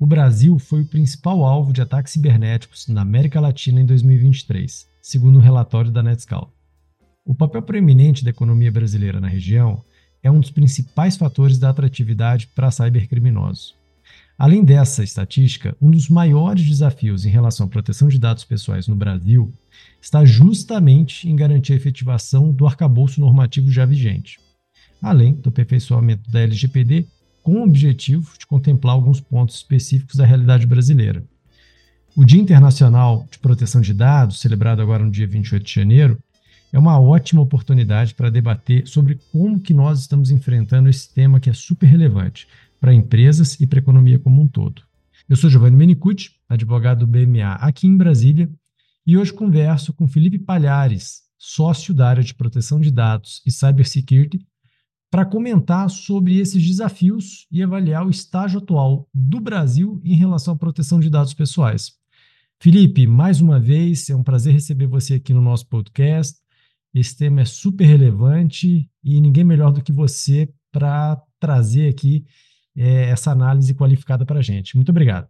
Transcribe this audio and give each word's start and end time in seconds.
o 0.00 0.06
Brasil 0.06 0.58
foi 0.58 0.80
o 0.80 0.86
principal 0.86 1.44
alvo 1.44 1.74
de 1.74 1.82
ataques 1.82 2.14
cibernéticos 2.14 2.88
na 2.88 3.02
América 3.02 3.38
Latina 3.38 3.82
em 3.82 3.84
2023, 3.84 4.88
segundo 5.02 5.38
um 5.38 5.42
relatório 5.42 5.90
da 5.90 6.02
Netscal. 6.02 6.50
O 7.22 7.34
papel 7.34 7.60
preeminente 7.60 8.24
da 8.24 8.30
economia 8.30 8.72
brasileira 8.72 9.20
na 9.20 9.28
região 9.28 9.84
é 10.22 10.30
um 10.30 10.40
dos 10.40 10.50
principais 10.50 11.18
fatores 11.18 11.58
da 11.58 11.68
atratividade 11.68 12.46
para 12.46 12.70
cybercriminosos. 12.70 13.74
Além 14.38 14.64
dessa 14.64 15.04
estatística, 15.04 15.76
um 15.78 15.90
dos 15.90 16.08
maiores 16.08 16.66
desafios 16.66 17.26
em 17.26 17.30
relação 17.30 17.66
à 17.66 17.68
proteção 17.68 18.08
de 18.08 18.18
dados 18.18 18.42
pessoais 18.42 18.88
no 18.88 18.96
Brasil 18.96 19.52
está 20.00 20.24
justamente 20.24 21.28
em 21.28 21.36
garantir 21.36 21.74
a 21.74 21.76
efetivação 21.76 22.50
do 22.50 22.66
arcabouço 22.66 23.20
normativo 23.20 23.70
já 23.70 23.84
vigente, 23.84 24.40
além 25.02 25.34
do 25.34 25.50
aperfeiçoamento 25.50 26.30
da 26.30 26.40
LGPD 26.40 27.06
com 27.42 27.60
o 27.60 27.64
objetivo 27.64 28.30
de 28.38 28.46
contemplar 28.46 28.94
alguns 28.94 29.20
pontos 29.20 29.56
específicos 29.56 30.16
da 30.16 30.26
realidade 30.26 30.66
brasileira. 30.66 31.24
O 32.16 32.24
Dia 32.24 32.40
Internacional 32.40 33.26
de 33.30 33.38
Proteção 33.38 33.80
de 33.80 33.94
Dados, 33.94 34.40
celebrado 34.40 34.82
agora 34.82 35.04
no 35.04 35.10
dia 35.10 35.26
28 35.26 35.64
de 35.64 35.72
janeiro, 35.72 36.18
é 36.72 36.78
uma 36.78 37.00
ótima 37.00 37.42
oportunidade 37.42 38.14
para 38.14 38.30
debater 38.30 38.86
sobre 38.86 39.18
como 39.32 39.60
que 39.60 39.74
nós 39.74 40.00
estamos 40.00 40.30
enfrentando 40.30 40.88
esse 40.88 41.12
tema 41.12 41.40
que 41.40 41.50
é 41.50 41.52
super 41.52 41.86
relevante 41.86 42.46
para 42.80 42.94
empresas 42.94 43.60
e 43.60 43.66
para 43.66 43.78
a 43.78 43.82
economia 43.82 44.18
como 44.18 44.40
um 44.40 44.48
todo. 44.48 44.82
Eu 45.28 45.36
sou 45.36 45.50
Giovanni 45.50 45.76
Menicucci, 45.76 46.32
advogado 46.48 47.00
do 47.00 47.06
BMA 47.06 47.54
aqui 47.54 47.86
em 47.86 47.96
Brasília, 47.96 48.50
e 49.06 49.16
hoje 49.16 49.32
converso 49.32 49.92
com 49.92 50.08
Felipe 50.08 50.38
Palhares, 50.38 51.22
sócio 51.38 51.94
da 51.94 52.08
área 52.08 52.22
de 52.22 52.34
proteção 52.34 52.80
de 52.80 52.90
dados 52.90 53.42
e 53.46 53.50
cybersecurity, 53.50 54.44
para 55.10 55.24
comentar 55.24 55.90
sobre 55.90 56.38
esses 56.38 56.64
desafios 56.64 57.46
e 57.50 57.62
avaliar 57.62 58.06
o 58.06 58.10
estágio 58.10 58.60
atual 58.60 59.08
do 59.12 59.40
Brasil 59.40 60.00
em 60.04 60.14
relação 60.14 60.54
à 60.54 60.56
proteção 60.56 61.00
de 61.00 61.10
dados 61.10 61.34
pessoais. 61.34 61.98
Felipe, 62.62 63.06
mais 63.06 63.40
uma 63.40 63.58
vez, 63.58 64.08
é 64.08 64.14
um 64.14 64.22
prazer 64.22 64.52
receber 64.52 64.86
você 64.86 65.14
aqui 65.14 65.34
no 65.34 65.40
nosso 65.40 65.66
podcast. 65.66 66.38
Esse 66.94 67.16
tema 67.16 67.40
é 67.40 67.44
super 67.44 67.84
relevante 67.84 68.88
e 69.02 69.20
ninguém 69.20 69.42
melhor 69.42 69.72
do 69.72 69.82
que 69.82 69.92
você 69.92 70.48
para 70.70 71.20
trazer 71.40 71.88
aqui 71.88 72.24
é, 72.76 73.10
essa 73.10 73.32
análise 73.32 73.74
qualificada 73.74 74.24
para 74.24 74.38
a 74.38 74.42
gente. 74.42 74.76
Muito 74.76 74.90
obrigado. 74.90 75.26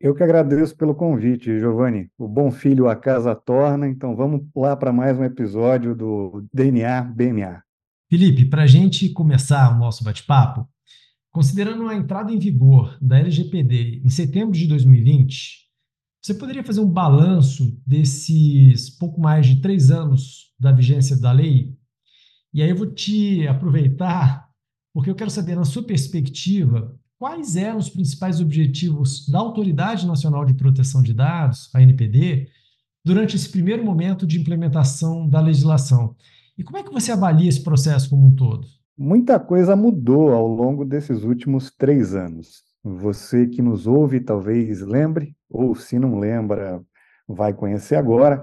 Eu 0.00 0.14
que 0.14 0.22
agradeço 0.22 0.76
pelo 0.76 0.94
convite, 0.94 1.58
Giovanni. 1.58 2.08
O 2.16 2.28
bom 2.28 2.50
filho 2.50 2.88
a 2.88 2.94
casa 2.94 3.34
torna, 3.34 3.88
então 3.88 4.14
vamos 4.14 4.42
lá 4.54 4.76
para 4.76 4.92
mais 4.92 5.18
um 5.18 5.24
episódio 5.24 5.94
do 5.94 6.46
DNA 6.54 7.02
BMA. 7.02 7.67
Felipe, 8.08 8.46
para 8.46 8.62
a 8.62 8.66
gente 8.66 9.10
começar 9.10 9.70
o 9.74 9.78
nosso 9.78 10.02
bate-papo, 10.02 10.66
considerando 11.30 11.86
a 11.86 11.94
entrada 11.94 12.32
em 12.32 12.38
vigor 12.38 12.96
da 13.02 13.18
LGPD 13.18 14.00
em 14.02 14.08
setembro 14.08 14.56
de 14.56 14.66
2020, 14.66 15.68
você 16.22 16.32
poderia 16.32 16.64
fazer 16.64 16.80
um 16.80 16.88
balanço 16.88 17.78
desses 17.86 18.88
pouco 18.88 19.20
mais 19.20 19.46
de 19.46 19.60
três 19.60 19.90
anos 19.90 20.54
da 20.58 20.72
vigência 20.72 21.20
da 21.20 21.30
lei? 21.32 21.76
E 22.52 22.62
aí 22.62 22.70
eu 22.70 22.76
vou 22.76 22.86
te 22.86 23.46
aproveitar, 23.46 24.48
porque 24.94 25.10
eu 25.10 25.14
quero 25.14 25.30
saber, 25.30 25.54
na 25.54 25.66
sua 25.66 25.82
perspectiva, 25.82 26.98
quais 27.18 27.56
eram 27.56 27.76
os 27.76 27.90
principais 27.90 28.40
objetivos 28.40 29.28
da 29.28 29.38
Autoridade 29.38 30.06
Nacional 30.06 30.46
de 30.46 30.54
Proteção 30.54 31.02
de 31.02 31.12
Dados, 31.12 31.68
a 31.74 31.82
NPD, 31.82 32.48
durante 33.04 33.36
esse 33.36 33.50
primeiro 33.50 33.84
momento 33.84 34.26
de 34.26 34.40
implementação 34.40 35.28
da 35.28 35.40
legislação. 35.40 36.16
E 36.58 36.64
como 36.64 36.76
é 36.76 36.82
que 36.82 36.90
você 36.90 37.12
avalia 37.12 37.48
esse 37.48 37.62
processo 37.62 38.10
como 38.10 38.26
um 38.26 38.34
todo? 38.34 38.66
Muita 38.98 39.38
coisa 39.38 39.76
mudou 39.76 40.32
ao 40.32 40.48
longo 40.48 40.84
desses 40.84 41.22
últimos 41.22 41.70
três 41.70 42.16
anos. 42.16 42.64
Você 42.82 43.46
que 43.46 43.62
nos 43.62 43.86
ouve 43.86 44.18
talvez 44.18 44.80
lembre, 44.80 45.36
ou 45.48 45.76
se 45.76 46.00
não 46.00 46.18
lembra, 46.18 46.82
vai 47.28 47.54
conhecer 47.54 47.94
agora. 47.94 48.42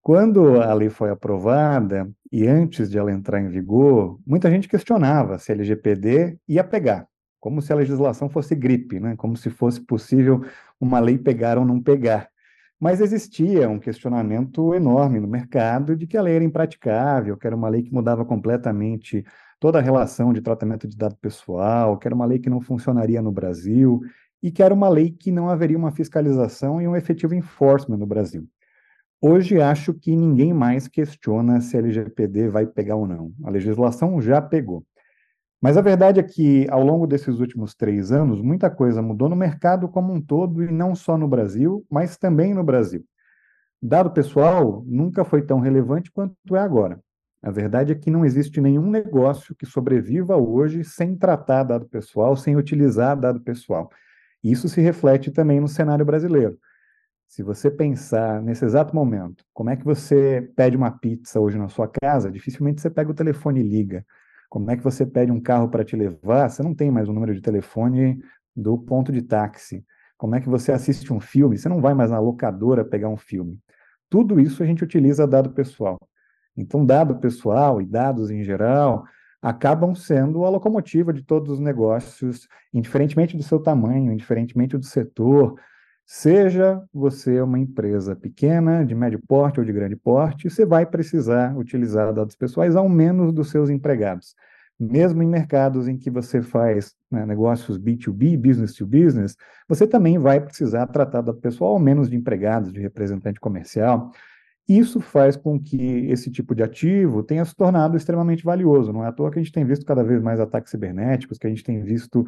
Quando 0.00 0.62
a 0.62 0.72
lei 0.72 0.88
foi 0.88 1.10
aprovada 1.10 2.08
e 2.30 2.46
antes 2.46 2.88
de 2.88 2.96
ela 2.96 3.10
entrar 3.10 3.40
em 3.40 3.48
vigor, 3.48 4.20
muita 4.24 4.48
gente 4.48 4.68
questionava 4.68 5.36
se 5.40 5.50
a 5.50 5.54
LGPD 5.56 6.38
ia 6.46 6.62
pegar, 6.62 7.08
como 7.40 7.60
se 7.60 7.72
a 7.72 7.76
legislação 7.76 8.28
fosse 8.28 8.54
gripe, 8.54 9.00
né? 9.00 9.16
como 9.16 9.36
se 9.36 9.50
fosse 9.50 9.80
possível 9.80 10.44
uma 10.80 11.00
lei 11.00 11.18
pegar 11.18 11.58
ou 11.58 11.64
não 11.64 11.82
pegar. 11.82 12.28
Mas 12.80 13.00
existia 13.00 13.68
um 13.68 13.78
questionamento 13.78 14.72
enorme 14.72 15.18
no 15.18 15.26
mercado 15.26 15.96
de 15.96 16.06
que 16.06 16.16
a 16.16 16.22
lei 16.22 16.36
era 16.36 16.44
impraticável, 16.44 17.36
que 17.36 17.46
era 17.46 17.56
uma 17.56 17.68
lei 17.68 17.82
que 17.82 17.92
mudava 17.92 18.24
completamente 18.24 19.24
toda 19.58 19.78
a 19.78 19.82
relação 19.82 20.32
de 20.32 20.40
tratamento 20.40 20.86
de 20.86 20.96
dado 20.96 21.16
pessoal, 21.16 21.98
que 21.98 22.06
era 22.06 22.14
uma 22.14 22.24
lei 22.24 22.38
que 22.38 22.48
não 22.48 22.60
funcionaria 22.60 23.20
no 23.20 23.32
Brasil 23.32 24.00
e 24.40 24.52
que 24.52 24.62
era 24.62 24.72
uma 24.72 24.88
lei 24.88 25.10
que 25.10 25.32
não 25.32 25.48
haveria 25.48 25.76
uma 25.76 25.90
fiscalização 25.90 26.80
e 26.80 26.86
um 26.86 26.94
efetivo 26.94 27.34
enforcement 27.34 27.96
no 27.96 28.06
Brasil. 28.06 28.48
Hoje 29.20 29.60
acho 29.60 29.92
que 29.92 30.14
ninguém 30.14 30.54
mais 30.54 30.86
questiona 30.86 31.60
se 31.60 31.76
a 31.76 31.80
LGPD 31.80 32.48
vai 32.48 32.64
pegar 32.64 32.94
ou 32.94 33.06
não. 33.06 33.32
A 33.42 33.50
legislação 33.50 34.20
já 34.22 34.40
pegou. 34.40 34.86
Mas 35.60 35.76
a 35.76 35.80
verdade 35.80 36.20
é 36.20 36.22
que, 36.22 36.66
ao 36.70 36.84
longo 36.84 37.06
desses 37.06 37.40
últimos 37.40 37.74
três 37.74 38.12
anos, 38.12 38.40
muita 38.40 38.70
coisa 38.70 39.02
mudou 39.02 39.28
no 39.28 39.34
mercado 39.34 39.88
como 39.88 40.12
um 40.12 40.20
todo, 40.20 40.62
e 40.62 40.70
não 40.70 40.94
só 40.94 41.18
no 41.18 41.26
Brasil, 41.26 41.84
mas 41.90 42.16
também 42.16 42.54
no 42.54 42.62
Brasil. 42.62 43.04
Dado 43.82 44.10
pessoal 44.10 44.84
nunca 44.86 45.24
foi 45.24 45.42
tão 45.42 45.60
relevante 45.60 46.10
quanto 46.10 46.34
é 46.56 46.60
agora. 46.60 47.00
A 47.42 47.50
verdade 47.50 47.92
é 47.92 47.94
que 47.94 48.10
não 48.10 48.24
existe 48.24 48.60
nenhum 48.60 48.90
negócio 48.90 49.54
que 49.54 49.64
sobreviva 49.64 50.36
hoje 50.36 50.84
sem 50.84 51.16
tratar 51.16 51.62
dado 51.62 51.88
pessoal, 51.88 52.36
sem 52.36 52.56
utilizar 52.56 53.16
dado 53.18 53.40
pessoal. 53.40 53.88
Isso 54.42 54.68
se 54.68 54.80
reflete 54.80 55.30
também 55.30 55.60
no 55.60 55.68
cenário 55.68 56.04
brasileiro. 56.04 56.58
Se 57.28 57.42
você 57.42 57.70
pensar 57.70 58.42
nesse 58.42 58.64
exato 58.64 58.94
momento, 58.94 59.44
como 59.52 59.70
é 59.70 59.76
que 59.76 59.84
você 59.84 60.50
pede 60.56 60.76
uma 60.76 60.90
pizza 60.90 61.38
hoje 61.38 61.58
na 61.58 61.68
sua 61.68 61.88
casa, 61.88 62.30
dificilmente 62.30 62.80
você 62.80 62.90
pega 62.90 63.10
o 63.10 63.14
telefone 63.14 63.60
e 63.60 63.62
liga. 63.62 64.04
Como 64.48 64.70
é 64.70 64.76
que 64.76 64.82
você 64.82 65.04
pede 65.04 65.30
um 65.30 65.40
carro 65.40 65.68
para 65.68 65.84
te 65.84 65.94
levar? 65.94 66.48
Você 66.48 66.62
não 66.62 66.74
tem 66.74 66.90
mais 66.90 67.08
o 67.08 67.12
número 67.12 67.34
de 67.34 67.40
telefone 67.40 68.18
do 68.56 68.78
ponto 68.78 69.12
de 69.12 69.22
táxi. 69.22 69.84
Como 70.16 70.34
é 70.34 70.40
que 70.40 70.48
você 70.48 70.72
assiste 70.72 71.12
um 71.12 71.20
filme? 71.20 71.56
Você 71.56 71.68
não 71.68 71.80
vai 71.80 71.94
mais 71.94 72.10
na 72.10 72.18
locadora 72.18 72.84
pegar 72.84 73.08
um 73.08 73.16
filme. 73.16 73.58
Tudo 74.10 74.40
isso 74.40 74.62
a 74.62 74.66
gente 74.66 74.82
utiliza 74.82 75.26
dado 75.26 75.50
pessoal. 75.50 75.98
Então, 76.56 76.84
dado 76.84 77.16
pessoal 77.16 77.80
e 77.80 77.86
dados 77.86 78.30
em 78.30 78.42
geral 78.42 79.04
acabam 79.40 79.94
sendo 79.94 80.44
a 80.44 80.48
locomotiva 80.48 81.12
de 81.12 81.22
todos 81.22 81.52
os 81.52 81.60
negócios, 81.60 82.48
indiferentemente 82.74 83.36
do 83.36 83.42
seu 83.42 83.60
tamanho, 83.60 84.12
indiferentemente 84.12 84.76
do 84.76 84.84
setor, 84.84 85.54
Seja 86.10 86.82
você 86.90 87.38
uma 87.42 87.58
empresa 87.58 88.16
pequena, 88.16 88.82
de 88.82 88.94
médio 88.94 89.20
porte 89.28 89.60
ou 89.60 89.66
de 89.66 89.70
grande 89.74 89.94
porte, 89.94 90.48
você 90.48 90.64
vai 90.64 90.86
precisar 90.86 91.54
utilizar 91.54 92.14
dados 92.14 92.34
pessoais 92.34 92.74
ao 92.74 92.88
menos 92.88 93.30
dos 93.30 93.50
seus 93.50 93.68
empregados. 93.68 94.34
Mesmo 94.80 95.22
em 95.22 95.26
mercados 95.26 95.86
em 95.86 95.98
que 95.98 96.08
você 96.08 96.40
faz 96.40 96.94
né, 97.10 97.26
negócios 97.26 97.78
B2B, 97.78 98.38
business 98.38 98.72
to 98.72 98.86
business, 98.86 99.36
você 99.68 99.86
também 99.86 100.18
vai 100.18 100.40
precisar 100.40 100.86
tratar 100.86 101.20
dado 101.20 101.42
pessoal 101.42 101.72
ao 101.72 101.78
menos 101.78 102.08
de 102.08 102.16
empregados, 102.16 102.72
de 102.72 102.80
representante 102.80 103.38
comercial. 103.38 104.10
Isso 104.66 105.00
faz 105.00 105.36
com 105.36 105.60
que 105.60 106.06
esse 106.10 106.30
tipo 106.30 106.54
de 106.54 106.62
ativo 106.62 107.22
tenha 107.22 107.44
se 107.44 107.54
tornado 107.54 107.98
extremamente 107.98 108.42
valioso. 108.44 108.94
Não 108.94 109.04
é 109.04 109.08
à 109.08 109.12
toa 109.12 109.30
que 109.30 109.38
a 109.38 109.42
gente 109.42 109.52
tem 109.52 109.64
visto 109.64 109.84
cada 109.84 110.02
vez 110.02 110.22
mais 110.22 110.40
ataques 110.40 110.70
cibernéticos, 110.70 111.36
que 111.36 111.46
a 111.46 111.50
gente 111.50 111.64
tem 111.64 111.82
visto 111.82 112.26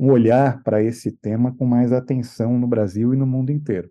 um 0.00 0.10
olhar 0.10 0.62
para 0.62 0.82
esse 0.82 1.12
tema 1.12 1.54
com 1.54 1.66
mais 1.66 1.92
atenção 1.92 2.58
no 2.58 2.66
Brasil 2.66 3.12
e 3.12 3.18
no 3.18 3.26
mundo 3.26 3.52
inteiro. 3.52 3.90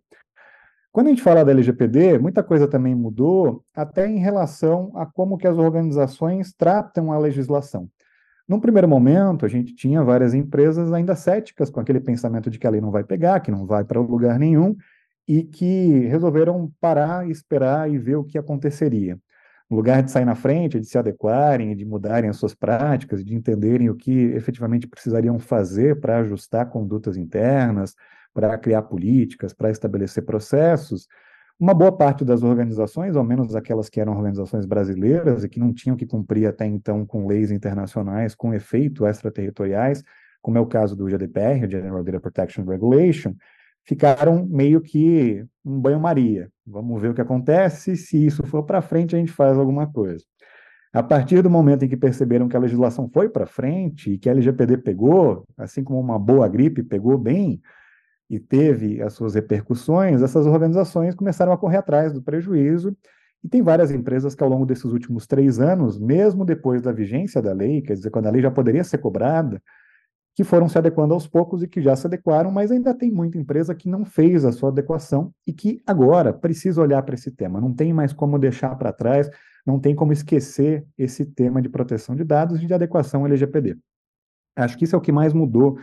Quando 0.92 1.06
a 1.06 1.10
gente 1.12 1.22
fala 1.22 1.46
da 1.46 1.52
LGPD, 1.52 2.18
muita 2.18 2.42
coisa 2.42 2.68
também 2.68 2.96
mudou, 2.96 3.64
até 3.76 4.08
em 4.08 4.18
relação 4.18 4.92
a 4.96 5.06
como 5.06 5.38
que 5.38 5.48
as 5.48 5.56
organizações 5.56 6.52
tratam 6.52 7.12
a 7.12 7.20
legislação. 7.20 7.88
Num 8.48 8.60
primeiro 8.60 8.88
momento, 8.88 9.46
a 9.46 9.48
gente 9.48 9.76
tinha 9.76 10.04
várias 10.04 10.34
empresas 10.34 10.92
ainda 10.92 11.16
céticas 11.16 11.70
com 11.70 11.80
aquele 11.80 12.00
pensamento 12.00 12.50
de 12.50 12.58
que 12.58 12.66
a 12.66 12.72
lei 12.72 12.82
não 12.82 12.90
vai 12.90 13.04
pegar, 13.04 13.40
que 13.40 13.52
não 13.52 13.68
vai 13.68 13.84
para 13.84 14.02
lugar 14.02 14.40
nenhum, 14.40 14.76
e 15.28 15.44
que 15.44 16.08
resolveram 16.08 16.72
parar, 16.82 17.30
esperar 17.30 17.88
e 17.88 18.00
ver 18.00 18.16
o 18.16 18.24
que 18.24 18.40
aconteceria 18.40 19.20
no 19.70 19.78
lugar 19.78 20.02
de 20.02 20.12
sair 20.12 20.26
na 20.26 20.36
frente, 20.36 20.80
de 20.80 20.88
se 20.88 20.98
adequarem, 20.98 21.76
de 21.76 21.86
mudarem 21.86 22.30
as 22.30 22.38
suas 22.38 22.56
práticas, 22.56 23.24
de 23.24 23.36
entenderem 23.36 23.90
o 23.90 23.96
que 23.96 24.12
efetivamente 24.12 24.88
precisariam 24.88 25.38
fazer 25.38 26.00
para 26.00 26.18
ajustar 26.18 26.70
condutas 26.70 27.16
internas, 27.16 27.96
para 28.34 28.58
criar 28.58 28.84
políticas, 28.84 29.54
para 29.54 29.70
estabelecer 29.70 30.26
processos, 30.26 31.08
uma 31.60 31.74
boa 31.74 31.92
parte 31.92 32.24
das 32.24 32.42
organizações, 32.42 33.18
ao 33.18 33.24
menos 33.24 33.54
aquelas 33.54 33.90
que 33.90 34.00
eram 34.00 34.16
organizações 34.16 34.66
brasileiras 34.66 35.44
e 35.44 35.50
que 35.50 35.60
não 35.60 35.74
tinham 35.74 35.98
que 35.98 36.06
cumprir 36.06 36.48
até 36.48 36.66
então 36.66 37.06
com 37.06 37.28
leis 37.28 37.52
internacionais 37.52 38.34
com 38.34 38.54
efeito 38.54 39.06
extraterritoriais, 39.06 40.02
como 40.42 40.58
é 40.58 40.62
o 40.62 40.66
caso 40.66 40.96
do 40.96 41.10
GDPR, 41.10 41.70
General 41.70 42.02
Data 42.02 42.20
Protection 42.22 42.64
Regulation, 42.64 43.36
ficaram 43.86 44.46
meio 44.46 44.82
que 44.82 45.46
um 45.66 45.80
banho-maria. 45.80 46.50
Vamos 46.66 47.02
ver 47.02 47.12
o 47.12 47.14
que 47.14 47.22
acontece, 47.22 47.96
se 47.98 48.26
isso 48.26 48.44
for 48.46 48.64
para 48.64 48.82
frente, 48.82 49.16
a 49.16 49.20
gente 49.20 49.32
faz 49.32 49.58
alguma 49.58 49.88
coisa. 49.92 50.24
A 50.92 51.04
partir 51.04 51.42
do 51.44 51.50
momento 51.50 51.86
em 51.86 51.90
que 51.90 51.98
perceberam 51.98 52.48
que 52.48 52.58
a 52.58 52.60
legislação 52.60 53.10
foi 53.14 53.30
para 53.30 53.46
frente 53.46 54.12
e 54.12 54.18
que 54.18 54.28
a 54.28 54.32
LGPD 54.32 54.78
pegou, 54.78 55.44
assim 55.58 55.84
como 55.84 56.00
uma 56.00 56.18
boa 56.18 56.48
gripe 56.48 56.82
pegou 56.82 57.18
bem, 57.18 57.62
e 58.30 58.40
teve 58.40 59.02
as 59.02 59.14
suas 59.14 59.34
repercussões, 59.34 60.22
essas 60.22 60.46
organizações 60.46 61.16
começaram 61.16 61.52
a 61.52 61.58
correr 61.58 61.78
atrás 61.78 62.14
do 62.14 62.22
prejuízo. 62.22 62.96
E 63.44 63.50
tem 63.50 63.62
várias 63.62 63.90
empresas 63.90 64.36
que, 64.36 64.44
ao 64.44 64.50
longo 64.50 64.66
desses 64.66 64.86
últimos 64.86 65.26
três 65.26 65.60
anos, 65.60 65.98
mesmo 65.98 66.46
depois 66.46 66.82
da 66.82 66.92
vigência 66.92 67.42
da 67.42 67.54
lei, 67.54 67.82
quer 67.82 67.94
dizer, 67.94 68.12
quando 68.12 68.28
a 68.28 68.32
lei 68.32 68.42
já 68.42 68.52
poderia 68.52 68.84
ser 68.84 69.00
cobrada, 69.00 69.62
que 70.36 70.44
foram 70.44 70.70
se 70.70 70.78
adequando 70.78 71.14
aos 71.14 71.28
poucos 71.28 71.62
e 71.64 71.68
que 71.68 71.82
já 71.82 71.96
se 71.96 72.08
adequaram, 72.08 72.52
mas 72.52 72.72
ainda 72.72 72.94
tem 72.94 73.12
muita 73.12 73.38
empresa 73.38 73.76
que 73.76 73.90
não 73.90 74.06
fez 74.06 74.46
a 74.46 74.52
sua 74.52 74.70
adequação 74.70 75.34
e 75.46 75.52
que 75.52 75.82
agora 75.86 76.34
precisa 76.34 76.82
olhar 76.82 77.02
para 77.04 77.16
esse 77.16 77.32
tema. 77.32 77.60
Não 77.60 77.74
tem 77.74 77.92
mais 77.92 78.14
como 78.14 78.40
deixar 78.40 78.76
para 78.76 78.94
trás, 78.94 79.30
não 79.66 79.80
tem 79.80 79.94
como 79.94 80.14
esquecer 80.14 80.86
esse 80.98 81.26
tema 81.26 81.62
de 81.62 81.70
proteção 81.70 82.16
de 82.16 82.24
dados 82.24 82.62
e 82.62 82.66
de 82.66 82.74
adequação 82.74 83.26
LGPD. 83.26 83.78
Acho 84.56 84.78
que 84.78 84.86
isso 84.86 84.96
é 84.96 84.98
o 84.98 85.02
que 85.02 85.12
mais 85.12 85.34
mudou 85.34 85.78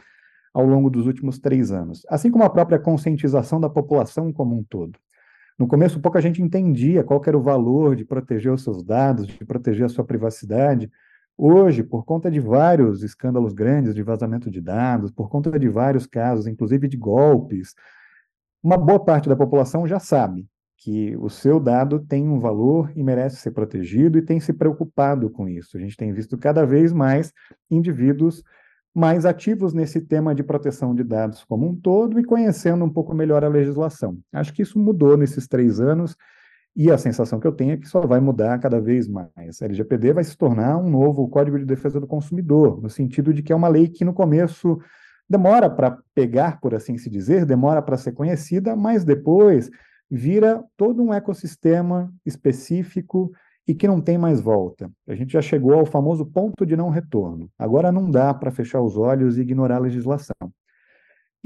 ao 0.54 0.64
longo 0.64 0.88
dos 0.88 1.06
últimos 1.06 1.38
três 1.38 1.70
anos, 1.70 2.02
assim 2.08 2.30
como 2.30 2.44
a 2.44 2.50
própria 2.50 2.78
conscientização 2.78 3.60
da 3.60 3.68
população 3.68 4.32
como 4.32 4.56
um 4.56 4.64
todo. 4.64 4.98
No 5.58 5.66
começo, 5.66 6.00
pouca 6.00 6.20
gente 6.20 6.42
entendia 6.42 7.02
qual 7.02 7.22
era 7.26 7.36
o 7.36 7.42
valor 7.42 7.96
de 7.96 8.04
proteger 8.04 8.52
os 8.52 8.62
seus 8.62 8.82
dados, 8.82 9.26
de 9.26 9.44
proteger 9.44 9.86
a 9.86 9.88
sua 9.88 10.04
privacidade. 10.04 10.90
Hoje, 11.38 11.82
por 11.82 12.04
conta 12.04 12.30
de 12.30 12.40
vários 12.40 13.02
escândalos 13.02 13.52
grandes 13.52 13.94
de 13.94 14.02
vazamento 14.02 14.50
de 14.50 14.60
dados, 14.60 15.10
por 15.10 15.28
conta 15.28 15.58
de 15.58 15.68
vários 15.68 16.06
casos, 16.06 16.46
inclusive 16.46 16.88
de 16.88 16.96
golpes, 16.96 17.74
uma 18.62 18.78
boa 18.78 19.04
parte 19.04 19.28
da 19.28 19.36
população 19.36 19.86
já 19.86 19.98
sabe 19.98 20.46
que 20.78 21.16
o 21.16 21.28
seu 21.28 21.60
dado 21.60 22.00
tem 22.00 22.28
um 22.28 22.38
valor 22.38 22.90
e 22.94 23.02
merece 23.02 23.36
ser 23.36 23.50
protegido 23.50 24.18
e 24.18 24.22
tem 24.22 24.40
se 24.40 24.52
preocupado 24.52 25.28
com 25.30 25.48
isso. 25.48 25.76
A 25.76 25.80
gente 25.80 25.96
tem 25.96 26.12
visto 26.12 26.38
cada 26.38 26.64
vez 26.64 26.92
mais 26.92 27.32
indivíduos 27.70 28.42
mais 28.94 29.26
ativos 29.26 29.74
nesse 29.74 30.00
tema 30.00 30.34
de 30.34 30.42
proteção 30.42 30.94
de 30.94 31.04
dados 31.04 31.44
como 31.44 31.68
um 31.68 31.76
todo 31.78 32.18
e 32.18 32.24
conhecendo 32.24 32.82
um 32.82 32.88
pouco 32.88 33.14
melhor 33.14 33.44
a 33.44 33.48
legislação. 33.48 34.18
Acho 34.32 34.54
que 34.54 34.62
isso 34.62 34.78
mudou 34.78 35.18
nesses 35.18 35.46
três 35.46 35.80
anos 35.80 36.16
e 36.76 36.90
a 36.90 36.98
sensação 36.98 37.40
que 37.40 37.46
eu 37.46 37.52
tenho 37.52 37.72
é 37.72 37.76
que 37.78 37.88
só 37.88 38.02
vai 38.02 38.20
mudar 38.20 38.58
cada 38.58 38.78
vez 38.78 39.08
mais. 39.08 39.62
A 39.62 39.64
LGPD 39.64 40.12
vai 40.12 40.22
se 40.22 40.36
tornar 40.36 40.76
um 40.76 40.90
novo 40.90 41.26
Código 41.26 41.58
de 41.58 41.64
Defesa 41.64 41.98
do 41.98 42.06
Consumidor, 42.06 42.82
no 42.82 42.90
sentido 42.90 43.32
de 43.32 43.42
que 43.42 43.50
é 43.50 43.56
uma 43.56 43.68
lei 43.68 43.88
que 43.88 44.04
no 44.04 44.12
começo 44.12 44.78
demora 45.28 45.70
para 45.70 45.98
pegar, 46.14 46.60
por 46.60 46.74
assim 46.74 46.98
se 46.98 47.08
dizer, 47.08 47.46
demora 47.46 47.80
para 47.80 47.96
ser 47.96 48.12
conhecida, 48.12 48.76
mas 48.76 49.04
depois 49.04 49.70
vira 50.10 50.62
todo 50.76 51.02
um 51.02 51.14
ecossistema 51.14 52.12
específico 52.26 53.32
e 53.66 53.74
que 53.74 53.88
não 53.88 54.00
tem 54.00 54.18
mais 54.18 54.40
volta. 54.40 54.90
A 55.08 55.14
gente 55.14 55.32
já 55.32 55.40
chegou 55.40 55.72
ao 55.72 55.86
famoso 55.86 56.26
ponto 56.26 56.66
de 56.66 56.76
não 56.76 56.90
retorno. 56.90 57.50
Agora 57.58 57.90
não 57.90 58.10
dá 58.10 58.32
para 58.34 58.50
fechar 58.50 58.82
os 58.82 58.98
olhos 58.98 59.38
e 59.38 59.40
ignorar 59.40 59.76
a 59.76 59.80
legislação. 59.80 60.52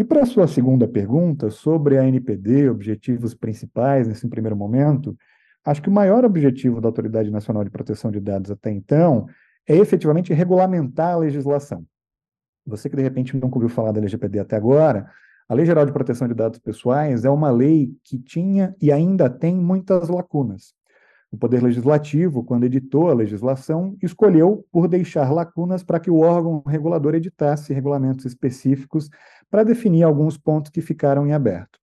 E 0.01 0.05
para 0.05 0.23
a 0.23 0.27
sua 0.27 0.49
segunda 0.49 0.89
pergunta 0.89 1.51
sobre 1.51 1.99
a 1.99 2.09
NPD, 2.09 2.71
objetivos 2.71 3.35
principais 3.35 4.09
nesse 4.09 4.27
primeiro 4.27 4.57
momento, 4.57 5.15
acho 5.63 5.83
que 5.83 5.91
o 5.91 5.93
maior 5.93 6.25
objetivo 6.25 6.81
da 6.81 6.89
Autoridade 6.89 7.31
Nacional 7.31 7.63
de 7.65 7.71
Proteção 7.71 8.11
de 8.11 8.19
Dados 8.19 8.51
até 8.51 8.71
então 8.71 9.27
é 9.69 9.77
efetivamente 9.77 10.33
regulamentar 10.33 11.13
a 11.13 11.19
legislação. 11.19 11.85
Você 12.65 12.89
que 12.89 12.97
de 12.97 13.03
repente 13.03 13.37
nunca 13.37 13.57
ouviu 13.57 13.69
falar 13.69 13.93
da 13.93 13.99
LGPD 14.01 14.39
até 14.39 14.57
agora, 14.57 15.07
a 15.47 15.53
Lei 15.53 15.67
Geral 15.67 15.85
de 15.85 15.93
Proteção 15.93 16.27
de 16.27 16.33
Dados 16.33 16.59
Pessoais 16.59 17.27
é 17.27 17.29
uma 17.29 17.51
lei 17.51 17.95
que 18.03 18.19
tinha 18.19 18.75
e 18.81 18.91
ainda 18.91 19.29
tem 19.29 19.55
muitas 19.55 20.09
lacunas. 20.09 20.73
O 21.33 21.39
Poder 21.39 21.63
Legislativo, 21.63 22.43
quando 22.43 22.65
editou 22.65 23.09
a 23.09 23.15
legislação, 23.15 23.97
escolheu 24.03 24.67
por 24.73 24.89
deixar 24.89 25.33
lacunas 25.33 25.85
para 25.85 26.01
que 26.01 26.11
o 26.11 26.19
órgão 26.19 26.61
regulador 26.67 27.15
editasse 27.15 27.73
regulamentos 27.73 28.25
específicos 28.25 29.09
para 29.49 29.63
definir 29.63 30.03
alguns 30.03 30.37
pontos 30.37 30.73
que 30.73 30.81
ficaram 30.81 31.25
em 31.27 31.33
aberto. 31.33 31.79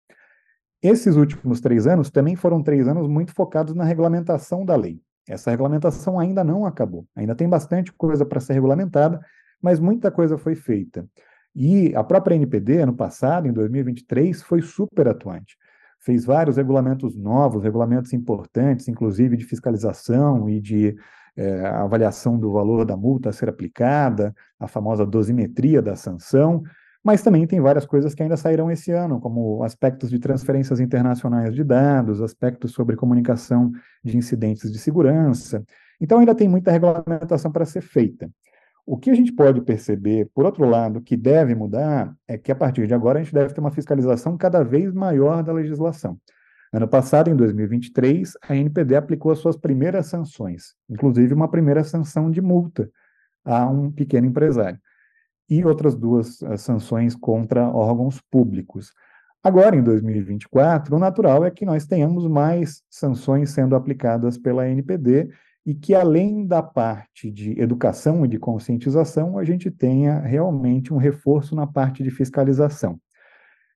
Esses 0.84 1.16
últimos 1.16 1.62
três 1.62 1.88
anos 1.88 2.10
também 2.12 2.36
foram 2.36 2.62
três 2.62 2.88
anos 2.90 3.08
muito 3.08 3.34
focados 3.34 3.74
na 3.74 3.86
regulamentação 3.86 4.66
da 4.66 4.76
lei. 4.76 5.02
Essa 5.30 5.50
regulamentação 5.50 6.20
ainda 6.20 6.44
não 6.44 6.66
acabou, 6.66 7.08
ainda 7.16 7.34
tem 7.34 7.48
bastante 7.48 7.94
coisa 7.94 8.26
para 8.26 8.42
ser 8.42 8.54
regulamentada, 8.54 9.20
mas 9.62 9.80
muita 9.80 10.12
coisa 10.12 10.38
foi 10.38 10.56
feita. 10.56 11.08
E 11.56 11.96
a 11.96 12.04
própria 12.04 12.36
NPD, 12.36 12.82
ano 12.82 12.94
passado, 12.94 13.48
em 13.48 13.54
2023, 13.54 14.42
foi 14.44 14.62
super 14.62 15.08
atuante 15.08 15.58
fez 16.00 16.26
vários 16.26 16.58
regulamentos 16.58 17.16
novos, 17.16 17.64
regulamentos 17.64 18.14
importantes, 18.14 18.88
inclusive 18.88 19.38
de 19.38 19.46
fiscalização 19.46 20.50
e 20.50 20.62
de 20.62 20.96
é, 21.36 21.66
avaliação 21.68 22.40
do 22.40 22.52
valor 22.52 22.86
da 22.86 22.98
multa 22.98 23.30
a 23.30 23.34
ser 23.34 23.50
aplicada, 23.50 24.34
a 24.60 24.68
famosa 24.68 25.06
dosimetria 25.06 25.82
da 25.82 25.96
sanção, 25.96 26.64
mas 27.04 27.22
também 27.22 27.48
tem 27.48 27.62
várias 27.62 27.86
coisas 27.86 28.14
que 28.14 28.22
ainda 28.22 28.36
sairão 28.36 28.70
esse 28.70 28.92
ano, 28.92 29.20
como 29.22 29.64
aspectos 29.64 30.10
de 30.10 30.20
transferências 30.20 30.80
internacionais 30.80 31.56
de 31.56 31.64
dados, 31.64 32.22
aspectos 32.22 32.72
sobre 32.72 32.96
comunicação 32.96 33.72
de 34.04 34.18
incidentes 34.18 34.72
de 34.72 34.78
segurança. 34.78 35.64
Então, 36.02 36.20
ainda 36.20 36.36
tem 36.36 36.50
muita 36.50 36.72
regulamentação 36.72 37.52
para 37.52 37.66
ser 37.66 37.82
feita. 37.82 38.30
O 38.90 38.98
que 38.98 39.10
a 39.10 39.14
gente 39.14 39.34
pode 39.34 39.60
perceber, 39.60 40.30
por 40.34 40.46
outro 40.46 40.64
lado, 40.64 41.02
que 41.02 41.18
deve 41.18 41.54
mudar, 41.54 42.16
é 42.26 42.38
que 42.38 42.54
a 42.54 42.56
partir 42.56 42.88
de 42.88 42.94
agora 42.94 43.20
a 43.20 43.22
gente 43.22 43.34
deve 43.34 43.54
ter 43.54 43.60
uma 43.60 43.70
fiscalização 43.70 44.38
cada 44.38 44.64
vez 44.64 44.94
maior 44.94 45.44
da 45.44 45.52
legislação. 45.52 46.18
Ano 46.72 46.88
passado, 46.88 47.30
em 47.30 47.36
2023, 47.36 48.38
a 48.42 48.56
NPD 48.56 48.96
aplicou 48.96 49.34
as 49.34 49.40
suas 49.40 49.58
primeiras 49.58 50.06
sanções, 50.06 50.74
inclusive 50.90 51.34
uma 51.34 51.52
primeira 51.52 51.84
sanção 51.84 52.32
de 52.32 52.42
multa 52.42 52.90
a 53.44 53.70
um 53.70 53.92
pequeno 53.92 54.26
empresário, 54.26 54.80
e 55.50 55.66
outras 55.66 55.94
duas 55.94 56.42
uh, 56.42 56.58
sanções 56.58 57.14
contra 57.14 57.68
órgãos 57.68 58.22
públicos. 58.32 58.94
Agora, 59.44 59.76
em 59.76 59.84
2024, 59.84 60.96
o 60.96 61.00
natural 61.00 61.44
é 61.44 61.52
que 61.52 61.66
nós 61.66 61.86
tenhamos 61.86 62.26
mais 62.26 62.82
sanções 62.90 63.50
sendo 63.50 63.76
aplicadas 63.76 64.38
pela 64.38 64.66
NPD 64.70 65.30
e 65.68 65.76
que, 65.76 65.94
além 65.94 66.48
da 66.48 66.64
parte 66.64 67.30
de 67.30 67.60
educação 67.60 68.24
e 68.24 68.28
de 68.30 68.40
conscientização, 68.40 69.38
a 69.38 69.44
gente 69.44 69.70
tenha 69.70 70.18
realmente 70.22 70.94
um 70.94 70.98
reforço 70.98 71.54
na 71.54 71.68
parte 71.68 72.02
de 72.02 72.10
fiscalização. 72.10 72.98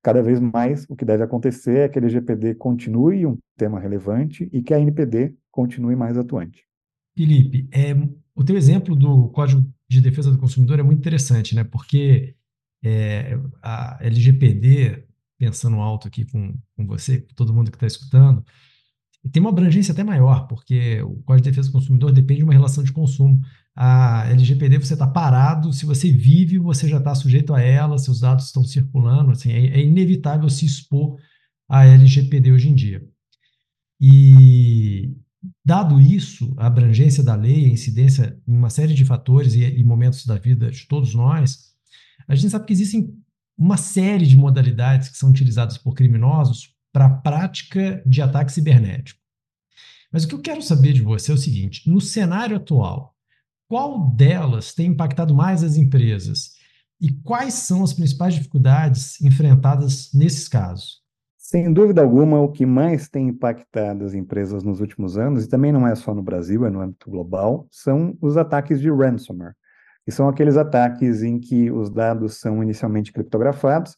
Cada 0.02 0.24
vez 0.24 0.40
mais, 0.40 0.86
o 0.90 0.96
que 0.96 1.04
deve 1.04 1.22
acontecer 1.22 1.80
é 1.80 1.90
que 1.90 2.00
a 2.00 2.02
LGPD 2.02 2.56
continue 2.56 3.26
um 3.26 3.38
tema 3.58 3.78
relevante 3.78 4.50
e 4.54 4.64
que 4.64 4.74
a 4.74 4.80
NPD 4.80 5.36
continue 5.52 5.94
mais 5.98 6.18
atuante. 6.18 6.64
Felipe, 7.14 7.68
é, 7.74 7.94
o 8.34 8.42
teu 8.42 8.56
exemplo 8.56 8.96
do 8.96 9.28
Código 9.28 9.62
de 9.86 10.00
Defesa 10.00 10.32
do 10.32 10.38
Consumidor 10.38 10.80
é 10.80 10.84
muito 10.84 11.00
interessante, 11.00 11.54
né? 11.54 11.66
Porque 11.66 12.38
é, 12.82 13.38
a 13.62 13.98
LGPD, 14.00 15.04
pensando 15.38 15.76
alto 15.82 16.08
aqui 16.08 16.24
com, 16.24 16.56
com 16.74 16.88
você, 16.88 17.20
com 17.20 17.34
todo 17.36 17.54
mundo 17.54 17.70
que 17.70 17.76
está 17.76 17.86
escutando, 17.86 18.46
e 19.24 19.30
tem 19.30 19.40
uma 19.40 19.52
abrangência 19.52 19.92
até 19.92 20.04
maior, 20.04 20.48
porque 20.48 21.02
o 21.04 21.22
Código 21.24 21.44
de 21.44 21.50
Defesa 21.52 21.68
do 21.68 21.74
Consumidor 21.74 22.12
depende 22.12 22.40
de 22.40 22.44
uma 22.44 22.54
relação 22.54 22.84
de 22.84 22.92
consumo. 22.92 23.40
A 23.76 24.28
LGPD, 24.32 24.80
você 24.80 24.94
está 24.94 25.08
parado, 25.08 25.72
se 25.72 25.86
você 25.86 26.12
vive, 26.12 26.58
você 26.58 26.88
já 26.88 26.98
está 26.98 27.14
sujeito 27.14 27.54
a 27.54 27.62
ela, 27.62 28.00
seus 28.00 28.20
dados 28.20 28.46
estão 28.46 28.64
circulando, 28.64 29.32
assim, 29.32 29.52
é, 29.52 29.80
é 29.80 29.86
inevitável 29.86 30.50
se 30.50 30.66
expor 30.66 31.18
à 31.70 31.86
LGPD 31.86 32.52
hoje 32.52 32.70
em 32.70 32.74
dia. 32.74 33.06
E, 34.00 35.16
dado 35.64 36.02
isso, 36.02 36.54
a 36.58 36.66
abrangência 36.66 37.24
da 37.24 37.36
lei, 37.36 37.66
a 37.66 37.70
incidência 37.70 38.40
em 38.48 38.56
uma 38.56 38.72
série 38.72 38.96
de 38.96 39.06
fatores 39.06 39.54
e, 39.54 39.64
e 39.64 39.84
momentos 39.84 40.26
da 40.26 40.38
vida 40.38 40.72
de 40.72 40.88
todos 40.88 41.14
nós, 41.14 41.72
a 42.28 42.34
gente 42.34 42.50
sabe 42.50 42.66
que 42.66 42.74
existem 42.74 43.14
uma 43.56 43.78
série 43.78 44.26
de 44.26 44.36
modalidades 44.36 45.10
que 45.10 45.18
são 45.18 45.30
utilizadas 45.30 45.78
por 45.78 45.94
criminosos 45.94 46.74
para 46.92 47.06
a 47.06 47.10
prática 47.10 48.02
de 48.06 48.22
ataque 48.22 48.52
cibernético. 48.52 49.20
Mas 50.12 50.24
o 50.24 50.28
que 50.28 50.36
eu 50.36 50.42
quero 50.42 50.62
saber 50.62 50.94
de 50.94 51.02
você 51.02 51.32
é 51.32 51.36
o 51.36 51.38
seguinte: 51.38 51.90
no 51.90 52.02
cenário 52.02 52.58
atual, 52.58 53.16
qual 53.68 54.10
delas 54.10 54.74
tem 54.74 54.88
impactado 54.88 55.34
mais 55.34 55.64
as 55.64 55.78
empresas 55.78 56.52
e 57.00 57.10
quais 57.10 57.54
são 57.54 57.84
as 57.84 57.94
principais 57.94 58.34
dificuldades 58.34 59.20
enfrentadas 59.22 60.12
nesses 60.14 60.48
casos? 60.48 61.02
Sem 61.38 61.74
dúvida 61.74 62.02
alguma, 62.02 62.40
o 62.40 62.50
que 62.50 62.66
mais 62.66 63.10
tem 63.10 63.28
impactado 63.28 64.06
as 64.06 64.14
empresas 64.14 64.64
nos 64.64 64.80
últimos 64.80 65.18
anos, 65.18 65.44
e 65.44 65.50
também 65.50 65.72
não 65.72 65.86
é 65.86 65.96
só 65.96 66.14
no 66.14 66.22
Brasil, 66.22 66.66
é 66.66 66.70
no 66.70 66.80
âmbito 66.80 67.10
global, 67.10 67.68
são 67.70 68.18
os 68.22 68.38
ataques 68.38 68.80
de 68.80 68.90
ransomware, 68.90 69.56
que 70.06 70.12
são 70.12 70.30
aqueles 70.30 70.56
ataques 70.56 71.24
em 71.24 71.40
que 71.40 71.70
os 71.70 71.90
dados 71.90 72.40
são 72.40 72.64
inicialmente 72.64 73.12
criptografados 73.12 73.98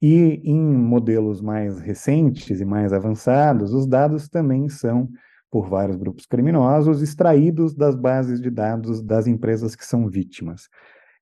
e 0.00 0.40
em 0.44 0.58
modelos 0.58 1.40
mais 1.40 1.80
recentes 1.80 2.60
e 2.60 2.64
mais 2.64 2.92
avançados, 2.92 3.72
os 3.72 3.86
dados 3.86 4.28
também 4.28 4.68
são, 4.68 5.08
por 5.50 5.68
vários 5.68 5.96
grupos 5.96 6.26
criminosos, 6.26 7.02
extraídos 7.02 7.74
das 7.74 7.94
bases 7.94 8.40
de 8.40 8.50
dados 8.50 9.02
das 9.02 9.26
empresas 9.26 9.74
que 9.74 9.84
são 9.84 10.08
vítimas. 10.08 10.68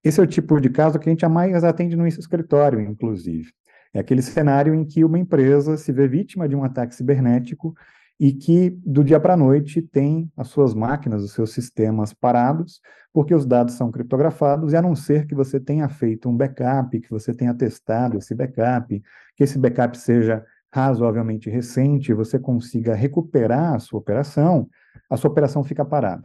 Esse 0.02 0.20
é 0.20 0.22
o 0.22 0.26
tipo 0.26 0.60
de 0.60 0.68
caso 0.68 0.98
que 0.98 1.08
a 1.08 1.12
gente 1.12 1.26
mais 1.26 1.64
atende 1.64 1.96
no 1.96 2.06
escritório, 2.06 2.80
inclusive. 2.80 3.50
É 3.94 4.00
aquele 4.00 4.22
cenário 4.22 4.74
em 4.74 4.84
que 4.84 5.04
uma 5.04 5.18
empresa 5.18 5.76
se 5.76 5.90
vê 5.90 6.06
vítima 6.06 6.48
de 6.48 6.54
um 6.54 6.62
ataque 6.62 6.94
cibernético 6.94 7.74
e 8.18 8.32
que 8.32 8.70
do 8.84 9.04
dia 9.04 9.20
para 9.20 9.34
a 9.34 9.36
noite 9.36 9.82
tem 9.82 10.30
as 10.36 10.48
suas 10.48 10.74
máquinas, 10.74 11.22
os 11.22 11.32
seus 11.32 11.52
sistemas 11.52 12.14
parados, 12.14 12.80
porque 13.12 13.34
os 13.34 13.46
dados 13.46 13.74
são 13.74 13.90
criptografados, 13.90 14.72
e 14.72 14.76
a 14.76 14.82
não 14.82 14.94
ser 14.94 15.26
que 15.26 15.34
você 15.34 15.60
tenha 15.60 15.88
feito 15.88 16.28
um 16.28 16.36
backup, 16.36 16.98
que 16.98 17.10
você 17.10 17.34
tenha 17.34 17.54
testado 17.54 18.18
esse 18.18 18.34
backup, 18.34 19.02
que 19.36 19.44
esse 19.44 19.58
backup 19.58 19.96
seja 19.98 20.44
razoavelmente 20.72 21.48
recente, 21.48 22.12
você 22.12 22.38
consiga 22.38 22.94
recuperar 22.94 23.74
a 23.74 23.78
sua 23.78 23.98
operação, 23.98 24.68
a 25.08 25.16
sua 25.16 25.30
operação 25.30 25.62
fica 25.62 25.84
parada. 25.84 26.24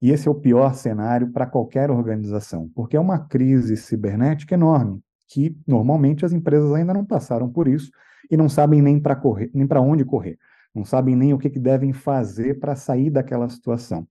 E 0.00 0.10
esse 0.10 0.28
é 0.28 0.30
o 0.30 0.34
pior 0.34 0.74
cenário 0.74 1.32
para 1.32 1.46
qualquer 1.46 1.90
organização, 1.90 2.70
porque 2.74 2.96
é 2.96 3.00
uma 3.00 3.18
crise 3.18 3.76
cibernética 3.76 4.54
enorme, 4.54 5.00
que 5.28 5.56
normalmente 5.66 6.24
as 6.24 6.32
empresas 6.32 6.72
ainda 6.72 6.92
não 6.92 7.04
passaram 7.04 7.50
por 7.50 7.66
isso 7.66 7.90
e 8.30 8.36
não 8.36 8.48
sabem 8.48 8.82
nem 8.82 9.00
para 9.00 9.16
correr, 9.16 9.50
nem 9.54 9.66
para 9.66 9.80
onde 9.80 10.04
correr, 10.04 10.38
não 10.76 10.84
sabem 10.84 11.16
nem 11.16 11.32
o 11.32 11.38
que, 11.38 11.48
que 11.48 11.58
devem 11.58 11.90
fazer 11.94 12.60
para 12.60 12.76
sair 12.76 13.08
daquela 13.08 13.48
situação. 13.48 14.06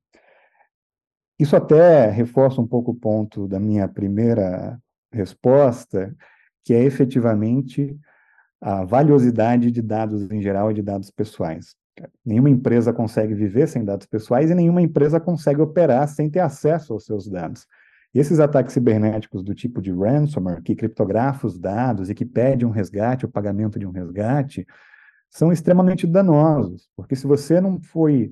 Isso 1.39 1.55
até 1.55 2.09
reforça 2.09 2.59
um 2.59 2.65
pouco 2.65 2.89
o 2.91 2.95
ponto 2.95 3.47
da 3.47 3.59
minha 3.59 3.87
primeira 3.87 4.79
resposta, 5.13 6.15
que 6.63 6.73
é 6.73 6.83
efetivamente 6.83 7.95
a 8.59 8.83
valiosidade 8.83 9.69
de 9.69 9.81
dados 9.81 10.31
em 10.31 10.41
geral 10.41 10.71
e 10.71 10.73
de 10.73 10.81
dados 10.81 11.11
pessoais. 11.11 11.75
Nenhuma 12.25 12.49
empresa 12.49 12.91
consegue 12.91 13.35
viver 13.35 13.67
sem 13.67 13.85
dados 13.85 14.07
pessoais 14.07 14.49
e 14.49 14.55
nenhuma 14.55 14.81
empresa 14.81 15.19
consegue 15.19 15.61
operar 15.61 16.07
sem 16.07 16.31
ter 16.31 16.39
acesso 16.39 16.93
aos 16.93 17.05
seus 17.05 17.29
dados. 17.29 17.67
E 18.11 18.19
esses 18.19 18.39
ataques 18.39 18.73
cibernéticos 18.73 19.43
do 19.43 19.53
tipo 19.53 19.81
de 19.81 19.91
ransomware, 19.91 20.63
que 20.63 20.73
criptografa 20.73 21.45
os 21.45 21.59
dados 21.59 22.09
e 22.09 22.15
que 22.15 22.25
pede 22.25 22.65
um 22.65 22.71
resgate, 22.71 23.25
o 23.25 23.29
pagamento 23.29 23.77
de 23.77 23.85
um 23.85 23.91
resgate, 23.91 24.65
são 25.35 25.51
extremamente 25.51 26.07
danosos, 26.07 26.89
porque 26.95 27.15
se 27.15 27.27
você 27.27 27.59
não 27.59 27.79
foi 27.81 28.31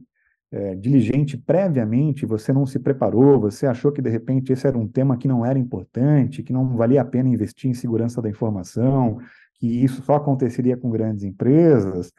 é, 0.51 0.75
diligente 0.75 1.38
previamente, 1.38 2.25
você 2.25 2.53
não 2.53 2.65
se 2.65 2.79
preparou, 2.79 3.39
você 3.39 3.65
achou 3.65 3.91
que 3.91 4.01
de 4.01 4.10
repente 4.10 4.53
esse 4.53 4.67
era 4.67 4.77
um 4.77 4.88
tema 4.88 5.17
que 5.17 5.27
não 5.27 5.45
era 5.45 5.60
importante, 5.60 6.43
que 6.43 6.53
não 6.53 6.77
valia 6.77 7.01
a 7.01 7.05
pena 7.05 7.29
investir 7.29 7.69
em 7.69 7.74
segurança 7.74 8.22
da 8.22 8.29
informação, 8.29 9.19
que 9.55 9.67
isso 9.83 10.01
só 10.03 10.15
aconteceria 10.15 10.77
com 10.77 10.89
grandes 10.89 11.24
empresas, 11.24 12.12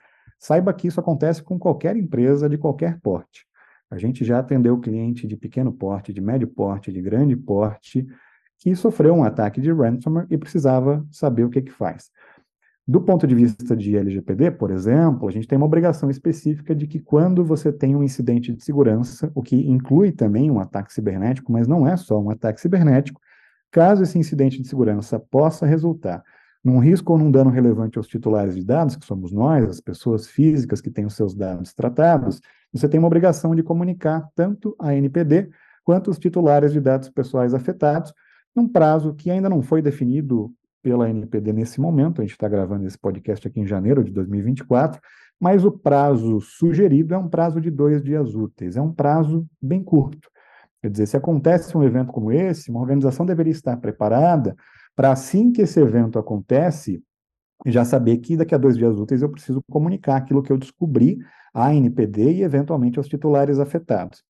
Saiba 0.45 0.75
que 0.75 0.87
isso 0.87 1.01
acontece 1.01 1.43
com 1.43 1.59
qualquer 1.59 1.97
empresa 1.97 2.51
de 2.51 2.59
qualquer 2.59 3.01
porte. 3.01 3.47
A 3.91 3.97
gente 3.97 4.27
já 4.27 4.41
atendeu 4.41 4.79
cliente 4.79 5.27
de 5.27 5.39
pequeno 5.39 5.73
porte, 5.73 6.13
de 6.13 6.21
médio 6.21 6.47
porte, 6.47 6.93
de 6.93 7.01
grande 7.01 7.35
porte, 7.35 8.07
que 8.59 8.77
sofreu 8.77 9.15
um 9.15 9.25
ataque 9.25 9.59
de 9.59 9.73
ransomware 9.73 10.27
e 10.29 10.37
precisava 10.37 11.03
saber 11.11 11.45
o 11.45 11.49
que, 11.49 11.63
que 11.63 11.73
faz. 11.73 12.11
Do 12.87 13.01
ponto 13.01 13.27
de 13.27 13.35
vista 13.35 13.75
de 13.75 13.97
LGPD, 13.97 14.51
por 14.51 14.71
exemplo, 14.71 15.27
a 15.27 15.31
gente 15.33 15.49
tem 15.49 15.57
uma 15.57 15.65
obrigação 15.65 16.11
específica 16.11 16.75
de 16.75 16.87
que 16.87 16.99
quando 16.99 17.43
você 17.43 17.73
tem 17.73 17.97
um 17.97 18.03
incidente 18.03 18.53
de 18.53 18.63
segurança, 18.63 19.33
o 19.35 19.43
que 19.43 19.57
inclui 19.57 20.13
também 20.13 20.51
um 20.51 20.61
ataque 20.61 20.93
cibernético, 20.93 21.51
mas 21.51 21.67
não 21.67 21.89
é 21.89 21.97
só 21.97 22.21
um 22.21 22.29
ataque 22.29 22.61
cibernético, 22.61 23.19
caso 23.71 24.03
esse 24.03 24.19
incidente 24.19 24.61
de 24.61 24.69
segurança 24.69 25.19
possa 25.19 25.65
resultar 25.65 26.23
num 26.63 26.79
risco 26.79 27.13
ou 27.13 27.19
num 27.19 27.31
dano 27.31 27.51
relevante 27.51 27.97
aos 27.97 28.07
titulares 28.07 28.55
de 28.55 28.63
dados, 28.65 28.97
que 28.97 29.07
somos 29.07 29.33
nós, 29.33 29.65
as 29.65 29.81
pessoas 29.81 30.27
físicas 30.27 30.81
que 30.81 30.91
têm 30.91 31.07
os 31.07 31.15
seus 31.15 31.35
dados 31.35 31.73
tratados, 31.73 32.41
você 32.73 32.89
tem 32.89 32.99
uma 32.99 33.07
obrigação 33.07 33.55
de 33.55 33.63
comunicar 33.63 34.29
tanto 34.35 34.77
a 34.79 34.95
NPD 34.95 35.49
quanto 35.85 36.11
os 36.11 36.19
titulares 36.19 36.73
de 36.73 36.81
dados 36.81 37.09
pessoais 37.09 37.55
afetados, 37.55 38.13
num 38.55 38.69
prazo 38.69 39.15
que 39.15 39.31
ainda 39.31 39.49
não 39.49 39.63
foi 39.63 39.81
definido 39.81 40.53
pela 40.85 41.09
NPD 41.09 41.51
nesse 41.55 41.81
momento, 41.81 42.21
a 42.21 42.25
gente 42.25 42.35
está 42.35 42.47
gravando 42.47 42.87
esse 42.87 42.99
podcast 42.99 43.49
aqui 43.49 43.59
em 43.59 43.67
janeiro 43.67 44.05
de 44.05 44.13
2024, 44.13 45.01
mas 45.41 45.65
o 45.65 45.73
prazo 45.73 46.43
sugerido 46.43 47.15
é 47.15 47.19
um 47.19 47.27
prazo 47.27 47.59
de 47.59 47.71
dois 47.71 48.03
dias 48.03 48.35
úteis, 48.35 48.77
é 48.77 48.83
um 48.83 48.93
prazo 48.93 49.47
bem 49.61 49.83
curto. 49.83 50.29
Quer 50.83 50.91
dizer, 50.91 51.07
se 51.07 51.17
acontece 51.17 51.75
um 51.75 51.83
evento 51.83 52.13
como 52.13 52.31
esse, 52.31 52.71
uma 52.71 52.81
organização 52.81 53.25
deveria 53.25 53.51
estar 53.51 53.79
preparada 53.79 54.55
para 54.95 55.11
assim 55.11 55.51
que 55.51 55.63
esse 55.63 55.81
evento 55.81 56.19
acontece, 56.19 57.03
já 57.65 57.83
saber 57.83 58.19
que 58.19 58.37
daqui 58.37 58.55
a 58.55 58.59
dois 58.59 58.77
dias 58.77 58.99
úteis 58.99 59.23
eu 59.23 59.31
preciso 59.31 59.63
comunicar 59.71 60.17
aquilo 60.17 60.43
que 60.43 60.53
eu 60.53 60.59
descobri 60.59 61.19
à 61.55 61.75
NPD 61.75 62.35
e, 62.35 62.43
eventualmente, 62.43 62.99
aos 62.99 63.09
titulares 63.09 63.59
afetados. 63.59 64.23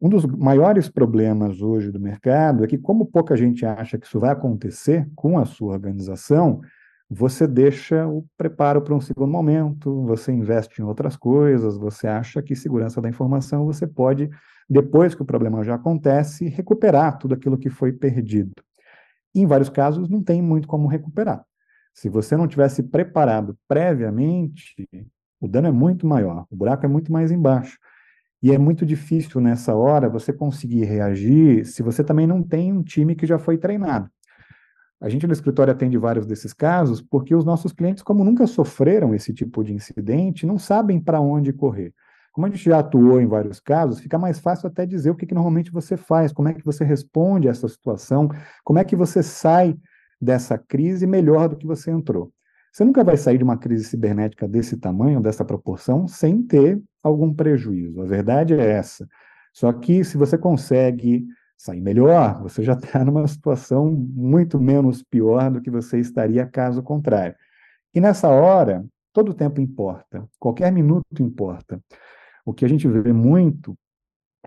Um 0.00 0.08
dos 0.08 0.26
maiores 0.26 0.88
problemas 0.88 1.62
hoje 1.62 1.90
do 1.90 1.98
mercado 1.98 2.64
é 2.64 2.66
que, 2.66 2.76
como 2.76 3.06
pouca 3.06 3.36
gente 3.36 3.64
acha 3.64 3.98
que 3.98 4.06
isso 4.06 4.20
vai 4.20 4.30
acontecer 4.30 5.08
com 5.14 5.38
a 5.38 5.44
sua 5.44 5.72
organização, 5.72 6.60
você 7.08 7.46
deixa 7.46 8.06
o 8.06 8.26
preparo 8.36 8.82
para 8.82 8.94
um 8.94 9.00
segundo 9.00 9.30
momento, 9.30 10.04
você 10.04 10.32
investe 10.32 10.82
em 10.82 10.84
outras 10.84 11.16
coisas, 11.16 11.78
você 11.78 12.06
acha 12.06 12.42
que 12.42 12.54
segurança 12.54 13.00
da 13.00 13.08
informação 13.08 13.64
você 13.64 13.86
pode, 13.86 14.28
depois 14.68 15.14
que 15.14 15.22
o 15.22 15.26
problema 15.26 15.64
já 15.64 15.76
acontece, 15.76 16.48
recuperar 16.48 17.16
tudo 17.18 17.34
aquilo 17.34 17.56
que 17.56 17.70
foi 17.70 17.92
perdido 17.92 18.52
em 19.40 19.46
vários 19.46 19.68
casos, 19.68 20.08
não 20.08 20.22
tem 20.22 20.40
muito 20.40 20.66
como 20.66 20.88
recuperar. 20.88 21.44
Se 21.92 22.08
você 22.08 22.36
não 22.36 22.48
tivesse 22.48 22.82
preparado 22.82 23.56
previamente, 23.68 24.88
o 25.40 25.46
dano 25.46 25.68
é 25.68 25.72
muito 25.72 26.06
maior, 26.06 26.46
o 26.50 26.56
buraco 26.56 26.84
é 26.86 26.88
muito 26.88 27.12
mais 27.12 27.30
embaixo. 27.30 27.78
E 28.42 28.52
é 28.52 28.58
muito 28.58 28.84
difícil 28.84 29.40
nessa 29.40 29.74
hora 29.74 30.08
você 30.08 30.32
conseguir 30.32 30.84
reagir 30.84 31.64
se 31.64 31.82
você 31.82 32.04
também 32.04 32.26
não 32.26 32.42
tem 32.42 32.72
um 32.72 32.82
time 32.82 33.14
que 33.14 33.26
já 33.26 33.38
foi 33.38 33.56
treinado. 33.56 34.10
A 35.00 35.08
gente 35.08 35.26
no 35.26 35.32
escritório 35.32 35.72
atende 35.72 35.98
vários 35.98 36.26
desses 36.26 36.52
casos 36.52 37.02
porque 37.02 37.34
os 37.34 37.44
nossos 37.44 37.72
clientes, 37.72 38.02
como 38.02 38.24
nunca 38.24 38.46
sofreram 38.46 39.14
esse 39.14 39.32
tipo 39.32 39.62
de 39.62 39.72
incidente, 39.72 40.46
não 40.46 40.58
sabem 40.58 41.00
para 41.00 41.20
onde 41.20 41.52
correr. 41.52 41.92
Como 42.32 42.46
a 42.46 42.50
gente 42.50 42.64
já 42.64 42.78
atuou 42.78 43.20
em 43.20 43.26
vários 43.26 43.60
casos, 43.60 44.00
fica 44.00 44.18
mais 44.18 44.38
fácil 44.38 44.68
até 44.68 44.84
dizer 44.84 45.10
o 45.10 45.14
que, 45.14 45.26
que 45.26 45.34
normalmente 45.34 45.70
você 45.70 45.96
faz, 45.96 46.32
como 46.32 46.48
é 46.48 46.54
que 46.54 46.64
você 46.64 46.84
responde 46.84 47.48
a 47.48 47.50
essa 47.50 47.66
situação, 47.68 48.28
como 48.62 48.78
é 48.78 48.84
que 48.84 48.94
você 48.94 49.22
sai 49.22 49.76
dessa 50.20 50.58
crise 50.58 51.06
melhor 51.06 51.48
do 51.48 51.56
que 51.56 51.66
você 51.66 51.90
entrou. 51.90 52.30
Você 52.76 52.84
nunca 52.84 53.02
vai 53.02 53.16
sair 53.16 53.38
de 53.38 53.42
uma 53.42 53.56
crise 53.56 53.84
cibernética 53.84 54.46
desse 54.46 54.76
tamanho, 54.76 55.18
dessa 55.18 55.42
proporção, 55.42 56.06
sem 56.06 56.42
ter 56.42 56.78
algum 57.02 57.32
prejuízo. 57.32 58.02
A 58.02 58.04
verdade 58.04 58.52
é 58.52 58.72
essa. 58.72 59.08
Só 59.50 59.72
que 59.72 60.04
se 60.04 60.18
você 60.18 60.36
consegue 60.36 61.24
sair 61.56 61.80
melhor, 61.80 62.42
você 62.42 62.62
já 62.62 62.74
está 62.74 63.02
numa 63.02 63.26
situação 63.26 63.90
muito 63.90 64.60
menos 64.60 65.02
pior 65.02 65.50
do 65.50 65.62
que 65.62 65.70
você 65.70 65.98
estaria 65.98 66.44
caso 66.44 66.82
contrário. 66.82 67.34
E 67.94 67.98
nessa 67.98 68.28
hora, 68.28 68.84
todo 69.10 69.32
tempo 69.32 69.58
importa, 69.58 70.28
qualquer 70.38 70.70
minuto 70.70 71.22
importa. 71.22 71.80
O 72.44 72.52
que 72.52 72.66
a 72.66 72.68
gente 72.68 72.86
vê 72.86 73.10
muito 73.10 73.74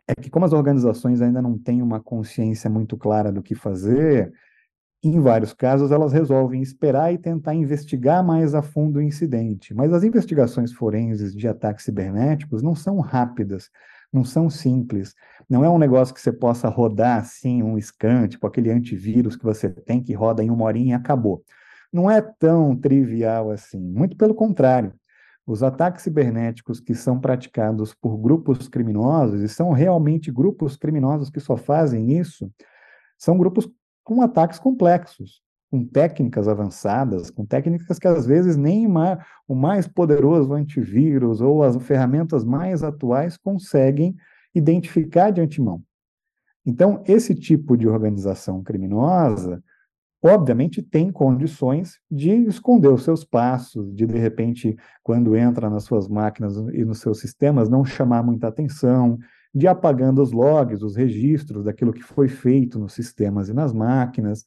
é 0.07 0.13
que, 0.13 0.29
como 0.29 0.45
as 0.45 0.53
organizações 0.53 1.19
ainda 1.19 1.41
não 1.41 1.57
têm 1.57 1.81
uma 1.81 2.00
consciência 2.00 2.69
muito 2.69 2.95
clara 2.95 3.31
do 3.31 3.41
que 3.41 3.55
fazer, 3.55 4.31
em 5.01 5.20
vários 5.20 5.53
casos 5.53 5.91
elas 5.91 6.12
resolvem 6.12 6.62
esperar 6.62 7.13
e 7.13 7.18
tentar 7.18 7.53
investigar 7.53 8.24
mais 8.24 8.53
a 8.53 8.62
fundo 8.62 9.00
o 9.00 9.01
incidente. 9.01 9.74
Mas 9.74 9.94
as 9.94 10.03
investigações 10.03 10.74
forenses 10.74 11.34
de 11.34 11.48
ataques 11.48 11.86
cibernéticos 11.86 12.62
não 12.62 12.75
são 12.75 13.00
rápidas, 13.00 13.70
não 14.12 14.24
são 14.24 14.50
simples. 14.50 15.15
Não 15.50 15.63
é 15.63 15.70
um 15.70 15.77
negócio 15.77 16.13
que 16.13 16.22
você 16.22 16.32
possa 16.32 16.68
rodar 16.68 17.20
assim, 17.20 17.63
um 17.63 17.79
scan, 17.79 18.27
tipo 18.27 18.46
aquele 18.46 18.70
antivírus 18.70 19.36
que 19.36 19.44
você 19.44 19.70
tem 19.70 20.01
que 20.03 20.13
roda 20.13 20.44
em 20.44 20.50
uma 20.50 20.65
horinha 20.65 20.96
e 20.96 20.98
acabou. 20.98 21.44
Não 21.91 22.10
é 22.10 22.22
tão 22.22 22.75
trivial 22.75 23.51
assim, 23.51 23.79
muito 23.79 24.18
pelo 24.18 24.36
contrário. 24.36 24.94
Os 25.46 25.63
ataques 25.63 26.03
cibernéticos 26.03 26.79
que 26.79 26.94
são 26.94 27.20
praticados 27.20 27.94
por 27.96 28.18
grupos 28.18 28.68
criminosos, 28.68 29.41
e 29.41 29.50
são 29.50 29.72
realmente 29.72 30.32
grupos 30.32 30.77
criminosos 30.77 31.29
que 31.29 31.39
só 31.39 31.58
fazem 31.58 32.20
isso, 32.20 32.51
são 33.18 33.38
grupos 33.38 33.68
com 34.09 34.23
ataques 34.23 34.57
complexos, 34.57 35.39
com 35.69 35.85
técnicas 35.85 36.47
avançadas, 36.47 37.29
com 37.29 37.45
técnicas 37.45 37.99
que 37.99 38.07
às 38.07 38.25
vezes 38.25 38.57
nem 38.57 38.87
o 39.47 39.53
mais 39.53 39.87
poderoso 39.87 40.51
antivírus 40.51 41.41
ou 41.41 41.61
as 41.61 41.75
ferramentas 41.83 42.43
mais 42.43 42.81
atuais 42.81 43.37
conseguem 43.37 44.15
identificar 44.55 45.29
de 45.29 45.41
antemão. 45.41 45.83
Então, 46.65 47.03
esse 47.05 47.35
tipo 47.35 47.77
de 47.77 47.87
organização 47.87 48.63
criminosa 48.63 49.63
obviamente 50.23 50.81
tem 50.81 51.11
condições 51.11 51.99
de 52.09 52.31
esconder 52.47 52.89
os 52.89 53.03
seus 53.03 53.23
passos, 53.23 53.93
de 53.93 54.07
de 54.07 54.17
repente, 54.17 54.75
quando 55.03 55.35
entra 55.35 55.69
nas 55.69 55.83
suas 55.83 56.07
máquinas 56.07 56.57
e 56.73 56.83
nos 56.83 56.99
seus 56.99 57.19
sistemas, 57.19 57.69
não 57.69 57.85
chamar 57.85 58.23
muita 58.23 58.47
atenção, 58.47 59.19
de 59.53 59.68
apagando 59.68 60.22
os 60.22 60.32
logs, 60.32 60.84
os 60.84 60.96
registros 60.96 61.63
daquilo 61.63 61.94
que 61.94 62.03
foi 62.03 62.27
feito 62.27 62.79
nos 62.79 62.94
sistemas 62.94 63.50
e 63.50 63.53
nas 63.53 63.74
máquinas. 63.74 64.44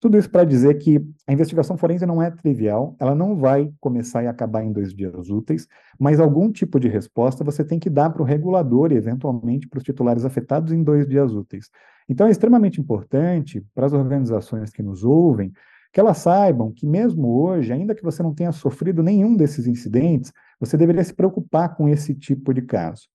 Tudo 0.00 0.18
isso 0.18 0.28
para 0.28 0.44
dizer 0.44 0.74
que 0.74 1.02
a 1.26 1.32
investigação 1.32 1.78
forense 1.78 2.04
não 2.04 2.20
é 2.20 2.30
trivial, 2.30 2.94
ela 3.00 3.14
não 3.14 3.36
vai 3.36 3.72
começar 3.80 4.22
e 4.22 4.26
acabar 4.26 4.62
em 4.62 4.70
dois 4.70 4.92
dias 4.92 5.30
úteis, 5.30 5.66
mas 5.98 6.20
algum 6.20 6.52
tipo 6.52 6.78
de 6.78 6.88
resposta 6.88 7.42
você 7.42 7.64
tem 7.64 7.78
que 7.78 7.88
dar 7.88 8.10
para 8.10 8.20
o 8.20 8.24
regulador 8.24 8.92
e, 8.92 8.96
eventualmente, 8.96 9.66
para 9.66 9.78
os 9.78 9.84
titulares 9.84 10.26
afetados 10.26 10.72
em 10.72 10.82
dois 10.82 11.08
dias 11.08 11.32
úteis. 11.32 11.70
Então, 12.06 12.26
é 12.26 12.30
extremamente 12.30 12.78
importante 12.78 13.64
para 13.74 13.86
as 13.86 13.94
organizações 13.94 14.70
que 14.70 14.82
nos 14.82 15.04
ouvem 15.04 15.52
que 15.94 16.00
elas 16.00 16.18
saibam 16.18 16.72
que 16.72 16.84
mesmo 16.84 17.28
hoje, 17.40 17.72
ainda 17.72 17.94
que 17.94 18.02
você 18.02 18.20
não 18.20 18.34
tenha 18.34 18.50
sofrido 18.50 19.00
nenhum 19.00 19.36
desses 19.36 19.68
incidentes, 19.68 20.32
você 20.58 20.76
deveria 20.76 21.04
se 21.04 21.14
preocupar 21.14 21.76
com 21.76 21.88
esse 21.88 22.12
tipo 22.12 22.52
de 22.52 22.62
caso, 22.62 23.08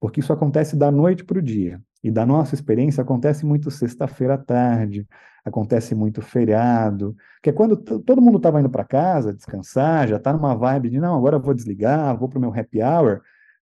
porque 0.00 0.20
isso 0.20 0.32
acontece 0.32 0.74
da 0.76 0.90
noite 0.90 1.24
para 1.24 1.38
o 1.38 1.42
dia. 1.42 1.80
E 2.02 2.10
da 2.10 2.24
nossa 2.24 2.54
experiência 2.54 3.02
acontece 3.02 3.44
muito 3.44 3.70
sexta-feira 3.70 4.34
à 4.34 4.38
tarde, 4.38 5.06
acontece 5.44 5.94
muito 5.94 6.22
feriado, 6.22 7.14
que 7.42 7.50
é 7.50 7.52
quando 7.52 7.76
todo 7.76 8.22
mundo 8.22 8.38
estava 8.38 8.58
indo 8.58 8.70
para 8.70 8.84
casa 8.84 9.34
descansar, 9.34 10.08
já 10.08 10.16
está 10.16 10.32
numa 10.32 10.54
vibe 10.54 10.90
de 10.90 10.98
não, 10.98 11.14
agora 11.14 11.38
vou 11.38 11.52
desligar, 11.52 12.16
vou 12.16 12.28
para 12.28 12.38
o 12.38 12.40
meu 12.40 12.52
happy 12.52 12.82
hour. 12.82 13.20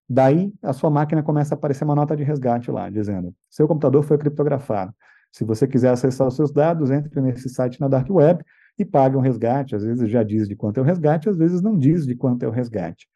Daí 0.08 0.54
a 0.62 0.72
sua 0.72 0.90
máquina 0.90 1.22
começa 1.24 1.56
a 1.56 1.58
aparecer 1.58 1.84
uma 1.84 1.96
nota 1.96 2.16
de 2.16 2.24
resgate 2.24 2.72
lá, 2.72 2.90
dizendo: 2.90 3.34
seu 3.50 3.68
computador 3.68 4.04
foi 4.04 4.18
criptografado. 4.18 4.94
Se 5.32 5.44
você 5.44 5.68
quiser 5.68 5.90
acessar 5.90 6.28
os 6.28 6.36
seus 6.36 6.52
dados, 6.52 6.92
entre 6.92 7.20
nesse 7.20 7.50
site 7.50 7.82
na 7.82 7.88
Dark 7.88 8.10
Web 8.10 8.44
e 8.78 8.86
pague 8.86 9.18
um 9.18 9.20
resgate. 9.20 9.76
Às 9.76 9.84
vezes 9.84 10.10
já 10.10 10.24
diz 10.24 10.48
de 10.48 10.56
quanto 10.56 10.78
é 10.78 10.82
o 10.82 10.86
resgate, 10.86 11.30
às 11.30 11.38
vezes 11.38 11.62
não 11.62 11.78
diz 11.78 12.06
de 12.06 12.16
quanto 12.16 12.44
é 12.44 12.48
o 12.48 12.52
resgate. 12.52 13.08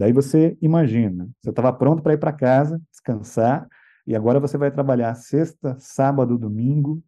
Daí 0.00 0.14
você 0.14 0.56
imagina, 0.62 1.28
você 1.42 1.50
estava 1.50 1.70
pronto 1.74 2.02
para 2.02 2.14
ir 2.14 2.16
para 2.16 2.32
casa, 2.32 2.80
descansar, 2.90 3.68
e 4.06 4.16
agora 4.16 4.40
você 4.40 4.56
vai 4.56 4.70
trabalhar 4.70 5.14
sexta, 5.14 5.76
sábado, 5.78 6.38
domingo, 6.38 7.02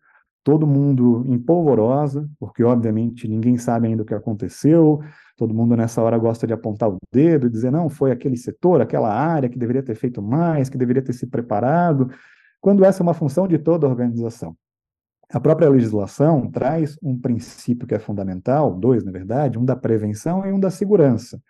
todo 0.45 0.67
mundo 0.67 1.25
em 1.27 1.39
polvorosa, 1.39 2.29
porque 2.39 2.63
obviamente 2.63 3.27
ninguém 3.27 3.57
sabe 3.57 3.89
ainda 3.89 4.03
o 4.03 4.05
que 4.05 4.13
aconteceu, 4.13 5.01
todo 5.39 5.55
mundo 5.55 5.75
nessa 5.75 6.03
hora 6.03 6.19
gosta 6.19 6.47
de 6.47 6.53
apontar 6.53 6.91
o 6.91 6.99
dedo 7.11 7.47
e 7.47 7.51
dizer, 7.51 7.73
não, 7.73 7.89
foi 7.89 8.11
aquele 8.11 8.37
setor, 8.37 8.83
aquela 8.83 9.11
área 9.11 9.49
que 9.49 9.59
deveria 9.59 9.83
ter 9.83 9.95
feito 9.95 10.21
mais, 10.21 10.69
que 10.69 10.77
deveria 10.77 11.01
ter 11.01 11.15
se 11.15 11.27
preparado, 11.27 12.11
quando 12.61 12.85
essa 12.85 13.03
é 13.03 13.05
uma 13.05 13.15
função 13.15 13.49
de 13.49 13.57
toda 13.57 13.87
a 13.87 13.91
organização. 13.91 14.55
A 15.31 15.41
própria 15.41 15.71
legislação 15.71 16.47
traz 16.51 16.99
um 17.03 17.19
princípio 17.19 17.87
que 17.87 17.95
é 17.95 17.99
fundamental, 17.99 18.75
dois, 18.75 19.03
na 19.03 19.11
verdade, 19.11 19.59
um 19.59 19.65
da 19.65 19.75
prevenção 19.75 20.45
e 20.45 20.53
um 20.53 20.61
da 20.61 20.69
segurança, 20.69 21.41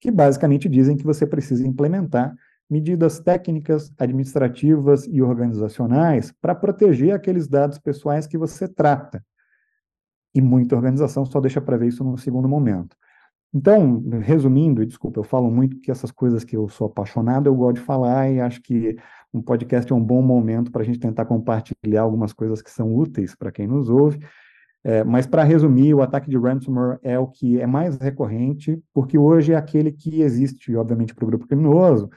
que 0.00 0.10
basicamente 0.10 0.68
dizem 0.68 0.96
que 0.96 1.04
você 1.04 1.26
precisa 1.26 1.66
implementar 1.66 2.34
medidas 2.68 3.18
técnicas, 3.18 3.92
administrativas 3.98 5.06
e 5.06 5.20
organizacionais 5.20 6.32
para 6.40 6.54
proteger 6.54 7.12
aqueles 7.12 7.48
dados 7.48 7.78
pessoais 7.78 8.26
que 8.26 8.38
você 8.38 8.68
trata. 8.68 9.24
E 10.32 10.40
muita 10.40 10.76
organização 10.76 11.26
só 11.26 11.40
deixa 11.40 11.60
para 11.60 11.76
ver 11.76 11.88
isso 11.88 12.04
no 12.04 12.16
segundo 12.16 12.48
momento. 12.48 12.96
Então, 13.52 14.00
resumindo, 14.20 14.80
e 14.80 14.86
desculpa, 14.86 15.18
eu 15.18 15.24
falo 15.24 15.50
muito 15.50 15.80
que 15.80 15.90
essas 15.90 16.12
coisas 16.12 16.44
que 16.44 16.56
eu 16.56 16.68
sou 16.68 16.86
apaixonado, 16.86 17.48
eu 17.48 17.54
gosto 17.54 17.76
de 17.76 17.80
falar 17.80 18.30
e 18.30 18.40
acho 18.40 18.62
que 18.62 18.96
um 19.34 19.42
podcast 19.42 19.92
é 19.92 19.94
um 19.94 20.02
bom 20.02 20.22
momento 20.22 20.70
para 20.70 20.82
a 20.82 20.84
gente 20.84 21.00
tentar 21.00 21.24
compartilhar 21.24 22.02
algumas 22.02 22.32
coisas 22.32 22.62
que 22.62 22.70
são 22.70 22.94
úteis 22.94 23.34
para 23.34 23.50
quem 23.50 23.66
nos 23.66 23.88
ouve. 23.90 24.20
É, 24.82 25.04
mas, 25.04 25.26
para 25.26 25.44
resumir, 25.44 25.92
o 25.94 26.02
ataque 26.02 26.30
de 26.30 26.38
ransomware 26.38 26.98
é 27.02 27.18
o 27.18 27.26
que 27.26 27.60
é 27.60 27.66
mais 27.66 27.98
recorrente, 27.98 28.82
porque 28.94 29.18
hoje 29.18 29.52
é 29.52 29.56
aquele 29.56 29.92
que 29.92 30.22
existe, 30.22 30.74
obviamente, 30.74 31.14
para 31.14 31.24
o 31.24 31.28
grupo 31.28 31.46
criminoso, 31.46 32.08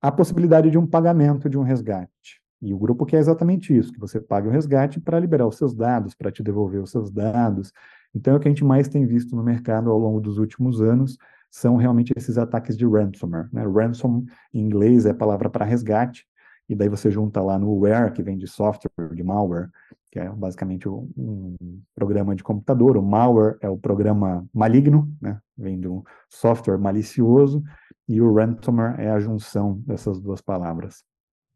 a 0.00 0.10
possibilidade 0.10 0.70
de 0.70 0.78
um 0.78 0.86
pagamento 0.86 1.48
de 1.48 1.58
um 1.58 1.62
resgate. 1.62 2.40
E 2.62 2.72
o 2.72 2.78
grupo 2.78 3.04
quer 3.04 3.18
exatamente 3.18 3.76
isso, 3.76 3.92
que 3.92 4.00
você 4.00 4.20
pague 4.20 4.48
o 4.48 4.50
resgate 4.50 4.98
para 5.00 5.18
liberar 5.18 5.46
os 5.46 5.56
seus 5.56 5.74
dados, 5.74 6.14
para 6.14 6.30
te 6.30 6.42
devolver 6.42 6.82
os 6.82 6.90
seus 6.90 7.10
dados. 7.10 7.72
Então, 8.14 8.34
é 8.34 8.36
o 8.36 8.40
que 8.40 8.48
a 8.48 8.50
gente 8.50 8.64
mais 8.64 8.88
tem 8.88 9.06
visto 9.06 9.36
no 9.36 9.42
mercado 9.42 9.90
ao 9.90 9.98
longo 9.98 10.20
dos 10.20 10.38
últimos 10.38 10.80
anos, 10.80 11.18
são 11.50 11.76
realmente 11.76 12.12
esses 12.16 12.38
ataques 12.38 12.76
de 12.76 12.86
ransomware. 12.86 13.48
Né? 13.52 13.62
Ransom, 13.66 14.24
em 14.54 14.60
inglês, 14.60 15.04
é 15.04 15.10
a 15.10 15.14
palavra 15.14 15.50
para 15.50 15.64
resgate, 15.64 16.26
e 16.70 16.74
daí 16.76 16.88
você 16.88 17.10
junta 17.10 17.42
lá 17.42 17.58
no 17.58 17.80
ware, 17.80 18.12
que 18.12 18.22
vem 18.22 18.38
de 18.38 18.46
software, 18.46 19.12
de 19.12 19.24
malware, 19.24 19.68
que 20.12 20.20
é 20.20 20.28
basicamente 20.30 20.88
um 20.88 21.56
programa 21.96 22.36
de 22.36 22.44
computador. 22.44 22.96
O 22.96 23.02
malware 23.02 23.58
é 23.60 23.68
o 23.68 23.76
programa 23.76 24.48
maligno, 24.54 25.12
né? 25.20 25.40
vem 25.58 25.80
de 25.80 25.88
um 25.88 26.04
software 26.28 26.78
malicioso, 26.78 27.60
e 28.08 28.20
o 28.20 28.32
ransomware 28.32 29.00
é 29.00 29.10
a 29.10 29.18
junção 29.18 29.82
dessas 29.84 30.20
duas 30.20 30.40
palavras. 30.40 31.02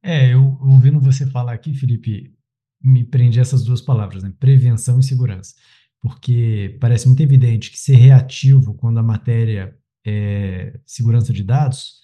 É, 0.02 0.34
eu 0.34 0.58
ouvindo 0.60 1.00
você 1.00 1.24
falar 1.24 1.52
aqui, 1.52 1.72
Felipe, 1.74 2.34
me 2.82 3.04
prende 3.04 3.38
essas 3.38 3.62
duas 3.62 3.80
palavras, 3.80 4.24
né? 4.24 4.32
Prevenção 4.40 4.98
e 4.98 5.02
segurança. 5.04 5.54
Porque 6.00 6.76
parece 6.80 7.06
muito 7.06 7.22
evidente 7.22 7.70
que 7.70 7.78
ser 7.78 7.94
reativo 7.94 8.74
quando 8.74 8.98
a 8.98 9.02
matéria 9.02 9.78
é 10.04 10.78
segurança 10.84 11.32
de 11.32 11.44
dados, 11.44 12.03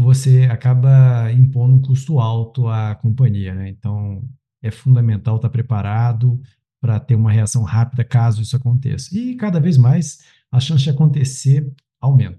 você 0.00 0.44
acaba 0.44 1.32
impondo 1.32 1.76
um 1.76 1.82
custo 1.82 2.18
alto 2.18 2.68
à 2.68 2.94
companhia, 2.94 3.54
né? 3.54 3.68
Então, 3.68 4.22
é 4.62 4.70
fundamental 4.70 5.36
estar 5.36 5.48
preparado 5.48 6.40
para 6.80 7.00
ter 7.00 7.14
uma 7.14 7.32
reação 7.32 7.62
rápida 7.62 8.04
caso 8.04 8.42
isso 8.42 8.56
aconteça. 8.56 9.16
E 9.16 9.36
cada 9.36 9.58
vez 9.58 9.76
mais 9.76 10.22
a 10.52 10.60
chance 10.60 10.84
de 10.84 10.90
acontecer 10.90 11.72
aumenta. 12.00 12.38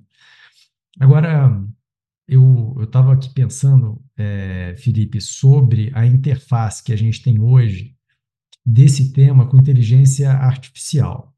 Agora, 1.00 1.64
eu 2.28 2.76
estava 2.82 3.14
aqui 3.14 3.30
pensando, 3.34 4.02
é, 4.16 4.76
Felipe, 4.78 5.22
sobre 5.22 5.92
a 5.94 6.06
interface 6.06 6.84
que 6.84 6.94
a 6.94 6.96
gente 6.96 7.24
tem 7.24 7.40
hoje 7.40 7.96
desse 8.66 9.14
tema 9.14 9.48
com 9.48 9.58
inteligência 9.58 10.32
artificial. 10.32 11.34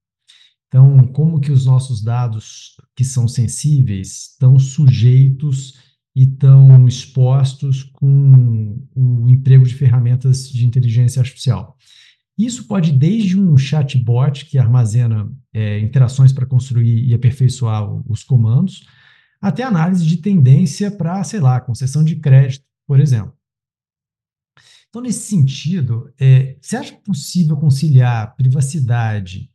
Então, 0.67 1.07
como 1.07 1.39
que 1.39 1.51
os 1.51 1.65
nossos 1.65 2.03
dados 2.03 2.75
que 2.95 3.03
são 3.03 3.27
sensíveis 3.27 4.31
estão 4.31 4.57
sujeitos 4.59 5.88
e 6.19 6.23
estão 6.23 6.85
expostos 6.85 7.83
com 7.83 8.85
o 8.93 9.29
emprego 9.29 9.65
de 9.65 9.73
ferramentas 9.73 10.49
de 10.49 10.65
inteligência 10.65 11.21
artificial. 11.21 11.77
Isso 12.37 12.67
pode 12.67 12.91
desde 12.91 13.39
um 13.39 13.57
chatbot 13.57 14.45
que 14.45 14.57
armazena 14.57 15.31
é, 15.53 15.79
interações 15.79 16.33
para 16.33 16.45
construir 16.45 17.07
e 17.07 17.13
aperfeiçoar 17.13 17.89
os 18.05 18.21
comandos, 18.21 18.85
até 19.39 19.63
análise 19.63 20.05
de 20.05 20.17
tendência 20.17 20.91
para, 20.91 21.23
sei 21.23 21.39
lá, 21.39 21.61
concessão 21.61 22.03
de 22.03 22.17
crédito, 22.17 22.65
por 22.85 22.99
exemplo. 22.99 23.33
Então, 24.89 25.01
nesse 25.01 25.25
sentido, 25.25 26.13
é, 26.19 26.57
você 26.61 26.75
acha 26.75 26.95
possível 26.97 27.55
conciliar 27.55 28.35
privacidade, 28.35 29.49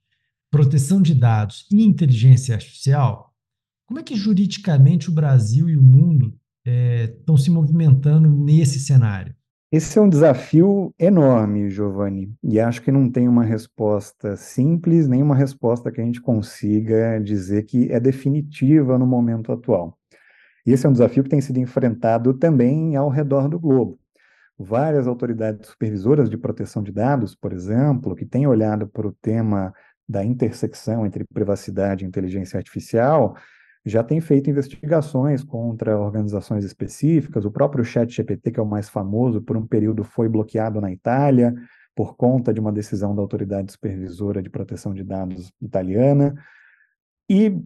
proteção 0.51 1.03
de 1.03 1.15
dados 1.15 1.67
e 1.71 1.83
inteligência 1.83 2.55
artificial? 2.55 3.35
Como 3.85 4.01
é 4.01 4.03
que 4.03 4.17
juridicamente 4.17 5.11
o 5.11 5.13
Brasil 5.13 5.69
e 5.69 5.77
o 5.77 5.83
mundo 5.83 6.35
estão 6.65 7.35
é, 7.35 7.39
se 7.39 7.51
movimentando 7.51 8.29
nesse 8.29 8.81
cenário? 8.81 9.35
Esse 9.71 9.99
é 9.99 10.03
um 10.03 10.09
desafio 10.09 10.95
enorme, 10.99 11.69
Giovanni, 11.69 12.33
e 12.43 12.61
acho 12.61 12.81
que 12.81 12.93
não 12.93 13.11
tem 13.11 13.27
uma 13.27 13.43
resposta 13.43 14.37
simples, 14.37 15.09
nem 15.09 15.21
uma 15.21 15.35
resposta 15.35 15.91
que 15.91 16.01
a 16.01 16.05
gente 16.05 16.21
consiga 16.21 17.19
dizer 17.19 17.65
que 17.65 17.91
é 17.91 17.99
definitiva 17.99 18.97
no 18.97 19.05
momento 19.05 19.51
atual. 19.51 19.99
Esse 20.65 20.87
é 20.87 20.89
um 20.89 20.93
desafio 20.93 21.25
que 21.25 21.29
tem 21.29 21.41
sido 21.41 21.59
enfrentado 21.59 22.33
também 22.35 22.95
ao 22.95 23.09
redor 23.09 23.49
do 23.49 23.59
globo. 23.59 23.99
Várias 24.57 25.09
autoridades 25.09 25.69
supervisoras 25.69 26.31
de 26.31 26.39
proteção 26.39 26.81
de 26.81 26.93
dados, 26.93 27.35
por 27.35 27.53
exemplo, 27.53 28.15
que 28.15 28.25
têm 28.25 28.47
olhado 28.47 28.87
para 28.87 29.09
o 29.09 29.13
tema 29.13 29.75
da 30.09 30.25
intersecção 30.25 31.05
entre 31.05 31.25
privacidade 31.25 32.05
e 32.05 32.09
inteligência 32.09 32.57
artificial, 32.59 33.37
já 33.85 34.03
tem 34.03 34.21
feito 34.21 34.49
investigações 34.49 35.45
contra 35.45 35.99
organizações 35.99 36.65
específicas. 36.65 37.45
O 37.45 37.51
próprio 37.51 37.85
ChatGPT, 37.85 38.53
que 38.53 38.61
é 38.61 38.63
o 38.63 38.67
mais 38.67 38.89
famoso, 38.89 39.43
por 39.43 39.57
um 39.57 39.67
período 39.67 40.03
foi 40.03 40.29
bloqueado 40.29 40.81
na 40.81 40.91
Itália 40.91 41.55
por 41.95 42.17
conta 42.17 42.53
de 42.53 42.59
uma 42.59 42.73
decisão 42.73 43.15
da 43.15 43.23
autoridade 43.23 43.71
supervisora 43.71 44.43
de 44.43 44.51
proteção 44.51 44.93
de 44.95 45.05
dados 45.05 45.53
italiana. 45.61 46.35
E 47.29 47.57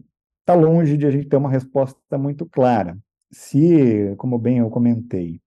está 0.41 0.53
longe 0.53 0.97
de 0.97 1.07
a 1.07 1.11
gente 1.11 1.27
ter 1.27 1.37
uma 1.37 1.49
resposta 1.49 2.17
muito 2.17 2.45
clara. 2.45 2.97
Se, 3.31 4.13
como 4.17 4.37
bem 4.37 4.59
eu 4.59 4.69
comentei, 4.69 5.41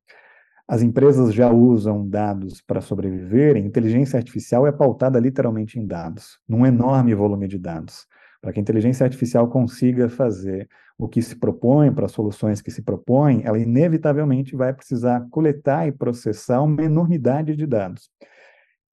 as 0.66 0.82
empresas 0.82 1.34
já 1.34 1.50
usam 1.50 2.08
dados 2.08 2.62
para 2.62 2.80
sobreviver, 2.80 3.56
a 3.56 3.58
inteligência 3.58 4.16
artificial 4.16 4.66
é 4.66 4.72
pautada 4.72 5.18
literalmente 5.20 5.78
em 5.78 5.86
dados, 5.86 6.40
num 6.48 6.64
enorme 6.64 7.14
volume 7.14 7.46
de 7.46 7.58
dados 7.58 8.06
para 8.42 8.52
que 8.52 8.58
a 8.58 8.62
inteligência 8.62 9.04
artificial 9.04 9.48
consiga 9.48 10.08
fazer 10.08 10.68
o 10.98 11.08
que 11.08 11.22
se 11.22 11.36
propõe, 11.36 11.92
para 11.92 12.06
as 12.06 12.12
soluções 12.12 12.60
que 12.60 12.72
se 12.72 12.82
propõem, 12.82 13.42
ela 13.44 13.58
inevitavelmente 13.58 14.56
vai 14.56 14.74
precisar 14.74 15.24
coletar 15.30 15.86
e 15.86 15.92
processar 15.92 16.60
uma 16.60 16.82
enormidade 16.82 17.54
de 17.54 17.66
dados. 17.66 18.10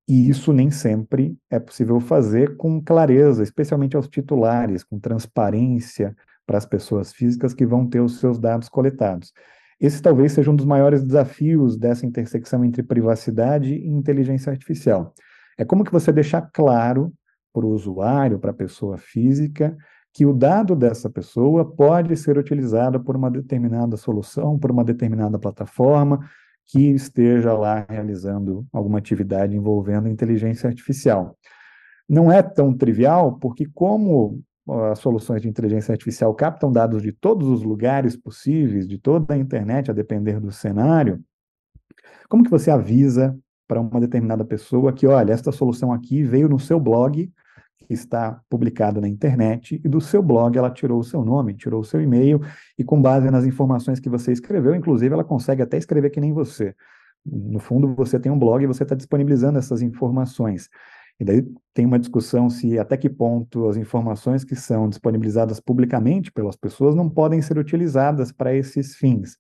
E 0.07 0.29
isso 0.29 0.53
nem 0.53 0.69
sempre 0.69 1.35
é 1.49 1.59
possível 1.59 1.99
fazer 1.99 2.57
com 2.57 2.81
clareza, 2.81 3.41
especialmente 3.43 3.95
aos 3.95 4.07
titulares, 4.07 4.83
com 4.83 4.99
transparência 4.99 6.15
para 6.45 6.57
as 6.57 6.65
pessoas 6.65 7.11
físicas 7.11 7.53
que 7.53 7.65
vão 7.65 7.87
ter 7.87 7.99
os 7.99 8.19
seus 8.19 8.39
dados 8.39 8.69
coletados. 8.69 9.33
Esse 9.79 10.01
talvez 10.01 10.33
seja 10.33 10.51
um 10.51 10.55
dos 10.55 10.65
maiores 10.65 11.03
desafios 11.03 11.77
dessa 11.77 12.05
intersecção 12.05 12.65
entre 12.65 12.83
privacidade 12.83 13.73
e 13.73 13.87
inteligência 13.87 14.51
artificial. 14.51 15.13
É 15.57 15.65
como 15.65 15.83
que 15.83 15.91
você 15.91 16.11
deixar 16.11 16.41
claro 16.53 17.13
para 17.53 17.65
o 17.65 17.69
usuário, 17.69 18.39
para 18.39 18.51
a 18.51 18.53
pessoa 18.53 18.97
física, 18.97 19.75
que 20.13 20.25
o 20.25 20.33
dado 20.33 20.75
dessa 20.75 21.09
pessoa 21.09 21.63
pode 21.63 22.15
ser 22.17 22.37
utilizado 22.37 22.99
por 22.99 23.15
uma 23.15 23.29
determinada 23.29 23.95
solução, 23.95 24.57
por 24.57 24.71
uma 24.71 24.83
determinada 24.83 25.37
plataforma 25.37 26.19
que 26.65 26.91
esteja 26.91 27.53
lá 27.53 27.85
realizando 27.89 28.65
alguma 28.71 28.99
atividade 28.99 29.55
envolvendo 29.55 30.07
inteligência 30.07 30.67
artificial. 30.67 31.35
Não 32.07 32.31
é 32.31 32.41
tão 32.41 32.75
trivial, 32.75 33.37
porque 33.39 33.67
como 33.73 34.41
as 34.91 34.99
soluções 34.99 35.41
de 35.41 35.47
inteligência 35.47 35.91
artificial 35.91 36.33
captam 36.33 36.71
dados 36.71 37.01
de 37.01 37.11
todos 37.11 37.47
os 37.47 37.63
lugares 37.63 38.15
possíveis, 38.15 38.87
de 38.87 38.99
toda 38.99 39.33
a 39.33 39.37
internet, 39.37 39.89
a 39.89 39.93
depender 39.93 40.39
do 40.39 40.51
cenário, 40.51 41.23
como 42.27 42.43
que 42.43 42.51
você 42.51 42.69
avisa 42.69 43.37
para 43.69 43.79
uma 43.79 43.99
determinada 44.01 44.43
pessoa 44.43 44.91
que, 44.91 45.05
olha, 45.05 45.31
esta 45.31 45.51
solução 45.51 45.93
aqui 45.93 46.23
veio 46.23 46.49
no 46.49 46.59
seu 46.59 46.79
blog, 46.79 47.31
que 47.77 47.93
está 47.93 48.41
publicada 48.49 48.99
na 48.99 49.07
internet, 49.07 49.79
e 49.85 49.87
do 49.87 50.01
seu 50.01 50.23
blog 50.23 50.57
ela 50.57 50.71
tirou 50.71 50.99
o 50.99 51.03
seu 51.03 51.23
nome, 51.23 51.53
tirou 51.53 51.81
o 51.81 51.83
seu 51.83 52.01
e-mail, 52.01 52.41
e 52.79 52.83
com 52.83 52.99
base 52.99 53.29
nas 53.29 53.45
informações 53.45 53.99
que 53.99 54.09
você 54.09 54.31
escreveu, 54.31 54.73
inclusive 54.73 55.13
ela 55.13 55.23
consegue 55.23 55.61
até 55.61 55.77
escrever 55.77 56.09
que 56.09 56.19
nem 56.19 56.33
você. 56.33 56.73
No 57.23 57.59
fundo, 57.59 57.93
você 57.93 58.19
tem 58.19 58.31
um 58.31 58.39
blog 58.39 58.63
e 58.63 58.67
você 58.67 58.81
está 58.81 58.95
disponibilizando 58.95 59.59
essas 59.59 59.83
informações. 59.83 60.67
E 61.19 61.23
daí 61.23 61.45
tem 61.71 61.85
uma 61.85 61.99
discussão 61.99 62.49
se 62.49 62.79
até 62.79 62.97
que 62.97 63.09
ponto 63.09 63.67
as 63.67 63.77
informações 63.77 64.43
que 64.43 64.55
são 64.55 64.89
disponibilizadas 64.89 65.59
publicamente 65.59 66.31
pelas 66.31 66.55
pessoas 66.55 66.95
não 66.95 67.07
podem 67.07 67.39
ser 67.39 67.59
utilizadas 67.59 68.31
para 68.31 68.55
esses 68.55 68.95
fins. 68.95 69.37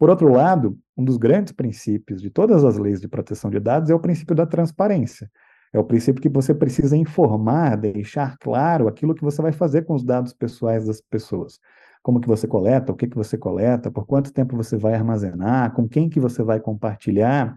Por 0.00 0.08
outro 0.08 0.32
lado, 0.32 0.78
um 0.96 1.04
dos 1.04 1.18
grandes 1.18 1.52
princípios 1.52 2.22
de 2.22 2.30
todas 2.30 2.64
as 2.64 2.78
leis 2.78 3.02
de 3.02 3.06
proteção 3.06 3.50
de 3.50 3.60
dados 3.60 3.90
é 3.90 3.94
o 3.94 4.00
princípio 4.00 4.34
da 4.34 4.46
transparência. 4.46 5.30
É 5.74 5.78
o 5.78 5.84
princípio 5.84 6.22
que 6.22 6.28
você 6.30 6.54
precisa 6.54 6.96
informar, 6.96 7.76
deixar 7.76 8.38
claro 8.38 8.88
aquilo 8.88 9.14
que 9.14 9.22
você 9.22 9.42
vai 9.42 9.52
fazer 9.52 9.82
com 9.82 9.94
os 9.94 10.02
dados 10.02 10.32
pessoais 10.32 10.86
das 10.86 11.02
pessoas. 11.02 11.60
Como 12.02 12.18
que 12.18 12.26
você 12.26 12.48
coleta, 12.48 12.90
o 12.90 12.96
que 12.96 13.08
que 13.08 13.14
você 13.14 13.36
coleta, 13.36 13.90
por 13.90 14.06
quanto 14.06 14.32
tempo 14.32 14.56
você 14.56 14.74
vai 14.74 14.94
armazenar, 14.94 15.74
com 15.74 15.86
quem 15.86 16.08
que 16.08 16.18
você 16.18 16.42
vai 16.42 16.60
compartilhar, 16.60 17.54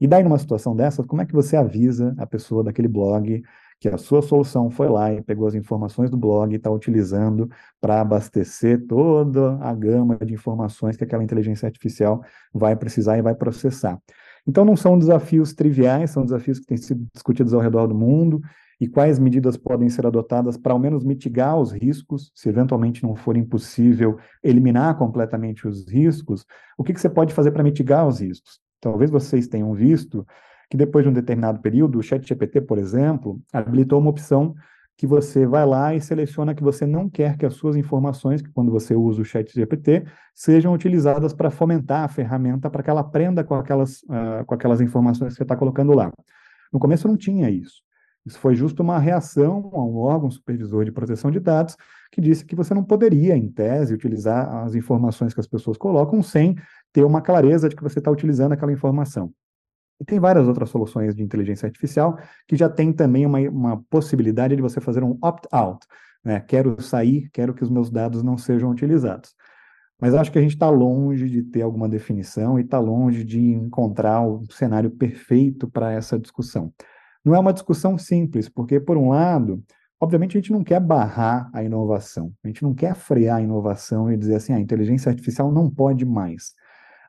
e 0.00 0.06
daí, 0.06 0.22
numa 0.22 0.38
situação 0.38 0.76
dessa, 0.76 1.02
como 1.02 1.22
é 1.22 1.26
que 1.26 1.32
você 1.32 1.56
avisa 1.56 2.14
a 2.16 2.26
pessoa 2.26 2.62
daquele 2.62 2.86
blog 2.86 3.42
que 3.82 3.88
a 3.88 3.98
sua 3.98 4.22
solução 4.22 4.70
foi 4.70 4.88
lá 4.88 5.12
e 5.12 5.20
pegou 5.20 5.44
as 5.44 5.56
informações 5.56 6.08
do 6.08 6.16
blog 6.16 6.52
e 6.52 6.56
está 6.56 6.70
utilizando 6.70 7.50
para 7.80 8.00
abastecer 8.00 8.86
toda 8.86 9.58
a 9.60 9.74
gama 9.74 10.16
de 10.24 10.32
informações 10.32 10.96
que 10.96 11.02
aquela 11.02 11.24
inteligência 11.24 11.66
artificial 11.66 12.22
vai 12.54 12.76
precisar 12.76 13.18
e 13.18 13.22
vai 13.22 13.34
processar? 13.34 13.98
Então, 14.46 14.64
não 14.64 14.76
são 14.76 14.96
desafios 14.96 15.52
triviais, 15.52 16.12
são 16.12 16.24
desafios 16.24 16.60
que 16.60 16.66
têm 16.66 16.76
sido 16.76 17.04
discutidos 17.12 17.52
ao 17.52 17.60
redor 17.60 17.88
do 17.88 17.94
mundo 17.94 18.40
e 18.80 18.86
quais 18.86 19.18
medidas 19.18 19.56
podem 19.56 19.88
ser 19.88 20.06
adotadas 20.06 20.56
para 20.56 20.72
ao 20.72 20.78
menos 20.78 21.02
mitigar 21.02 21.58
os 21.58 21.72
riscos, 21.72 22.30
se 22.36 22.48
eventualmente 22.48 23.02
não 23.02 23.16
for 23.16 23.36
impossível 23.36 24.16
eliminar 24.44 24.96
completamente 24.96 25.66
os 25.66 25.88
riscos, 25.88 26.46
o 26.78 26.84
que, 26.84 26.94
que 26.94 27.00
você 27.00 27.10
pode 27.10 27.34
fazer 27.34 27.50
para 27.50 27.64
mitigar 27.64 28.06
os 28.06 28.20
riscos? 28.20 28.60
Talvez 28.80 29.10
vocês 29.10 29.48
tenham 29.48 29.74
visto 29.74 30.24
que 30.72 30.76
depois 30.78 31.04
de 31.04 31.10
um 31.10 31.12
determinado 31.12 31.60
período, 31.60 31.98
o 31.98 32.02
ChatGPT, 32.02 32.62
por 32.62 32.78
exemplo, 32.78 33.38
habilitou 33.52 33.98
uma 34.00 34.08
opção 34.08 34.54
que 34.96 35.06
você 35.06 35.46
vai 35.46 35.66
lá 35.66 35.94
e 35.94 36.00
seleciona 36.00 36.54
que 36.54 36.62
você 36.62 36.86
não 36.86 37.10
quer 37.10 37.36
que 37.36 37.44
as 37.44 37.52
suas 37.52 37.76
informações, 37.76 38.40
que 38.40 38.48
quando 38.48 38.72
você 38.72 38.96
usa 38.96 39.20
o 39.20 39.24
ChatGPT, 39.24 40.06
sejam 40.34 40.72
utilizadas 40.72 41.34
para 41.34 41.50
fomentar 41.50 42.04
a 42.04 42.08
ferramenta 42.08 42.70
para 42.70 42.82
que 42.82 42.88
ela 42.88 43.02
aprenda 43.02 43.44
com 43.44 43.54
aquelas, 43.54 43.98
uh, 44.04 44.46
com 44.46 44.54
aquelas 44.54 44.80
informações 44.80 45.34
que 45.34 45.36
você 45.36 45.42
está 45.42 45.54
colocando 45.54 45.92
lá. 45.92 46.10
No 46.72 46.78
começo 46.78 47.06
não 47.06 47.18
tinha 47.18 47.50
isso. 47.50 47.82
Isso 48.24 48.38
foi 48.38 48.54
justo 48.54 48.82
uma 48.82 48.98
reação 48.98 49.70
a 49.74 49.84
um 49.84 49.98
órgão 49.98 50.30
supervisor 50.30 50.86
de 50.86 50.92
proteção 50.92 51.30
de 51.30 51.38
dados 51.38 51.76
que 52.10 52.22
disse 52.22 52.46
que 52.46 52.56
você 52.56 52.72
não 52.72 52.82
poderia, 52.82 53.36
em 53.36 53.46
tese, 53.46 53.92
utilizar 53.92 54.64
as 54.64 54.74
informações 54.74 55.34
que 55.34 55.40
as 55.40 55.46
pessoas 55.46 55.76
colocam 55.76 56.22
sem 56.22 56.56
ter 56.94 57.04
uma 57.04 57.20
clareza 57.20 57.68
de 57.68 57.76
que 57.76 57.82
você 57.82 57.98
está 57.98 58.10
utilizando 58.10 58.52
aquela 58.52 58.72
informação. 58.72 59.34
E 60.02 60.04
tem 60.04 60.18
várias 60.18 60.48
outras 60.48 60.68
soluções 60.68 61.14
de 61.14 61.22
inteligência 61.22 61.64
artificial 61.64 62.18
que 62.48 62.56
já 62.56 62.68
tem 62.68 62.92
também 62.92 63.24
uma, 63.24 63.38
uma 63.38 63.76
possibilidade 63.84 64.56
de 64.56 64.60
você 64.60 64.80
fazer 64.80 65.04
um 65.04 65.16
opt-out. 65.22 65.86
Né? 66.24 66.40
Quero 66.40 66.82
sair, 66.82 67.30
quero 67.32 67.54
que 67.54 67.62
os 67.62 67.70
meus 67.70 67.88
dados 67.88 68.20
não 68.20 68.36
sejam 68.36 68.68
utilizados. 68.68 69.32
Mas 70.00 70.12
acho 70.12 70.32
que 70.32 70.40
a 70.40 70.42
gente 70.42 70.54
está 70.54 70.68
longe 70.68 71.30
de 71.30 71.44
ter 71.44 71.62
alguma 71.62 71.88
definição 71.88 72.58
e 72.58 72.62
está 72.62 72.80
longe 72.80 73.22
de 73.22 73.40
encontrar 73.52 74.26
o 74.26 74.44
cenário 74.50 74.90
perfeito 74.90 75.70
para 75.70 75.92
essa 75.92 76.18
discussão. 76.18 76.72
Não 77.24 77.32
é 77.32 77.38
uma 77.38 77.52
discussão 77.52 77.96
simples, 77.96 78.48
porque, 78.48 78.80
por 78.80 78.96
um 78.96 79.10
lado, 79.10 79.62
obviamente 80.00 80.36
a 80.36 80.40
gente 80.40 80.50
não 80.50 80.64
quer 80.64 80.80
barrar 80.80 81.48
a 81.54 81.62
inovação, 81.62 82.32
a 82.42 82.48
gente 82.48 82.64
não 82.64 82.74
quer 82.74 82.96
frear 82.96 83.36
a 83.36 83.40
inovação 83.40 84.10
e 84.10 84.16
dizer 84.16 84.34
assim, 84.34 84.52
ah, 84.52 84.56
a 84.56 84.60
inteligência 84.60 85.08
artificial 85.10 85.52
não 85.52 85.70
pode 85.70 86.04
mais. 86.04 86.54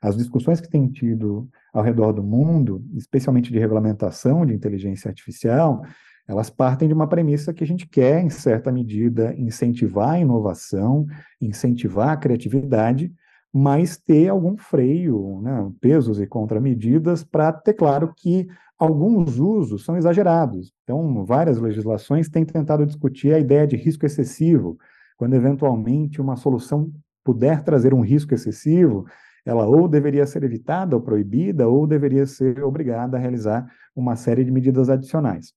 As 0.04 0.18
discussões 0.18 0.60
que 0.60 0.70
tem 0.70 0.86
tido 0.89 1.48
ao 1.74 1.82
redor 1.82 2.12
do 2.12 2.22
mundo, 2.22 2.84
especialmente 2.94 3.54
de 3.54 3.58
regulamentação 3.58 4.46
de 4.46 4.54
inteligência 4.54 5.08
artificial, 5.08 5.82
elas 6.28 6.50
partem 6.50 6.89
de 6.89 6.94
uma 6.94 7.08
premissa 7.08 7.54
que 7.54 7.63
a 7.63 7.68
gente 7.68 7.88
quer, 7.88 8.22
em 8.22 8.30
certa 8.30 8.70
medida, 8.70 9.34
incentivar 9.38 10.12
a 10.12 10.20
inovação, 10.20 11.06
incentivar 11.39 12.10
a 12.10 12.18
criatividade, 12.18 13.13
mas 13.52 13.98
ter 13.98 14.28
algum 14.28 14.58
freio, 14.58 15.39
né, 15.42 15.72
pesos 15.80 16.20
e 16.20 16.28
contramedidas 16.28 17.24
para 17.24 17.54
ter 17.54 17.74
claro 17.74 18.13
que 18.13 18.48
alguns 18.78 19.39
usos 19.39 19.86
são 19.86 19.96
exagerados. 19.96 20.74
Então, 20.84 21.24
várias 21.24 21.60
legislações 21.60 22.28
têm 22.28 22.44
tentado 22.44 22.86
discutir 22.86 23.34
a 23.34 23.39
ideia 23.39 23.66
de 23.66 23.78
risco 23.78 24.06
excessivo, 24.06 24.78
quando 25.16 25.36
eventualmente 25.36 26.20
uma 26.20 26.36
solução 26.36 26.92
puder 27.24 27.63
trazer 27.63 27.94
um 27.94 28.02
risco 28.02 28.34
excessivo, 28.34 29.06
ela 29.45 29.67
ou 29.67 29.88
deveria 29.88 30.25
ser 30.25 30.43
evitada 30.43 30.95
ou 30.95 31.01
proibida, 31.01 31.67
ou 31.67 31.86
deveria 31.86 32.25
ser 32.25 32.63
obrigada 32.63 33.17
a 33.17 33.19
realizar 33.19 33.65
uma 33.95 34.15
série 34.15 34.43
de 34.43 34.51
medidas 34.51 34.89
adicionais. 34.89 35.53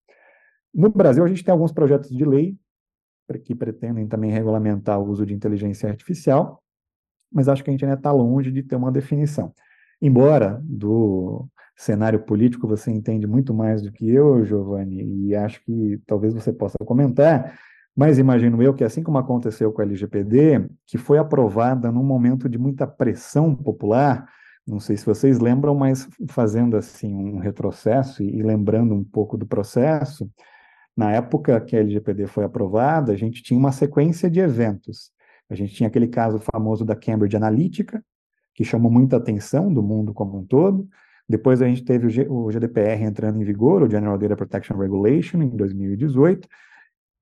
No 0.75 0.91
Brasil, 0.91 1.25
a 1.25 1.29
gente 1.29 1.45
tem 1.45 1.53
alguns 1.53 1.73
projetos 1.73 2.11
de 2.11 2.25
lei 2.25 2.57
que 3.45 3.55
pretendem 3.55 4.07
também 4.07 4.31
regulamentar 4.31 5.01
o 5.01 5.09
uso 5.09 5.27
de 5.27 5.35
inteligência 5.35 5.89
artificial, 5.89 6.63
mas 7.33 7.49
acho 7.49 7.65
que 7.65 7.71
a 7.71 7.73
gente 7.73 7.85
ainda 7.85 7.97
está 7.97 8.13
longe 8.13 8.53
de 8.53 8.63
ter 8.63 8.77
uma 8.77 8.93
definição. 8.93 9.53
Embora 10.01 10.61
do 10.63 11.49
cenário 11.77 12.21
político 12.21 12.69
você 12.69 12.91
entende 12.91 13.27
muito 13.27 13.53
mais 13.53 13.83
do 13.83 13.91
que 13.91 14.09
eu, 14.09 14.45
Giovanni, 14.45 15.27
e 15.27 15.35
acho 15.35 15.63
que 15.65 16.01
talvez 16.07 16.33
você 16.33 16.53
possa 16.53 16.77
comentar, 16.85 17.59
mas 17.97 18.19
imagino 18.19 18.63
eu 18.63 18.75
que, 18.75 18.85
assim 18.85 19.03
como 19.03 19.17
aconteceu 19.17 19.73
com 19.73 19.81
a 19.81 19.85
LGPD, 19.85 20.69
que 20.87 20.99
foi 20.99 21.17
aprovada 21.17 21.91
num 21.91 22.05
momento 22.05 22.47
de 22.49 22.59
muita 22.59 22.87
pressão 22.87 23.55
popular, 23.55 24.29
não 24.67 24.79
sei 24.79 24.97
se 24.97 25.07
vocês 25.07 25.39
lembram, 25.39 25.75
mas 25.75 26.09
fazendo 26.29 26.77
assim 26.77 27.15
um 27.15 27.39
retrocesso 27.39 28.23
e, 28.23 28.43
lembrando 28.43 28.95
um 28.95 29.03
pouco 29.03 29.39
do 29.39 29.47
processo, 29.47 30.31
na 30.95 31.13
época 31.13 31.61
que 31.61 31.77
a 31.77 31.81
LGPD 31.81 32.27
foi 32.27 32.45
aprovada, 32.45 33.13
a 33.13 33.17
gente 33.17 33.43
tinha 33.43 33.59
uma 33.59 33.73
sequência 33.73 34.29
de 34.29 34.41
eventos. 34.41 35.11
A 35.49 35.55
gente 35.55 35.75
tinha 35.75 35.89
aquele 35.89 36.09
caso 36.09 36.39
famoso 36.39 36.85
da 36.85 36.97
Cambridge 36.97 37.37
Analytica, 37.37 38.05
que 38.55 38.65
chamou 38.65 38.91
muita 38.91 39.17
atenção 39.17 39.73
do 39.73 39.83
mundo 39.83 40.13
como 40.13 40.39
um 40.39 40.45
todo. 40.45 40.89
Depois 41.29 41.63
a 41.63 41.67
gente 41.67 41.85
teve 41.85 42.07
o, 42.07 42.11
G, 42.11 42.27
o 42.29 42.51
GDPR 42.51 43.05
entrando 43.05 43.41
em 43.41 43.45
vigor, 43.45 43.83
o 43.83 43.91
General 43.91 44.19
Data 44.19 44.37
Protection 44.37 44.77
Regulation, 44.77 45.43
em 45.43 45.49
2018. 45.49 46.49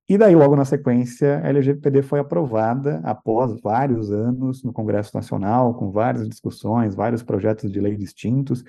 E 0.07 0.19
daí, 0.19 0.35
logo 0.35 0.55
na 0.55 0.67
sequência, 0.67 1.41
a 1.43 1.49
LGPD 1.49 2.03
foi 2.03 2.21
aprovada 2.21 3.01
após 3.05 3.59
vários 3.63 4.13
anos 4.13 4.63
no 4.63 4.73
Congresso 4.73 5.13
Nacional, 5.15 5.75
com 5.75 5.91
várias 5.91 6.29
discussões, 6.29 6.95
vários 6.95 7.23
projetos 7.23 7.73
de 7.73 7.81
lei 7.81 7.97
distintos. 7.97 8.63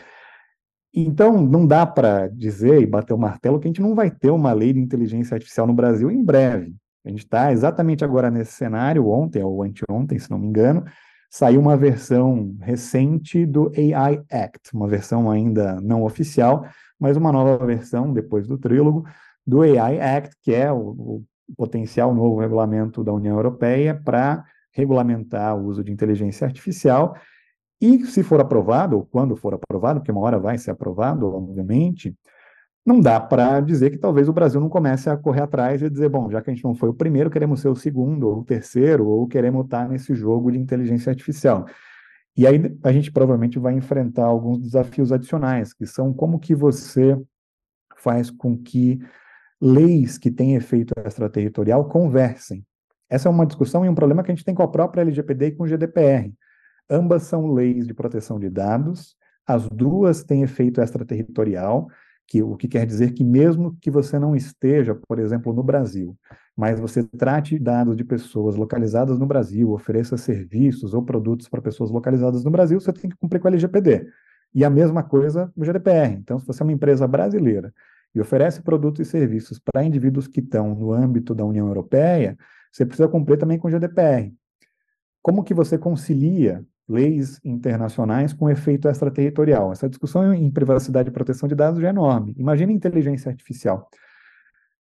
Então, 0.93 1.41
não 1.41 1.67
dá 1.67 1.86
para 1.86 2.30
dizer 2.30 2.82
e 2.82 2.86
bater 2.86 3.13
o 3.13 3.17
martelo 3.17 3.60
que 3.60 3.67
a 3.67 3.69
gente 3.69 3.82
não 3.82 3.93
vai 3.93 4.10
ter 4.10 4.30
uma 4.30 4.54
lei 4.54 4.71
de 4.71 4.80
inteligência 4.80 5.36
artificial 5.36 5.67
no 5.67 5.74
Brasil 5.74 6.10
em 6.10 6.24
breve. 6.24 6.74
A 7.06 7.10
gente 7.10 7.26
está 7.26 7.52
exatamente 7.52 8.06
agora 8.06 8.32
nesse 8.32 8.54
cenário, 8.54 9.10
ontem 9.10 9.43
ou 9.43 9.62
anteontem, 9.62 10.17
se 10.17 10.32
não 10.32 10.39
me 10.39 10.48
engano, 10.48 10.86
saiu 11.30 11.60
uma 11.60 11.76
versão 11.76 12.56
recente 12.62 13.45
do 13.45 13.69
AI 13.76 14.24
Act, 14.32 14.74
uma 14.74 14.88
versão 14.88 15.30
ainda 15.30 15.82
não 15.82 16.04
oficial, 16.04 16.65
mas 16.98 17.17
uma 17.17 17.30
nova 17.30 17.65
versão, 17.65 18.13
depois 18.13 18.48
do 18.48 18.58
trílogo, 18.58 19.06
do 19.45 19.62
AI 19.62 19.99
Act, 19.99 20.36
que 20.41 20.53
é 20.53 20.71
o, 20.71 20.77
o 20.77 21.23
potencial 21.55 22.13
novo 22.13 22.39
regulamento 22.39 23.03
da 23.03 23.13
União 23.13 23.36
Europeia 23.36 23.99
para 24.03 24.43
regulamentar 24.71 25.55
o 25.55 25.65
uso 25.65 25.84
de 25.84 25.91
inteligência 25.91 26.45
artificial. 26.45 27.15
E 27.79 28.05
se 28.05 28.23
for 28.23 28.39
aprovado, 28.41 28.95
ou 28.95 29.05
quando 29.05 29.36
for 29.36 29.53
aprovado, 29.53 29.99
porque 29.99 30.12
uma 30.12 30.21
hora 30.21 30.39
vai 30.39 30.58
ser 30.58 30.71
aprovado, 30.71 31.27
obviamente, 31.27 32.15
não 32.86 32.99
dá 32.99 33.19
para 33.19 33.60
dizer 33.62 33.89
que 33.89 33.97
talvez 33.97 34.29
o 34.29 34.34
Brasil 34.34 34.62
não 34.62 34.69
comece 34.69 35.10
a 35.10 35.17
correr 35.17 35.41
atrás 35.41 35.81
e 35.81 35.89
dizer, 35.89 36.08
bom, 36.08 36.29
já 36.29 36.41
que 36.41 36.51
a 36.51 36.53
gente 36.53 36.63
não 36.63 36.75
foi 36.75 36.89
o 36.89 36.93
primeiro, 36.93 37.31
queremos 37.31 37.60
ser 37.60 37.69
o 37.69 37.75
segundo, 37.75 38.27
ou 38.27 38.39
o 38.39 38.43
terceiro, 38.43 39.08
ou 39.08 39.27
queremos 39.27 39.65
estar 39.65 39.89
nesse 39.89 40.13
jogo 40.13 40.51
de 40.51 40.60
inteligência 40.60 41.10
artificial. 41.10 41.65
E 42.38 42.45
aí 42.45 42.77
a 42.84 42.91
gente 42.91 43.12
provavelmente 43.12 43.58
vai 43.58 43.73
enfrentar 43.73 44.25
alguns 44.25 44.60
desafios 44.60 45.12
adicionais, 45.12 45.73
que 45.73 45.86
são 45.86 46.13
como 46.13 46.39
que 46.39 46.53
você 46.53 47.19
faz 47.97 48.29
com 48.29 48.58
que 48.58 48.99
leis 49.65 50.19
que 50.19 50.30
têm 50.30 50.54
efeito 50.54 50.93
extraterritorial 51.04 51.86
conversem. 51.86 52.63
Essa 53.10 53.28
é 53.28 53.32
uma 53.32 53.47
discussão 53.47 53.84
e 53.84 53.89
um 53.89 53.95
problema 53.95 54.21
que 54.23 54.32
a 54.32 54.36
gente 54.36 54.45
tem 54.45 54.54
com 54.54 54.62
a 54.62 54.67
própria 54.67 55.01
LGPD 55.01 55.47
e 55.47 55.51
com 55.54 55.63
o 55.63 55.67
GDPR. 55.67 56.32
Ambas 56.88 57.23
são 57.23 57.51
leis 57.51 57.88
de 57.88 57.93
proteção 57.93 58.39
de 58.39 58.47
dados, 58.47 59.15
as 59.45 59.67
duas 59.67 60.23
têm 60.23 60.43
efeito 60.43 60.82
extraterritorial, 60.82 61.88
que, 62.28 62.43
o 62.43 62.56
que 62.56 62.67
quer 62.67 62.86
dizer 62.86 63.13
que 63.13 63.23
mesmo 63.23 63.75
que 63.82 63.89
você 63.89 64.19
não 64.19 64.36
esteja, 64.36 64.93
por 65.08 65.17
exemplo, 65.17 65.51
no 65.51 65.63
Brasil, 65.63 66.15
mas 66.56 66.80
você 66.80 67.04
trate 67.04 67.58
dados 67.58 67.95
de 67.95 68.04
pessoas 68.04 68.56
localizadas 68.56 69.17
no 69.17 69.25
Brasil, 69.25 69.71
ofereça 69.71 70.15
serviços 70.15 70.93
ou 70.93 71.04
produtos 71.04 71.49
para 71.49 71.62
pessoas 71.62 71.89
localizadas 71.89 72.43
no 72.43 72.51
Brasil, 72.51 72.80
você 72.80 72.93
tem 72.93 73.10
que 73.10 73.17
cumprir 73.17 73.39
com 73.39 73.47
a 73.47 73.51
LGPD. 73.51 74.08
E 74.54 74.63
a 74.63 74.69
mesma 74.69 75.04
coisa 75.04 75.51
no 75.56 75.65
GDPR. 75.65 76.13
Então, 76.13 76.39
se 76.39 76.45
você 76.45 76.62
é 76.62 76.65
uma 76.65 76.71
empresa 76.71 77.08
brasileira 77.08 77.73
e 78.15 78.21
oferece 78.21 78.62
produtos 78.62 79.06
e 79.06 79.10
serviços 79.10 79.60
para 79.60 79.84
indivíduos 79.84 80.25
que 80.25 80.39
estão 80.39 80.73
no 80.73 80.93
âmbito 80.93 81.36
da 81.36 81.43
União 81.43 81.67
Europeia, 81.67 82.38
você 82.71 82.86
precisa 82.86 83.10
cumprir 83.10 83.38
também 83.38 83.60
com 83.60 83.67
o 83.67 83.71
GDPR. 83.71 84.34
Como 85.21 85.43
que 85.43 85.54
você 85.54 85.78
concilia 85.78 86.63
leis 86.88 87.39
internacionais 87.43 88.32
com 88.32 88.49
efeito 88.49 88.88
extraterritorial? 88.88 89.71
Essa 89.71 89.89
discussão 89.89 90.34
em 90.34 90.49
privacidade 90.49 91.10
e 91.10 91.12
proteção 91.12 91.49
de 91.49 91.56
dados 91.56 91.82
já 91.82 91.88
é 91.88 91.89
enorme. 91.89 92.34
Imagina 92.38 92.71
inteligência 92.71 93.30
artificial. 93.30 93.89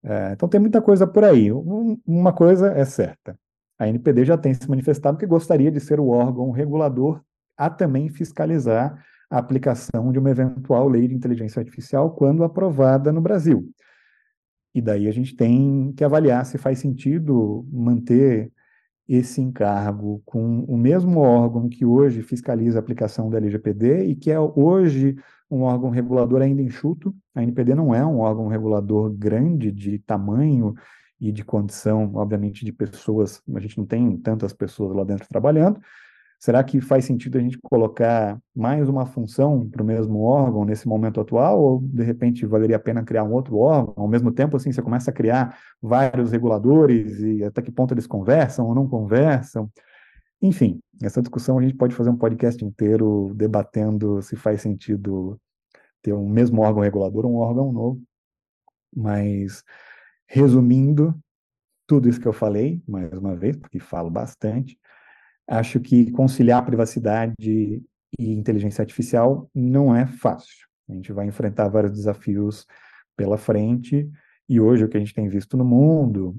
É, 0.02 0.32
então 0.32 0.48
tem 0.48 0.60
muita 0.60 0.82
coisa 0.82 1.06
por 1.06 1.24
aí. 1.24 1.52
Um, 1.52 2.00
uma 2.04 2.32
coisa 2.32 2.72
é 2.72 2.84
certa. 2.84 3.38
A 3.78 3.88
NPD 3.88 4.24
já 4.24 4.36
tem 4.36 4.54
se 4.54 4.68
manifestado 4.68 5.18
que 5.18 5.26
gostaria 5.26 5.70
de 5.70 5.78
ser 5.78 6.00
o 6.00 6.08
órgão 6.08 6.50
regulador 6.50 7.22
a 7.56 7.70
também 7.70 8.08
fiscalizar 8.08 9.04
a 9.30 9.38
aplicação 9.38 10.10
de 10.10 10.18
uma 10.18 10.30
eventual 10.30 10.88
lei 10.88 11.06
de 11.06 11.14
inteligência 11.14 11.60
artificial 11.60 12.10
quando 12.10 12.42
aprovada 12.42 13.12
no 13.12 13.20
Brasil. 13.20 13.72
E 14.74 14.80
daí 14.80 15.08
a 15.08 15.12
gente 15.12 15.34
tem 15.34 15.92
que 15.96 16.04
avaliar 16.04 16.44
se 16.44 16.58
faz 16.58 16.78
sentido 16.78 17.66
manter 17.72 18.52
esse 19.08 19.40
encargo 19.40 20.22
com 20.24 20.60
o 20.64 20.76
mesmo 20.76 21.18
órgão 21.18 21.68
que 21.68 21.84
hoje 21.84 22.22
fiscaliza 22.22 22.78
a 22.78 22.80
aplicação 22.80 23.28
da 23.28 23.38
LGPD 23.38 24.04
e 24.04 24.14
que 24.14 24.30
é 24.30 24.38
hoje 24.38 25.16
um 25.50 25.62
órgão 25.62 25.90
regulador 25.90 26.42
ainda 26.42 26.62
enxuto. 26.62 27.12
A 27.34 27.42
NPD 27.42 27.74
não 27.74 27.92
é 27.92 28.06
um 28.06 28.20
órgão 28.20 28.46
regulador 28.46 29.10
grande 29.10 29.72
de 29.72 29.98
tamanho 29.98 30.74
e 31.20 31.32
de 31.32 31.44
condição, 31.44 32.12
obviamente, 32.14 32.64
de 32.64 32.72
pessoas, 32.72 33.42
a 33.52 33.60
gente 33.60 33.76
não 33.76 33.84
tem 33.84 34.16
tantas 34.16 34.52
pessoas 34.52 34.96
lá 34.96 35.02
dentro 35.02 35.28
trabalhando, 35.28 35.80
Será 36.40 36.64
que 36.64 36.81
faz 36.81 37.05
sentido 37.05 37.37
a 37.37 37.40
gente 37.42 37.59
colocar 37.59 38.40
mais 38.57 38.88
uma 38.88 39.05
função 39.05 39.68
para 39.68 39.83
o 39.83 39.85
mesmo 39.85 40.22
órgão 40.22 40.64
nesse 40.64 40.88
momento 40.88 41.20
atual, 41.20 41.61
ou 41.61 41.81
de 41.83 42.03
repente 42.03 42.46
valeria 42.46 42.76
a 42.76 42.81
pena 42.81 43.05
criar 43.05 43.24
um 43.24 43.33
outro 43.33 43.59
órgão? 43.59 43.92
Ao 43.94 44.09
mesmo 44.09 44.33
tempo, 44.33 44.57
assim, 44.57 44.72
você 44.72 44.81
começa 44.81 45.11
a 45.11 45.14
criar 45.14 45.59
vários 45.83 46.33
reguladores 46.33 47.20
e 47.20 47.44
até 47.44 47.61
que 47.61 47.70
ponto 47.70 47.92
eles 47.92 48.07
conversam 48.07 48.66
ou 48.66 48.74
não 48.74 48.88
conversam? 48.88 49.70
Enfim, 50.40 50.81
essa 51.03 51.20
discussão 51.20 51.59
a 51.59 51.62
gente 51.62 51.74
pode 51.74 51.94
fazer 51.94 52.09
um 52.09 52.16
podcast 52.16 52.64
inteiro 52.64 53.35
debatendo 53.35 54.22
se 54.22 54.35
faz 54.35 54.62
sentido 54.62 55.38
ter 56.00 56.14
um 56.14 56.26
mesmo 56.26 56.62
órgão 56.62 56.83
regulador 56.83 57.26
ou 57.26 57.33
um 57.33 57.37
órgão 57.37 57.70
novo. 57.70 58.03
Mas, 58.96 59.62
resumindo, 60.26 61.14
tudo 61.87 62.09
isso 62.09 62.18
que 62.18 62.26
eu 62.26 62.33
falei, 62.33 62.83
mais 62.88 63.12
uma 63.12 63.37
vez, 63.37 63.59
porque 63.59 63.79
falo 63.79 64.09
bastante, 64.09 64.79
Acho 65.50 65.80
que 65.80 66.12
conciliar 66.12 66.64
privacidade 66.64 67.82
e 68.16 68.32
inteligência 68.32 68.82
artificial 68.82 69.50
não 69.52 69.92
é 69.94 70.06
fácil. 70.06 70.68
A 70.88 70.92
gente 70.92 71.12
vai 71.12 71.26
enfrentar 71.26 71.68
vários 71.68 71.92
desafios 71.92 72.64
pela 73.16 73.36
frente, 73.36 74.08
e 74.48 74.60
hoje 74.60 74.84
o 74.84 74.88
que 74.88 74.96
a 74.96 75.00
gente 75.00 75.12
tem 75.12 75.28
visto 75.28 75.56
no 75.56 75.64
mundo 75.64 76.36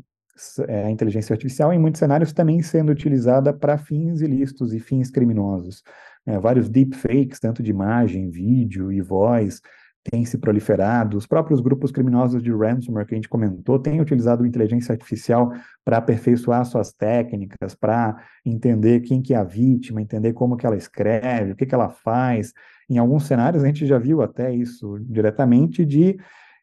é 0.65 0.86
a 0.86 0.89
inteligência 0.89 1.34
artificial, 1.34 1.74
em 1.74 1.78
muitos 1.78 2.00
cenários, 2.00 2.32
também 2.32 2.62
sendo 2.62 2.89
utilizada 2.89 3.54
para 3.54 3.78
fins 3.78 4.21
ilícitos 4.21 4.74
e 4.74 4.80
fins 4.80 5.12
criminosos. 5.12 5.84
É, 6.26 6.39
vários 6.39 6.69
deepfakes, 6.69 7.38
tanto 7.38 7.62
de 7.62 7.69
imagem, 7.69 8.30
vídeo 8.30 8.93
e 8.93 9.02
voz, 9.02 9.62
têm 10.04 10.26
se 10.26 10.38
proliferado. 10.38 11.18
Os 11.18 11.28
próprios 11.28 11.62
grupos 11.62 11.92
criminosos 11.92 12.42
de 12.42 12.52
ransomware 12.52 13.06
que 13.06 13.14
a 13.14 13.18
gente 13.18 13.30
comentou 13.30 13.78
têm 13.80 14.02
utilizado 14.02 14.46
inteligência 14.46 14.94
artificial 14.94 15.52
para 15.86 15.98
aperfeiçoar 15.98 16.66
suas 16.66 16.92
técnicas, 16.92 17.76
para 17.76 18.18
entender 18.46 19.02
quem 19.02 19.22
que 19.22 19.34
é 19.34 19.38
a 19.38 19.44
vítima, 19.44 20.02
entender 20.02 20.34
como 20.34 20.58
que 20.58 20.66
ela 20.66 20.76
escreve, 20.76 21.52
o 21.52 21.56
que 21.56 21.66
que 21.66 21.76
ela 21.76 21.90
faz. 21.90 22.54
Em 22.90 22.98
alguns 22.98 23.26
cenários 23.26 23.64
a 23.64 23.68
gente 23.68 23.86
já 23.86 23.98
viu 23.98 24.22
até 24.22 24.54
isso 24.54 24.98
diretamente 25.02 25.86
de 25.86 26.18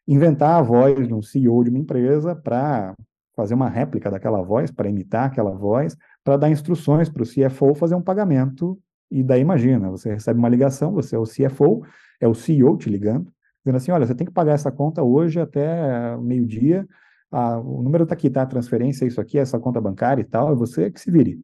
inventar 0.07 0.59
a 0.59 0.61
voz 0.61 1.07
de 1.07 1.13
um 1.13 1.21
CEO 1.21 1.63
de 1.63 1.69
uma 1.69 1.79
empresa 1.79 2.35
para 2.35 2.93
fazer 3.35 3.53
uma 3.53 3.69
réplica 3.69 4.11
daquela 4.11 4.41
voz, 4.41 4.69
para 4.69 4.89
imitar 4.89 5.27
aquela 5.27 5.51
voz, 5.51 5.95
para 6.23 6.35
dar 6.35 6.49
instruções 6.49 7.07
para 7.07 7.23
o 7.23 7.25
CFO 7.25 7.73
fazer 7.73 7.95
um 7.95 8.01
pagamento. 8.01 8.77
E 9.09 9.23
daí 9.23 9.41
imagina, 9.41 9.89
você 9.89 10.13
recebe 10.13 10.37
uma 10.37 10.49
ligação, 10.49 10.91
você 10.91 11.15
é 11.15 11.19
o 11.19 11.23
CFO, 11.23 11.83
é 12.19 12.27
o 12.27 12.33
CEO 12.33 12.77
te 12.77 12.89
ligando, 12.89 13.31
dizendo 13.63 13.77
assim, 13.77 13.91
olha, 13.91 14.05
você 14.05 14.15
tem 14.15 14.27
que 14.27 14.33
pagar 14.33 14.53
essa 14.53 14.71
conta 14.71 15.03
hoje 15.03 15.39
até 15.39 16.17
meio-dia, 16.17 16.87
ah, 17.31 17.59
o 17.59 17.81
número 17.81 18.03
está 18.03 18.15
aqui, 18.15 18.29
tá? 18.29 18.41
A 18.41 18.47
transferência 18.47 19.05
isso 19.05 19.21
aqui, 19.21 19.37
essa 19.37 19.59
conta 19.59 19.79
bancária 19.79 20.21
e 20.21 20.25
tal, 20.25 20.51
é 20.51 20.55
você 20.55 20.89
que 20.89 20.99
se 20.99 21.11
vire. 21.11 21.39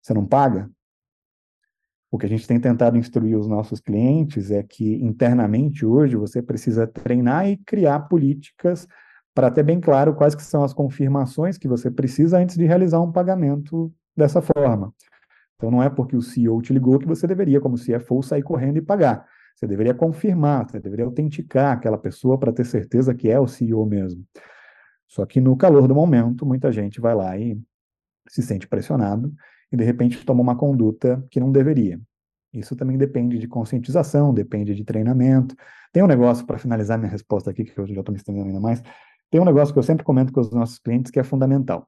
Você 0.00 0.14
não 0.14 0.26
paga? 0.26 0.70
O 2.10 2.18
que 2.18 2.26
a 2.26 2.28
gente 2.28 2.46
tem 2.46 2.58
tentado 2.58 2.96
instruir 2.96 3.38
os 3.38 3.46
nossos 3.46 3.78
clientes 3.80 4.50
é 4.50 4.62
que 4.62 4.96
internamente 4.96 5.86
hoje 5.86 6.16
você 6.16 6.42
precisa 6.42 6.86
treinar 6.86 7.48
e 7.48 7.56
criar 7.56 8.00
políticas 8.00 8.88
para 9.32 9.50
ter 9.50 9.62
bem 9.62 9.80
claro 9.80 10.14
quais 10.14 10.34
que 10.34 10.42
são 10.42 10.64
as 10.64 10.74
confirmações 10.74 11.56
que 11.56 11.68
você 11.68 11.90
precisa 11.90 12.38
antes 12.38 12.56
de 12.56 12.64
realizar 12.64 13.00
um 13.00 13.12
pagamento 13.12 13.92
dessa 14.16 14.42
forma. 14.42 14.92
Então 15.54 15.70
não 15.70 15.82
é 15.82 15.88
porque 15.88 16.16
o 16.16 16.22
CEO 16.22 16.60
te 16.62 16.72
ligou 16.72 16.98
que 16.98 17.06
você 17.06 17.26
deveria, 17.26 17.60
como 17.60 17.76
CFO, 17.76 18.22
sair 18.22 18.42
correndo 18.42 18.78
e 18.78 18.82
pagar. 18.82 19.24
Você 19.60 19.66
deveria 19.66 19.92
confirmar, 19.92 20.66
você 20.66 20.80
deveria 20.80 21.04
autenticar 21.04 21.76
aquela 21.76 21.98
pessoa 21.98 22.38
para 22.38 22.50
ter 22.50 22.64
certeza 22.64 23.14
que 23.14 23.28
é 23.28 23.38
o 23.38 23.46
CEO 23.46 23.84
mesmo. 23.84 24.24
Só 25.06 25.26
que 25.26 25.38
no 25.38 25.54
calor 25.54 25.86
do 25.86 25.94
momento, 25.94 26.46
muita 26.46 26.72
gente 26.72 26.98
vai 26.98 27.14
lá 27.14 27.36
e 27.36 27.60
se 28.26 28.42
sente 28.42 28.66
pressionado 28.66 29.30
e 29.70 29.76
de 29.76 29.84
repente 29.84 30.24
toma 30.24 30.40
uma 30.40 30.56
conduta 30.56 31.22
que 31.30 31.38
não 31.38 31.52
deveria. 31.52 32.00
Isso 32.54 32.74
também 32.74 32.96
depende 32.96 33.38
de 33.38 33.46
conscientização, 33.46 34.32
depende 34.32 34.74
de 34.74 34.82
treinamento. 34.82 35.54
Tem 35.92 36.02
um 36.02 36.06
negócio, 36.06 36.46
para 36.46 36.56
finalizar 36.56 36.98
minha 36.98 37.10
resposta 37.10 37.50
aqui, 37.50 37.64
que 37.64 37.78
eu 37.78 37.86
já 37.86 38.00
estou 38.00 38.14
me 38.14 38.18
estendendo 38.18 38.46
ainda 38.46 38.60
mais, 38.60 38.82
tem 39.30 39.42
um 39.42 39.44
negócio 39.44 39.74
que 39.74 39.78
eu 39.78 39.82
sempre 39.82 40.04
comento 40.04 40.32
com 40.32 40.40
os 40.40 40.50
nossos 40.52 40.78
clientes 40.78 41.12
que 41.12 41.20
é 41.20 41.22
fundamental. 41.22 41.86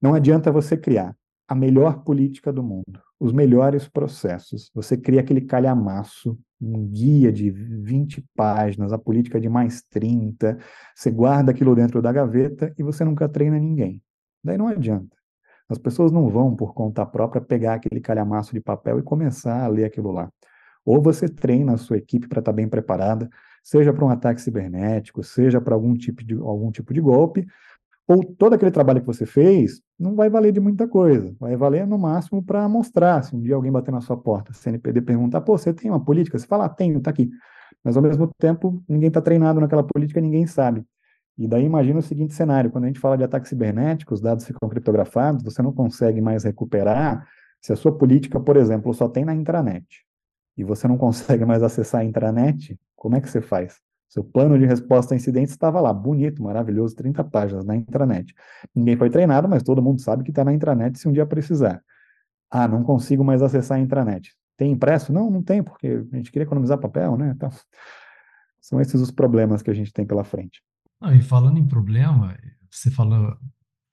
Não 0.00 0.14
adianta 0.14 0.50
você 0.50 0.78
criar 0.78 1.14
a 1.46 1.54
melhor 1.54 2.04
política 2.04 2.50
do 2.50 2.62
mundo, 2.62 3.02
os 3.18 3.32
melhores 3.32 3.88
processos. 3.88 4.70
Você 4.74 4.96
cria 4.96 5.20
aquele 5.20 5.40
calhamaço, 5.40 6.38
um 6.60 6.86
guia 6.86 7.32
de 7.32 7.50
20 7.50 8.24
páginas, 8.34 8.92
a 8.92 8.98
política 8.98 9.40
de 9.40 9.48
mais 9.48 9.82
30, 9.82 10.58
você 10.94 11.10
guarda 11.10 11.50
aquilo 11.50 11.74
dentro 11.74 12.00
da 12.00 12.12
gaveta 12.12 12.72
e 12.78 12.82
você 12.82 13.04
nunca 13.04 13.28
treina 13.28 13.58
ninguém. 13.58 14.02
Daí 14.42 14.56
não 14.56 14.68
adianta. 14.68 15.16
As 15.68 15.78
pessoas 15.78 16.12
não 16.12 16.28
vão, 16.28 16.54
por 16.54 16.72
conta 16.72 17.04
própria, 17.04 17.40
pegar 17.40 17.74
aquele 17.74 18.00
calhamaço 18.00 18.52
de 18.52 18.60
papel 18.60 18.98
e 18.98 19.02
começar 19.02 19.64
a 19.64 19.68
ler 19.68 19.84
aquilo 19.84 20.12
lá. 20.12 20.30
Ou 20.84 21.02
você 21.02 21.28
treina 21.28 21.74
a 21.74 21.76
sua 21.76 21.96
equipe 21.96 22.28
para 22.28 22.38
estar 22.38 22.52
tá 22.52 22.56
bem 22.56 22.68
preparada, 22.68 23.28
seja 23.64 23.92
para 23.92 24.04
um 24.04 24.08
ataque 24.08 24.40
cibernético, 24.40 25.24
seja 25.24 25.60
para 25.60 25.74
algum 25.74 25.94
tipo 25.94 26.22
de, 26.22 26.34
algum 26.34 26.70
tipo 26.70 26.94
de 26.94 27.00
golpe, 27.00 27.44
ou 28.08 28.22
todo 28.24 28.54
aquele 28.54 28.70
trabalho 28.70 29.00
que 29.00 29.06
você 29.06 29.26
fez 29.26 29.80
não 29.98 30.14
vai 30.14 30.30
valer 30.30 30.52
de 30.52 30.60
muita 30.60 30.86
coisa. 30.86 31.34
Vai 31.40 31.56
valer 31.56 31.86
no 31.86 31.98
máximo 31.98 32.42
para 32.42 32.68
mostrar. 32.68 33.22
Se 33.22 33.34
um 33.34 33.40
dia 33.40 33.54
alguém 33.54 33.72
bater 33.72 33.90
na 33.90 34.00
sua 34.00 34.16
porta, 34.16 34.52
CNPD 34.52 35.02
perguntar, 35.02 35.40
pô, 35.40 35.58
você 35.58 35.72
tem 35.72 35.90
uma 35.90 36.04
política? 36.04 36.38
Você 36.38 36.46
fala, 36.46 36.66
ah, 36.66 36.68
tenho, 36.68 37.00
tá 37.00 37.10
aqui. 37.10 37.28
Mas 37.82 37.96
ao 37.96 38.02
mesmo 38.02 38.30
tempo, 38.38 38.82
ninguém 38.88 39.08
está 39.08 39.20
treinado 39.20 39.60
naquela 39.60 39.82
política, 39.82 40.20
ninguém 40.20 40.46
sabe. 40.46 40.84
E 41.38 41.46
daí 41.46 41.64
imagina 41.64 41.98
o 41.98 42.02
seguinte 42.02 42.34
cenário: 42.34 42.70
quando 42.70 42.84
a 42.84 42.86
gente 42.86 43.00
fala 43.00 43.16
de 43.16 43.24
ataques 43.24 43.48
cibernéticos, 43.48 44.18
os 44.18 44.22
dados 44.22 44.46
ficam 44.46 44.68
criptografados, 44.68 45.42
você 45.42 45.62
não 45.62 45.72
consegue 45.72 46.20
mais 46.20 46.44
recuperar. 46.44 47.26
Se 47.60 47.72
a 47.72 47.76
sua 47.76 47.96
política, 47.96 48.40
por 48.40 48.56
exemplo, 48.56 48.92
só 48.94 49.08
tem 49.08 49.24
na 49.24 49.34
intranet 49.34 49.84
e 50.56 50.64
você 50.64 50.88
não 50.88 50.96
consegue 50.96 51.44
mais 51.44 51.62
acessar 51.62 52.00
a 52.00 52.04
intranet, 52.04 52.78
como 52.94 53.16
é 53.16 53.20
que 53.20 53.28
você 53.28 53.40
faz? 53.40 53.85
Seu 54.08 54.22
plano 54.22 54.58
de 54.58 54.64
resposta 54.64 55.14
a 55.14 55.16
incidentes 55.16 55.52
estava 55.52 55.80
lá, 55.80 55.92
bonito, 55.92 56.42
maravilhoso, 56.42 56.94
30 56.94 57.24
páginas 57.24 57.64
na 57.64 57.76
intranet. 57.76 58.32
Ninguém 58.74 58.96
foi 58.96 59.10
treinado, 59.10 59.48
mas 59.48 59.62
todo 59.62 59.82
mundo 59.82 60.00
sabe 60.00 60.22
que 60.22 60.30
está 60.30 60.44
na 60.44 60.52
intranet 60.52 60.98
se 60.98 61.08
um 61.08 61.12
dia 61.12 61.26
precisar. 61.26 61.82
Ah, 62.50 62.68
não 62.68 62.82
consigo 62.82 63.24
mais 63.24 63.42
acessar 63.42 63.78
a 63.78 63.80
intranet. 63.80 64.32
Tem 64.56 64.70
impresso? 64.70 65.12
Não, 65.12 65.30
não 65.30 65.42
tem, 65.42 65.62
porque 65.62 66.04
a 66.12 66.16
gente 66.16 66.30
queria 66.30 66.44
economizar 66.44 66.78
papel, 66.78 67.16
né? 67.16 67.32
Então, 67.34 67.50
são 68.60 68.80
esses 68.80 69.00
os 69.00 69.10
problemas 69.10 69.62
que 69.62 69.70
a 69.70 69.74
gente 69.74 69.92
tem 69.92 70.06
pela 70.06 70.24
frente. 70.24 70.62
Não, 71.00 71.14
e 71.14 71.20
falando 71.20 71.58
em 71.58 71.66
problema, 71.66 72.36
você 72.70 72.90
falou, 72.90 73.36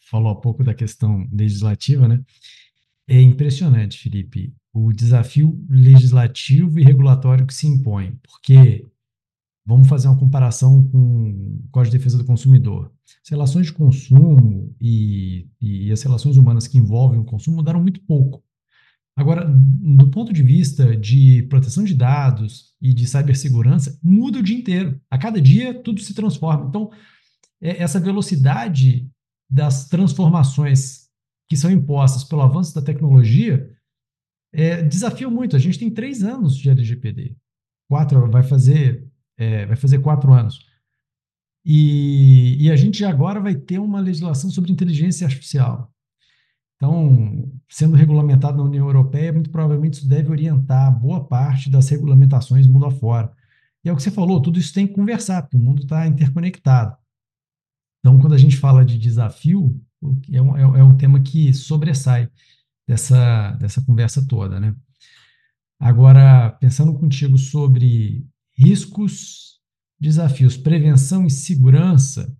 falou 0.10 0.32
há 0.32 0.39
pouco 0.39 0.63
da 0.63 0.73
questão 0.73 1.28
legislativa, 1.32 2.08
né? 2.08 2.21
É 3.08 3.19
impressionante, 3.19 3.99
Felipe, 3.99 4.54
o 4.71 4.93
desafio 4.93 5.60
legislativo 5.69 6.80
e 6.80 6.84
regulatório 6.84 7.45
que 7.45 7.54
se 7.54 7.67
impõe, 7.67 8.17
porque 8.23 8.88
Vamos 9.65 9.88
fazer 9.88 10.08
uma 10.08 10.19
comparação 10.19 10.88
com 10.89 11.30
o 11.30 11.69
Código 11.71 11.91
de 11.91 11.97
Defesa 11.97 12.17
do 12.17 12.26
Consumidor. 12.26 12.91
As 13.23 13.30
relações 13.30 13.67
de 13.67 13.73
consumo 13.73 14.76
e, 14.80 15.47
e 15.62 15.91
as 15.91 16.02
relações 16.04 16.36
humanas 16.36 16.67
que 16.67 16.78
envolvem 16.78 17.19
o 17.19 17.26
consumo 17.26 17.58
mudaram 17.58 17.82
muito 17.82 18.02
pouco. 18.02 18.43
Agora, 19.15 19.45
do 19.45 20.10
ponto 20.10 20.34
de 20.34 20.41
vista 20.41 20.97
de 20.97 21.43
proteção 21.43 21.84
de 21.84 21.93
dados 21.93 22.73
e 22.82 22.93
de 22.93 23.08
cibersegurança, 23.08 23.97
muda 24.04 24.39
o 24.39 24.43
dia 24.43 24.58
inteiro. 24.58 24.99
A 25.10 25.17
cada 25.17 25.39
dia, 25.39 25.73
tudo 25.73 26.02
se 26.02 26.13
transforma. 26.13 26.65
Então, 26.67 26.91
é, 27.62 27.82
essa 27.82 27.99
velocidade 27.99 29.08
das 29.49 29.88
transformações 29.88 31.08
que 31.47 31.56
são 31.56 31.69
impostas 31.69 32.23
pelo 32.23 32.41
avanço 32.41 32.73
da 32.73 32.82
tecnologia 32.82 33.69
é, 34.52 34.82
desafia 34.82 35.30
muito. 35.30 35.56
A 35.56 35.60
gente 35.60 35.80
tem 35.80 35.89
três 35.89 36.23
anos 36.23 36.58
de 36.58 36.69
LGPD. 36.69 37.36
Quatro, 37.88 38.30
vai 38.32 38.41
fazer, 38.41 39.08
é, 39.38 39.65
vai 39.65 39.76
fazer 39.76 40.00
quatro 40.00 40.32
anos. 40.34 40.65
E, 41.65 42.58
e 42.65 42.72
a 42.72 42.76
gente 42.76 43.06
agora 43.06 43.39
vai 43.39 43.56
ter 43.56 43.80
uma 43.80 44.00
legislação 44.00 44.50
sobre 44.50 44.72
inteligência 44.72 45.26
artificial. 45.26 45.93
Então, 46.76 47.50
sendo 47.69 47.96
regulamentado 47.96 48.58
na 48.58 48.63
União 48.63 48.86
Europeia, 48.86 49.32
muito 49.32 49.50
provavelmente 49.50 49.93
isso 49.93 50.08
deve 50.08 50.30
orientar 50.30 50.91
boa 51.00 51.24
parte 51.24 51.69
das 51.69 51.88
regulamentações 51.88 52.67
mundo 52.67 52.86
afora. 52.86 53.32
E 53.84 53.89
é 53.89 53.93
o 53.93 53.96
que 53.96 54.04
você 54.04 54.12
falou, 54.12 54.41
tudo 54.41 54.60
isso 54.60 54.74
tem 54.74 54.88
que 54.88 54.93
conversar, 54.93 55.43
porque 55.43 55.56
o 55.56 55.60
mundo 55.60 55.84
está 55.84 56.06
interconectado. 56.06 56.98
Então, 58.00 58.19
quando 58.19 58.34
a 58.34 58.38
gente 58.38 58.58
fala 58.58 58.84
de 58.84 58.98
desafio, 58.98 59.80
é 60.32 60.41
um, 60.41 60.58
é, 60.58 60.80
é 60.80 60.84
um 60.84 60.98
tema 60.98 61.22
que 61.22 61.54
sobressai 61.54 62.30
dessa, 62.86 63.52
dessa 63.52 63.82
conversa 63.82 64.26
toda, 64.28 64.60
né? 64.60 64.76
Agora, 65.80 66.52
pensando 66.60 66.93
contigo 66.93 67.38
sobre 67.38 68.26
riscos, 68.55 69.59
desafios, 69.99 70.57
prevenção 70.57 71.25
e 71.25 71.29
segurança, 71.29 72.35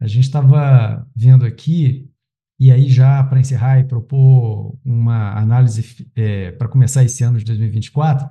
a 0.00 0.06
gente 0.06 0.24
estava 0.24 1.06
vendo 1.14 1.44
aqui 1.44 2.10
e 2.58 2.70
aí, 2.70 2.88
já 2.88 3.22
para 3.24 3.40
encerrar 3.40 3.80
e 3.80 3.84
propor 3.84 4.78
uma 4.84 5.36
análise 5.38 6.08
é, 6.14 6.52
para 6.52 6.68
começar 6.68 7.02
esse 7.02 7.24
ano 7.24 7.38
de 7.38 7.44
2024, 7.44 8.28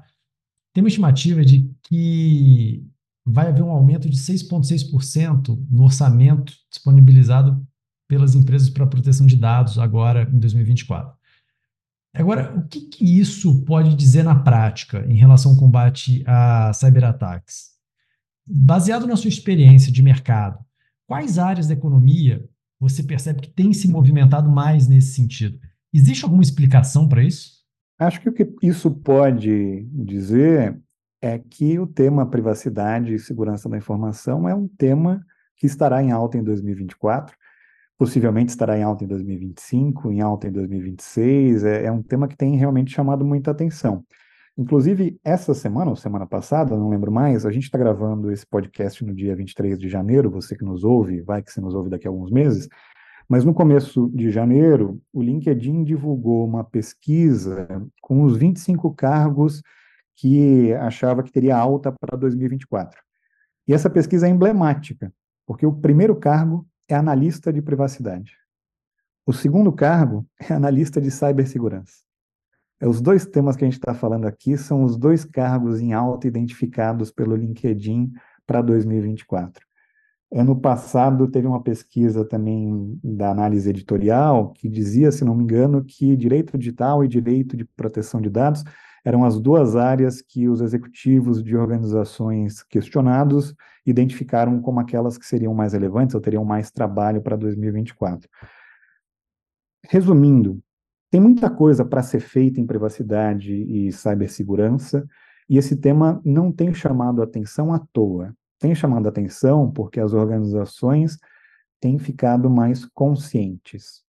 tem 0.73 0.83
uma 0.83 0.87
estimativa 0.87 1.43
de 1.43 1.69
que 1.83 2.85
vai 3.25 3.47
haver 3.47 3.63
um 3.63 3.69
aumento 3.69 4.09
de 4.09 4.17
6,6% 4.17 5.67
no 5.69 5.83
orçamento 5.83 6.53
disponibilizado 6.69 7.65
pelas 8.07 8.33
empresas 8.33 8.69
para 8.69 8.87
proteção 8.87 9.25
de 9.25 9.35
dados 9.35 9.77
agora 9.77 10.29
em 10.31 10.39
2024. 10.39 11.13
Agora, 12.15 12.55
o 12.55 12.67
que, 12.67 12.81
que 12.81 13.19
isso 13.19 13.65
pode 13.65 13.95
dizer 13.95 14.23
na 14.23 14.35
prática 14.35 15.03
em 15.07 15.15
relação 15.15 15.53
ao 15.53 15.57
combate 15.57 16.23
a 16.27 16.71
cyberataques? 16.71 17.71
Baseado 18.45 19.07
na 19.07 19.15
sua 19.15 19.29
experiência 19.29 19.91
de 19.91 20.03
mercado, 20.03 20.59
quais 21.07 21.39
áreas 21.39 21.67
da 21.67 21.73
economia 21.73 22.47
você 22.79 23.01
percebe 23.01 23.41
que 23.41 23.49
tem 23.49 23.73
se 23.73 23.87
movimentado 23.87 24.51
mais 24.51 24.87
nesse 24.87 25.13
sentido. 25.13 25.57
Existe 25.91 26.23
alguma 26.23 26.43
explicação 26.43 27.07
para 27.07 27.23
isso? 27.23 27.63
Acho 27.97 28.21
que 28.21 28.29
o 28.29 28.33
que 28.33 28.47
isso 28.61 28.91
pode 28.91 29.87
dizer 29.91 30.79
é 31.21 31.39
que 31.39 31.79
o 31.79 31.87
tema 31.87 32.29
privacidade 32.29 33.13
e 33.13 33.19
segurança 33.19 33.69
da 33.69 33.77
informação 33.77 34.47
é 34.47 34.53
um 34.53 34.67
tema 34.67 35.25
que 35.55 35.65
estará 35.65 36.03
em 36.03 36.11
alta 36.11 36.37
em 36.37 36.43
2024, 36.43 37.35
possivelmente 37.97 38.49
estará 38.49 38.77
em 38.77 38.83
alta 38.83 39.03
em 39.03 39.07
2025, 39.07 40.11
em 40.11 40.21
alta 40.21 40.47
em 40.47 40.51
2026. 40.51 41.63
É, 41.63 41.85
é 41.85 41.91
um 41.91 42.01
tema 42.01 42.27
que 42.27 42.37
tem 42.37 42.55
realmente 42.55 42.91
chamado 42.91 43.25
muita 43.25 43.51
atenção. 43.51 44.03
Inclusive, 44.57 45.19
essa 45.23 45.53
semana, 45.53 45.89
ou 45.89 45.95
semana 45.95 46.27
passada, 46.27 46.77
não 46.77 46.89
lembro 46.89 47.11
mais, 47.11 47.43
a 47.45 47.51
gente 47.51 47.63
está 47.63 47.77
gravando 47.77 48.31
esse 48.31 48.45
podcast 48.45 49.03
no 49.03 49.13
dia 49.13 49.35
23 49.35 49.79
de 49.79 49.89
janeiro, 49.89 50.29
você 50.29 50.55
que 50.55 50.63
nos 50.63 50.83
ouve, 50.83 51.21
vai 51.21 51.41
que 51.41 51.51
você 51.51 51.59
nos 51.59 51.73
ouve 51.73 51.89
daqui 51.89 52.07
a 52.07 52.11
alguns 52.11 52.29
meses, 52.29 52.69
mas 53.27 53.43
no 53.43 53.53
começo 53.53 54.11
de 54.13 54.29
janeiro, 54.29 55.01
o 55.11 55.23
LinkedIn 55.23 55.83
divulgou 55.83 56.45
uma 56.45 56.63
pesquisa 56.63 57.67
com 57.99 58.23
os 58.23 58.37
25 58.37 58.93
cargos 58.93 59.63
que 60.15 60.71
achava 60.73 61.23
que 61.23 61.31
teria 61.31 61.57
alta 61.57 61.91
para 61.91 62.15
2024. 62.15 63.01
E 63.67 63.73
essa 63.73 63.89
pesquisa 63.89 64.27
é 64.27 64.29
emblemática, 64.29 65.11
porque 65.47 65.65
o 65.65 65.73
primeiro 65.73 66.15
cargo 66.15 66.67
é 66.87 66.95
analista 66.95 67.51
de 67.51 67.61
privacidade. 67.61 68.37
O 69.25 69.31
segundo 69.31 69.71
cargo 69.71 70.25
é 70.39 70.53
analista 70.53 70.99
de 70.99 71.09
cibersegurança. 71.09 72.03
É, 72.79 72.87
os 72.87 72.99
dois 72.99 73.25
temas 73.25 73.55
que 73.55 73.63
a 73.63 73.67
gente 73.67 73.79
está 73.79 73.93
falando 73.93 74.25
aqui 74.25 74.57
são 74.57 74.83
os 74.83 74.97
dois 74.97 75.23
cargos 75.23 75.79
em 75.79 75.93
alta 75.93 76.27
identificados 76.27 77.11
pelo 77.11 77.35
LinkedIn 77.35 78.11
para 78.45 78.61
2024. 78.61 79.65
Ano 80.35 80.59
passado 80.59 81.27
teve 81.29 81.45
uma 81.45 81.61
pesquisa 81.61 82.25
também 82.25 82.99
da 83.03 83.29
análise 83.29 83.69
editorial 83.69 84.51
que 84.51 84.67
dizia, 84.67 85.11
se 85.11 85.23
não 85.23 85.35
me 85.35 85.43
engano, 85.43 85.83
que 85.83 86.17
direito 86.17 86.57
digital 86.57 87.05
e 87.05 87.07
direito 87.07 87.55
de 87.55 87.63
proteção 87.63 88.19
de 88.19 88.31
dados 88.31 88.63
eram 89.05 89.23
as 89.23 89.39
duas 89.39 89.75
áreas 89.75 90.21
que 90.21 90.49
os 90.49 90.59
executivos 90.59 91.43
de 91.43 91.55
organizações 91.55 92.63
questionados 92.63 93.53
identificaram 93.85 94.59
como 94.59 94.79
aquelas 94.79 95.19
que 95.19 95.25
seriam 95.25 95.53
mais 95.53 95.73
relevantes 95.73 96.15
ou 96.15 96.21
teriam 96.21 96.43
mais 96.43 96.71
trabalho 96.71 97.21
para 97.21 97.35
2024. 97.35 98.27
Resumindo, 99.87 100.63
tem 101.11 101.21
muita 101.21 101.47
coisa 101.47 101.85
para 101.85 102.01
ser 102.01 102.21
feita 102.21 102.59
em 102.59 102.65
privacidade 102.65 103.53
e 103.53 103.91
cibersegurança, 103.91 105.05
e 105.47 105.59
esse 105.59 105.75
tema 105.75 106.19
não 106.25 106.51
tem 106.51 106.73
chamado 106.73 107.21
atenção 107.21 107.71
à 107.71 107.77
toa. 107.77 108.33
Tem 108.63 108.73
chamado 108.73 109.09
atenção 109.09 109.69
porque 109.69 109.99
as 109.99 110.13
organizações 110.13 111.19
têm 111.81 111.99
ficado 111.99 112.49
mais 112.49 112.85
conscientes. 112.85 114.03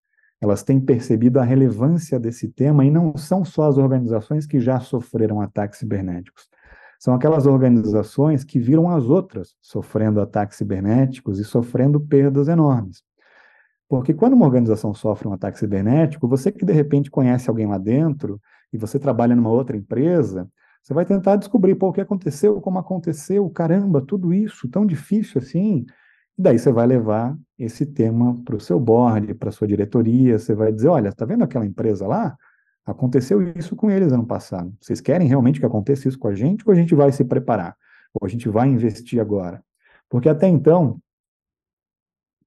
Elas 0.43 0.63
têm 0.63 0.79
percebido 0.79 1.41
a 1.41 1.43
relevância 1.43 2.21
desse 2.21 2.49
tema 2.49 2.85
e 2.85 2.91
não 2.91 3.17
são 3.17 3.47
só 3.47 3.67
as 3.67 3.79
organizações 3.79 4.47
que 4.47 4.61
já 4.61 4.79
sofreram 4.79 5.41
ataques 5.41 5.79
cibernéticos. 5.79 6.51
São 7.01 7.15
aquelas 7.15 7.47
organizações 7.47 8.45
que 8.45 8.61
viram 8.61 8.91
as 8.91 9.07
outras 9.07 9.55
sofrendo 9.59 10.21
ataques 10.21 10.59
cibernéticos 10.59 11.39
e 11.39 11.45
sofrendo 11.45 11.99
perdas 11.99 12.47
enormes. 12.47 13.03
Porque 13.89 14.13
quando 14.13 14.35
uma 14.35 14.45
organização 14.45 14.93
sofre 14.93 15.29
um 15.29 15.33
ataque 15.33 15.59
cibernético, 15.59 16.29
você 16.29 16.53
que 16.53 16.67
de 16.67 16.75
repente 16.75 17.11
conhece 17.11 17.49
alguém 17.49 17.67
lá 17.67 17.79
dentro 17.79 18.39
e 18.71 18.77
você 18.77 18.99
trabalha 18.99 19.35
numa 19.35 19.49
outra 19.49 19.79
empresa, 19.79 20.47
você 20.83 20.93
vai 20.93 21.05
tentar 21.07 21.37
descobrir 21.37 21.77
pô, 21.77 21.89
o 21.89 21.93
que 21.93 22.01
aconteceu, 22.01 22.61
como 22.61 22.79
aconteceu, 22.79 23.49
caramba, 23.51 24.03
tudo 24.03 24.35
isso 24.35 24.69
tão 24.69 24.85
difícil 24.85 25.41
assim. 25.41 25.87
E 26.37 26.43
daí 26.43 26.59
você 26.59 26.73
vai 26.73 26.87
levar 26.87 27.37
esse 27.59 27.87
tema 27.87 28.43
para 28.45 28.57
o 28.57 28.61
seu 28.61 28.81
board, 28.81 29.33
para 29.35 29.51
a 29.51 29.53
sua 29.53 29.69
diretoria, 29.69 30.39
você 30.39 30.55
vai 30.55 30.73
dizer, 30.73 30.89
olha, 30.89 31.09
está 31.09 31.25
vendo 31.25 31.45
aquela 31.45 31.65
empresa 31.65 32.07
lá? 32.07 32.37
Aconteceu 32.85 33.41
isso 33.57 33.77
com 33.77 33.91
eles 33.91 34.13
ano 34.13 34.27
passado. 34.27 34.75
Vocês 34.81 35.01
querem 35.01 35.29
realmente 35.29 35.61
que 35.61 35.67
aconteça 35.67 36.09
isso 36.09 36.19
com 36.19 36.27
a 36.27 36.35
gente 36.35 36.65
ou 36.67 36.73
a 36.73 36.77
gente 36.77 36.95
vai 36.95 37.13
se 37.13 37.25
preparar? 37.25 37.77
Ou 38.13 38.27
a 38.27 38.29
gente 38.29 38.49
vai 38.49 38.69
investir 38.69 39.21
agora? 39.21 39.63
Porque 40.09 40.29
até 40.29 40.49
então, 40.49 41.01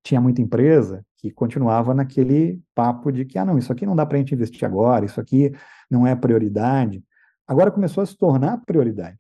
tinha 0.04 0.20
muita 0.20 0.42
empresa 0.42 1.06
que 1.18 1.32
continuava 1.32 1.94
naquele 1.94 2.62
papo 2.76 3.12
de 3.12 3.24
que, 3.24 3.40
ah, 3.40 3.46
não, 3.46 3.58
isso 3.58 3.72
aqui 3.72 3.86
não 3.86 3.96
dá 3.96 4.06
para 4.06 4.18
a 4.18 4.20
gente 4.20 4.36
investir 4.36 4.66
agora, 4.66 5.06
isso 5.06 5.20
aqui 5.22 5.52
não 5.90 6.06
é 6.06 6.16
prioridade. 6.16 7.04
Agora 7.48 7.72
começou 7.72 8.02
a 8.02 8.06
se 8.06 8.18
tornar 8.18 8.58
prioridade. 8.66 9.20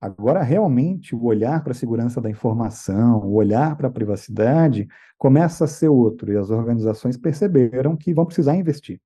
Agora, 0.00 0.42
realmente, 0.42 1.14
o 1.14 1.24
olhar 1.24 1.62
para 1.62 1.72
a 1.72 1.74
segurança 1.74 2.20
da 2.20 2.28
informação, 2.28 3.20
o 3.20 3.34
olhar 3.34 3.76
para 3.76 3.88
a 3.88 3.90
privacidade, 3.90 4.88
começa 5.16 5.64
a 5.64 5.68
ser 5.68 5.88
outro, 5.88 6.32
e 6.32 6.36
as 6.36 6.50
organizações 6.50 7.16
perceberam 7.16 7.96
que 7.96 8.12
vão 8.12 8.26
precisar 8.26 8.56
investir. 8.56 9.00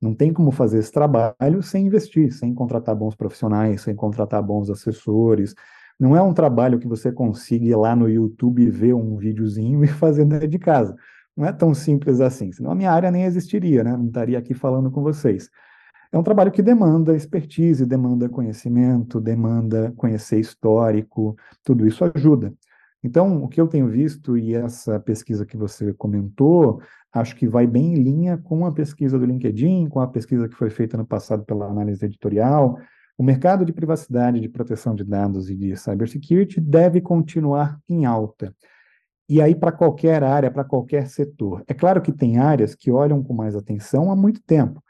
Não 0.00 0.14
tem 0.14 0.32
como 0.32 0.50
fazer 0.50 0.78
esse 0.78 0.92
trabalho 0.92 1.62
sem 1.62 1.86
investir, 1.86 2.32
sem 2.32 2.54
contratar 2.54 2.94
bons 2.94 3.14
profissionais, 3.14 3.82
sem 3.82 3.94
contratar 3.94 4.42
bons 4.42 4.70
assessores, 4.70 5.54
não 5.98 6.16
é 6.16 6.22
um 6.22 6.32
trabalho 6.32 6.78
que 6.78 6.86
você 6.86 7.10
consiga 7.10 7.64
ir 7.64 7.74
lá 7.74 7.96
no 7.96 8.08
YouTube 8.08 8.70
ver 8.70 8.94
um 8.94 9.16
videozinho 9.16 9.82
e 9.84 9.88
fazer 9.88 10.24
dentro 10.24 10.46
de 10.46 10.58
casa. 10.58 10.94
Não 11.36 11.46
é 11.46 11.52
tão 11.52 11.74
simples 11.74 12.20
assim, 12.20 12.52
senão 12.52 12.70
a 12.70 12.74
minha 12.74 12.92
área 12.92 13.10
nem 13.10 13.24
existiria, 13.24 13.84
né? 13.84 13.96
Não 13.96 14.06
estaria 14.06 14.38
aqui 14.38 14.54
falando 14.54 14.90
com 14.90 15.02
vocês. 15.02 15.48
É 16.10 16.18
um 16.18 16.22
trabalho 16.22 16.50
que 16.50 16.62
demanda 16.62 17.14
expertise, 17.14 17.84
demanda 17.84 18.28
conhecimento, 18.28 19.20
demanda 19.20 19.92
conhecer 19.96 20.40
histórico, 20.40 21.36
tudo 21.62 21.86
isso 21.86 22.04
ajuda. 22.04 22.52
Então, 23.02 23.42
o 23.44 23.48
que 23.48 23.60
eu 23.60 23.68
tenho 23.68 23.88
visto, 23.88 24.36
e 24.36 24.54
essa 24.54 24.98
pesquisa 24.98 25.46
que 25.46 25.56
você 25.56 25.92
comentou, 25.92 26.80
acho 27.12 27.36
que 27.36 27.46
vai 27.46 27.66
bem 27.66 27.94
em 27.94 28.02
linha 28.02 28.38
com 28.38 28.66
a 28.66 28.72
pesquisa 28.72 29.18
do 29.18 29.24
LinkedIn, 29.24 29.88
com 29.88 30.00
a 30.00 30.08
pesquisa 30.08 30.48
que 30.48 30.56
foi 30.56 30.70
feita 30.70 30.96
no 30.96 31.06
passado 31.06 31.44
pela 31.44 31.66
análise 31.66 32.04
editorial, 32.04 32.78
o 33.16 33.22
mercado 33.22 33.64
de 33.64 33.72
privacidade, 33.72 34.40
de 34.40 34.48
proteção 34.48 34.94
de 34.94 35.04
dados 35.04 35.50
e 35.50 35.56
de 35.56 35.76
cybersecurity 35.76 36.60
deve 36.60 37.00
continuar 37.00 37.78
em 37.88 38.06
alta. 38.06 38.54
E 39.28 39.42
aí, 39.42 39.54
para 39.54 39.72
qualquer 39.72 40.24
área, 40.24 40.50
para 40.50 40.64
qualquer 40.64 41.06
setor. 41.08 41.62
É 41.68 41.74
claro 41.74 42.00
que 42.00 42.12
tem 42.12 42.38
áreas 42.38 42.74
que 42.74 42.90
olham 42.90 43.22
com 43.22 43.34
mais 43.34 43.54
atenção 43.54 44.10
há 44.10 44.16
muito 44.16 44.40
tempo. 44.42 44.82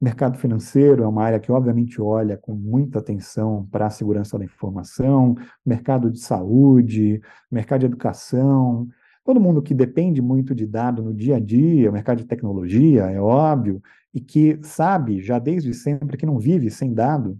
Mercado 0.00 0.38
financeiro 0.38 1.02
é 1.02 1.06
uma 1.06 1.22
área 1.22 1.38
que, 1.38 1.52
obviamente, 1.52 2.00
olha 2.00 2.36
com 2.36 2.54
muita 2.54 3.00
atenção 3.00 3.68
para 3.70 3.86
a 3.86 3.90
segurança 3.90 4.38
da 4.38 4.44
informação, 4.44 5.34
mercado 5.64 6.10
de 6.10 6.20
saúde, 6.20 7.20
mercado 7.50 7.80
de 7.80 7.86
educação, 7.86 8.88
todo 9.22 9.40
mundo 9.40 9.60
que 9.60 9.74
depende 9.74 10.22
muito 10.22 10.54
de 10.54 10.66
dado 10.66 11.02
no 11.02 11.12
dia 11.12 11.36
a 11.36 11.38
dia, 11.38 11.90
o 11.90 11.92
mercado 11.92 12.18
de 12.18 12.24
tecnologia, 12.24 13.10
é 13.10 13.20
óbvio, 13.20 13.82
e 14.14 14.20
que 14.20 14.58
sabe 14.62 15.20
já 15.20 15.38
desde 15.38 15.74
sempre 15.74 16.16
que 16.16 16.24
não 16.24 16.38
vive 16.38 16.70
sem 16.70 16.94
dado, 16.94 17.38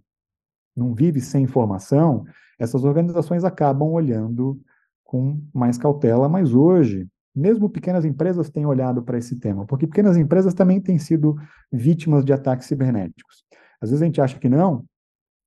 não 0.77 0.95
vive 0.95 1.21
sem 1.21 1.45
informação, 1.45 2.25
essas 2.59 2.85
organizações 2.85 3.43
acabam 3.43 3.91
olhando 3.91 4.61
com 5.03 5.41
mais 5.53 5.79
cautela, 5.79 6.29
mas 6.29 6.53
hoje, 6.55 7.09
mesmo 7.35 7.69
pequenas 7.71 8.05
empresas 8.05 8.51
têm 8.51 8.67
olhado 8.67 9.03
para 9.03 9.19
esse 9.19 9.37
tema, 9.37 9.67
porque 9.67 9.87
pequenas 9.87 10.17
empresas 10.17 10.55
também 10.55 10.81
têm 10.81 10.99
sido 10.99 11.37
vítimas 11.73 12.25
de 12.25 12.33
ataques 12.33 12.67
cibernéticos. 12.67 13.45
Às 13.81 13.91
vezes 13.91 14.03
a 14.03 14.07
gente 14.07 14.21
acha 14.21 14.39
que 14.39 14.49
não, 14.49 14.85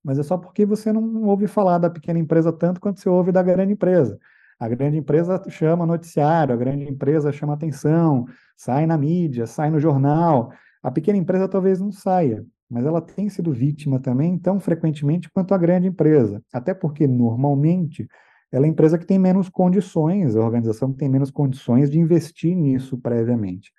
mas 0.02 0.18
é 0.18 0.22
só 0.22 0.36
porque 0.36 0.66
você 0.66 0.92
não 0.92 1.24
ouve 1.24 1.46
falar 1.46 1.78
da 1.78 1.88
pequena 1.88 2.18
empresa 2.18 2.52
tanto 2.52 2.80
quanto 2.80 3.00
você 3.00 3.08
ouve 3.08 3.32
da 3.32 3.42
grande 3.42 3.72
empresa. 3.72 4.18
A 4.58 4.68
grande 4.68 4.98
empresa 4.98 5.42
chama 5.48 5.86
noticiário, 5.86 6.54
a 6.54 6.56
grande 6.56 6.84
empresa 6.84 7.32
chama 7.32 7.54
atenção, 7.54 8.26
sai 8.56 8.86
na 8.86 8.96
mídia, 8.96 9.46
sai 9.46 9.70
no 9.70 9.80
jornal. 9.80 10.52
A 10.82 10.90
pequena 10.90 11.18
empresa 11.18 11.48
talvez 11.48 11.80
não 11.80 11.90
saia, 11.90 12.44
mas 12.70 12.84
ela 12.84 13.00
tem 13.00 13.28
sido 13.28 13.52
vítima 13.52 13.98
também 13.98 14.38
tão 14.38 14.60
frequentemente 14.60 15.30
quanto 15.30 15.54
a 15.54 15.58
grande 15.58 15.88
empresa. 15.88 16.42
Até 16.52 16.72
porque, 16.72 17.06
normalmente, 17.06 18.06
ela 18.54 18.66
é 18.66 18.68
a 18.68 18.70
empresa 18.70 18.96
que 18.96 19.04
tem 19.04 19.18
menos 19.18 19.48
condições, 19.48 20.36
a 20.36 20.40
organização 20.40 20.92
que 20.92 20.98
tem 20.98 21.08
menos 21.08 21.28
condições 21.28 21.90
de 21.90 21.98
investir 21.98 22.54
nisso 22.54 22.96
previamente. 22.96 23.72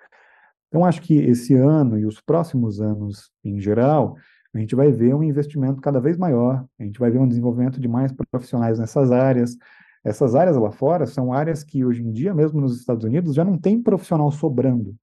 Então, 0.68 0.84
acho 0.84 1.02
que 1.02 1.16
esse 1.16 1.54
ano 1.54 1.98
e 1.98 2.06
os 2.06 2.20
próximos 2.20 2.82
anos 2.82 3.32
em 3.42 3.58
geral, 3.58 4.18
a 4.54 4.60
gente 4.60 4.76
vai 4.76 4.92
ver 4.92 5.16
um 5.16 5.24
investimento 5.24 5.80
cada 5.80 6.02
vez 6.02 6.18
maior, 6.18 6.66
a 6.78 6.84
gente 6.84 7.00
vai 7.00 7.10
ver 7.10 7.20
um 7.20 7.28
desenvolvimento 7.28 7.80
de 7.80 7.88
mais 7.88 8.12
profissionais 8.30 8.78
nessas 8.78 9.14
áreas. 9.14 9.56
Essas 10.04 10.36
áreas 10.36 10.58
lá 10.58 10.72
fora 10.72 11.06
são 11.06 11.32
áreas 11.32 11.64
que 11.64 11.86
hoje 11.86 12.04
em 12.04 12.12
dia, 12.12 12.34
mesmo 12.34 12.60
nos 12.60 12.78
Estados 12.78 13.06
Unidos, 13.06 13.34
já 13.34 13.46
não 13.46 13.58
tem 13.58 13.82
profissional 13.82 14.30
sobrando 14.30 14.94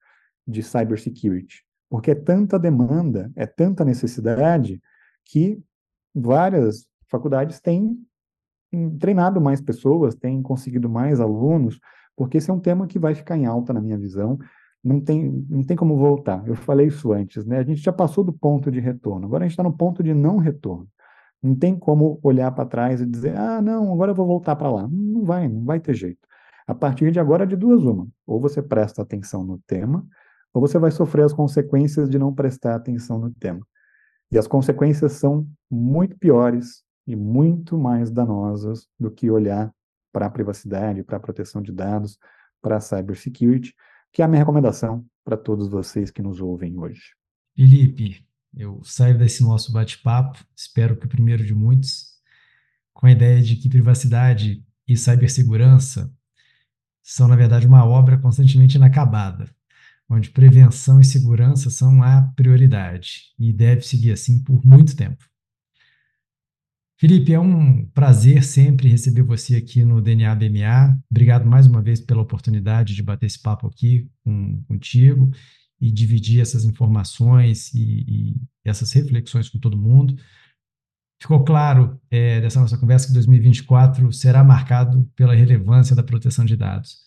de 0.46 0.62
cybersecurity, 0.62 1.64
porque 1.88 2.10
é 2.10 2.14
tanta 2.14 2.58
demanda, 2.58 3.32
é 3.34 3.46
tanta 3.46 3.86
necessidade 3.86 4.82
que 5.24 5.58
várias 6.14 6.86
faculdades 7.08 7.58
têm 7.58 7.96
treinado 8.98 9.40
mais 9.40 9.60
pessoas, 9.60 10.14
têm 10.14 10.42
conseguido 10.42 10.88
mais 10.88 11.20
alunos, 11.20 11.78
porque 12.16 12.38
esse 12.38 12.50
é 12.50 12.52
um 12.52 12.60
tema 12.60 12.86
que 12.86 12.98
vai 12.98 13.14
ficar 13.14 13.36
em 13.36 13.46
alta 13.46 13.72
na 13.72 13.80
minha 13.80 13.98
visão 13.98 14.38
não 14.82 15.00
tem, 15.00 15.46
não 15.48 15.62
tem 15.62 15.76
como 15.76 15.96
voltar. 15.96 16.46
Eu 16.46 16.56
falei 16.56 16.88
isso 16.88 17.12
antes, 17.12 17.46
né? 17.46 17.58
A 17.58 17.62
gente 17.62 17.80
já 17.80 17.92
passou 17.92 18.24
do 18.24 18.32
ponto 18.32 18.70
de 18.70 18.80
retorno, 18.80 19.26
agora 19.26 19.44
a 19.44 19.46
gente 19.46 19.52
está 19.52 19.62
no 19.62 19.76
ponto 19.76 20.02
de 20.02 20.12
não 20.12 20.38
retorno. 20.38 20.88
Não 21.42 21.54
tem 21.54 21.76
como 21.76 22.20
olhar 22.22 22.50
para 22.52 22.68
trás 22.68 23.00
e 23.00 23.06
dizer, 23.06 23.36
ah, 23.36 23.60
não, 23.60 23.92
agora 23.92 24.12
eu 24.12 24.14
vou 24.14 24.26
voltar 24.26 24.54
para 24.56 24.70
lá. 24.70 24.88
Não 24.88 25.24
vai, 25.24 25.48
não 25.48 25.64
vai 25.64 25.80
ter 25.80 25.94
jeito. 25.94 26.20
A 26.66 26.74
partir 26.74 27.10
de 27.10 27.18
agora, 27.18 27.46
de 27.46 27.56
duas 27.56 27.82
uma. 27.82 28.06
Ou 28.26 28.40
você 28.40 28.62
presta 28.62 29.02
atenção 29.02 29.44
no 29.44 29.58
tema, 29.66 30.06
ou 30.54 30.60
você 30.60 30.78
vai 30.78 30.92
sofrer 30.92 31.24
as 31.24 31.32
consequências 31.32 32.08
de 32.08 32.18
não 32.18 32.32
prestar 32.32 32.76
atenção 32.76 33.18
no 33.18 33.32
tema. 33.32 33.66
E 34.30 34.38
as 34.38 34.46
consequências 34.46 35.12
são 35.12 35.46
muito 35.70 36.16
piores 36.16 36.84
e 37.06 37.16
muito 37.16 37.78
mais 37.78 38.10
danosas 38.10 38.88
do 38.98 39.10
que 39.10 39.30
olhar 39.30 39.72
para 40.12 40.26
a 40.26 40.30
privacidade, 40.30 41.02
para 41.02 41.16
a 41.16 41.20
proteção 41.20 41.62
de 41.62 41.72
dados, 41.72 42.18
para 42.60 42.76
a 42.76 42.80
cybersecurity 42.80 43.74
que 44.12 44.20
é 44.20 44.24
a 44.24 44.28
minha 44.28 44.40
recomendação 44.40 45.04
para 45.24 45.36
todos 45.36 45.68
vocês 45.68 46.10
que 46.10 46.20
nos 46.20 46.40
ouvem 46.40 46.78
hoje. 46.78 47.14
Felipe, 47.56 48.26
eu 48.54 48.82
saio 48.84 49.16
desse 49.16 49.42
nosso 49.42 49.72
bate-papo, 49.72 50.38
espero 50.54 50.96
que 50.96 51.06
o 51.06 51.08
primeiro 51.08 51.44
de 51.44 51.54
muitos, 51.54 52.12
com 52.92 53.06
a 53.06 53.10
ideia 53.10 53.40
de 53.40 53.56
que 53.56 53.70
privacidade 53.70 54.62
e 54.86 54.96
cibersegurança 54.96 56.12
são, 57.02 57.26
na 57.26 57.36
verdade, 57.36 57.66
uma 57.66 57.84
obra 57.84 58.18
constantemente 58.18 58.76
inacabada, 58.76 59.50
onde 60.08 60.30
prevenção 60.30 61.00
e 61.00 61.04
segurança 61.04 61.70
são 61.70 62.02
a 62.02 62.22
prioridade 62.36 63.32
e 63.38 63.52
deve 63.52 63.80
seguir 63.82 64.12
assim 64.12 64.42
por 64.42 64.64
muito 64.64 64.94
tempo. 64.94 65.24
Felipe, 67.02 67.32
é 67.32 67.40
um 67.40 67.84
prazer 67.86 68.44
sempre 68.44 68.86
receber 68.86 69.22
você 69.22 69.56
aqui 69.56 69.84
no 69.84 70.00
DNA 70.00 70.32
BMA. 70.36 70.96
Obrigado 71.10 71.44
mais 71.44 71.66
uma 71.66 71.82
vez 71.82 72.00
pela 72.00 72.22
oportunidade 72.22 72.94
de 72.94 73.02
bater 73.02 73.26
esse 73.26 73.42
papo 73.42 73.66
aqui 73.66 74.08
com, 74.22 74.62
contigo 74.68 75.28
e 75.80 75.90
dividir 75.90 76.40
essas 76.40 76.64
informações 76.64 77.74
e, 77.74 78.04
e, 78.06 78.36
essas 78.64 78.92
reflexões 78.92 79.48
com 79.48 79.58
todo 79.58 79.76
mundo. 79.76 80.14
Ficou 81.20 81.42
claro 81.42 82.00
é, 82.08 82.40
dessa 82.40 82.60
nossa 82.60 82.78
conversa 82.78 83.08
que 83.08 83.14
2024 83.14 84.12
será 84.12 84.44
marcado 84.44 85.04
pela 85.16 85.34
relevância 85.34 85.96
da 85.96 86.04
proteção 86.04 86.44
de 86.44 86.56
dados. 86.56 86.98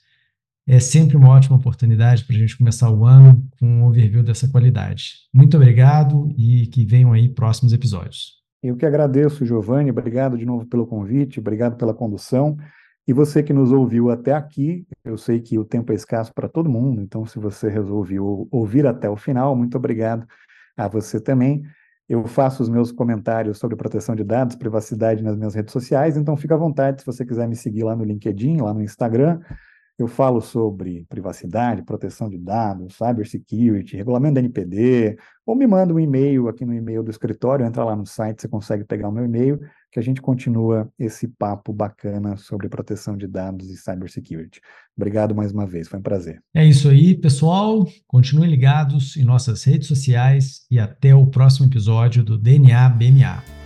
É 0.68 0.78
sempre 0.78 1.16
uma 1.16 1.30
ótima 1.30 1.56
oportunidade 1.56 2.26
para 2.26 2.36
a 2.36 2.40
gente 2.40 2.58
começar 2.58 2.90
o 2.90 3.06
ano 3.06 3.48
com 3.58 3.66
um 3.66 3.86
overview 3.86 4.24
dessa 4.24 4.46
qualidade. 4.50 5.14
Muito 5.34 5.56
obrigado 5.56 6.28
e 6.38 6.68
que 6.68 6.86
venham 6.86 7.14
aí 7.14 7.30
próximos 7.30 7.72
episódios. 7.72 8.45
Eu 8.68 8.76
que 8.76 8.86
agradeço, 8.86 9.46
Giovanni, 9.46 9.92
obrigado 9.92 10.36
de 10.36 10.44
novo 10.44 10.66
pelo 10.66 10.88
convite, 10.88 11.40
obrigado 11.40 11.78
pela 11.78 11.94
condução. 11.94 12.58
E 13.08 13.14
você 13.14 13.44
que 13.44 13.54
nos 13.54 13.72
ouviu 13.72 14.10
até 14.10 14.34
aqui, 14.34 14.88
eu 15.04 15.20
sei 15.20 15.40
que 15.40 15.60
o 15.60 15.64
tempo 15.64 15.92
é 15.92 15.96
escasso 15.96 16.34
para 16.34 16.50
todo 16.50 16.68
mundo, 16.68 17.00
então 17.00 17.24
se 17.28 17.38
você 17.38 17.70
resolveu 17.70 18.48
ouvir 18.50 18.88
até 18.88 19.08
o 19.08 19.16
final, 19.16 19.56
muito 19.56 19.78
obrigado 19.78 20.26
a 20.76 20.88
você 20.88 21.22
também. 21.22 21.62
Eu 22.10 22.26
faço 22.26 22.64
os 22.64 22.68
meus 22.68 22.92
comentários 22.92 23.60
sobre 23.60 23.76
proteção 23.76 24.16
de 24.16 24.24
dados, 24.24 24.56
privacidade 24.56 25.22
nas 25.22 25.38
minhas 25.38 25.54
redes 25.54 25.72
sociais, 25.72 26.18
então 26.18 26.36
fica 26.36 26.56
à 26.56 26.58
vontade 26.58 27.02
se 27.02 27.06
você 27.06 27.24
quiser 27.24 27.48
me 27.48 27.56
seguir 27.56 27.84
lá 27.84 27.96
no 27.96 28.04
LinkedIn, 28.04 28.62
lá 28.62 28.74
no 28.74 28.82
Instagram. 28.82 29.40
Eu 29.98 30.08
falo 30.08 30.42
sobre 30.42 31.06
privacidade, 31.08 31.82
proteção 31.82 32.30
de 32.30 32.38
dados, 32.38 32.96
cybersecurity, 32.96 33.96
regulamento 33.96 34.36
da 34.36 34.42
NPD, 34.42 35.18
ou 35.46 35.56
me 35.56 35.66
manda 35.66 35.94
um 35.94 36.00
e-mail 36.00 36.50
aqui 36.50 36.66
no 36.66 36.74
e-mail 36.74 37.02
do 37.02 37.10
escritório, 37.10 37.66
entra 37.66 37.86
lá 37.86 37.96
no 37.96 38.06
site, 38.06 38.42
você 38.42 38.48
consegue 38.50 38.84
pegar 38.84 39.08
o 39.08 39.12
meu 39.12 39.24
e-mail, 39.24 39.58
que 39.90 40.00
a 40.00 40.04
gente 40.04 40.22
continua 40.22 40.92
esse 41.00 41.30
papo 41.30 41.72
bacana 41.72 42.36
sobre 42.36 42.68
proteção 42.68 43.16
de 43.16 43.26
dados 43.26 43.70
e 43.70 43.78
cybersecurity. 43.78 44.60
Obrigado 44.98 45.34
mais 45.34 45.54
uma 45.54 45.66
vez, 45.66 45.88
foi 45.88 46.00
um 46.00 46.04
prazer. 46.04 46.42
É 46.54 46.66
isso 46.66 46.90
aí, 46.90 47.16
pessoal. 47.16 47.88
Continuem 48.06 48.50
ligados 48.50 49.16
em 49.16 49.24
nossas 49.24 49.64
redes 49.64 49.88
sociais 49.88 50.66
e 50.70 50.78
até 50.78 51.16
o 51.16 51.26
próximo 51.26 51.68
episódio 51.68 52.22
do 52.22 52.38
DNA 52.38 52.90
BMA. 52.90 53.65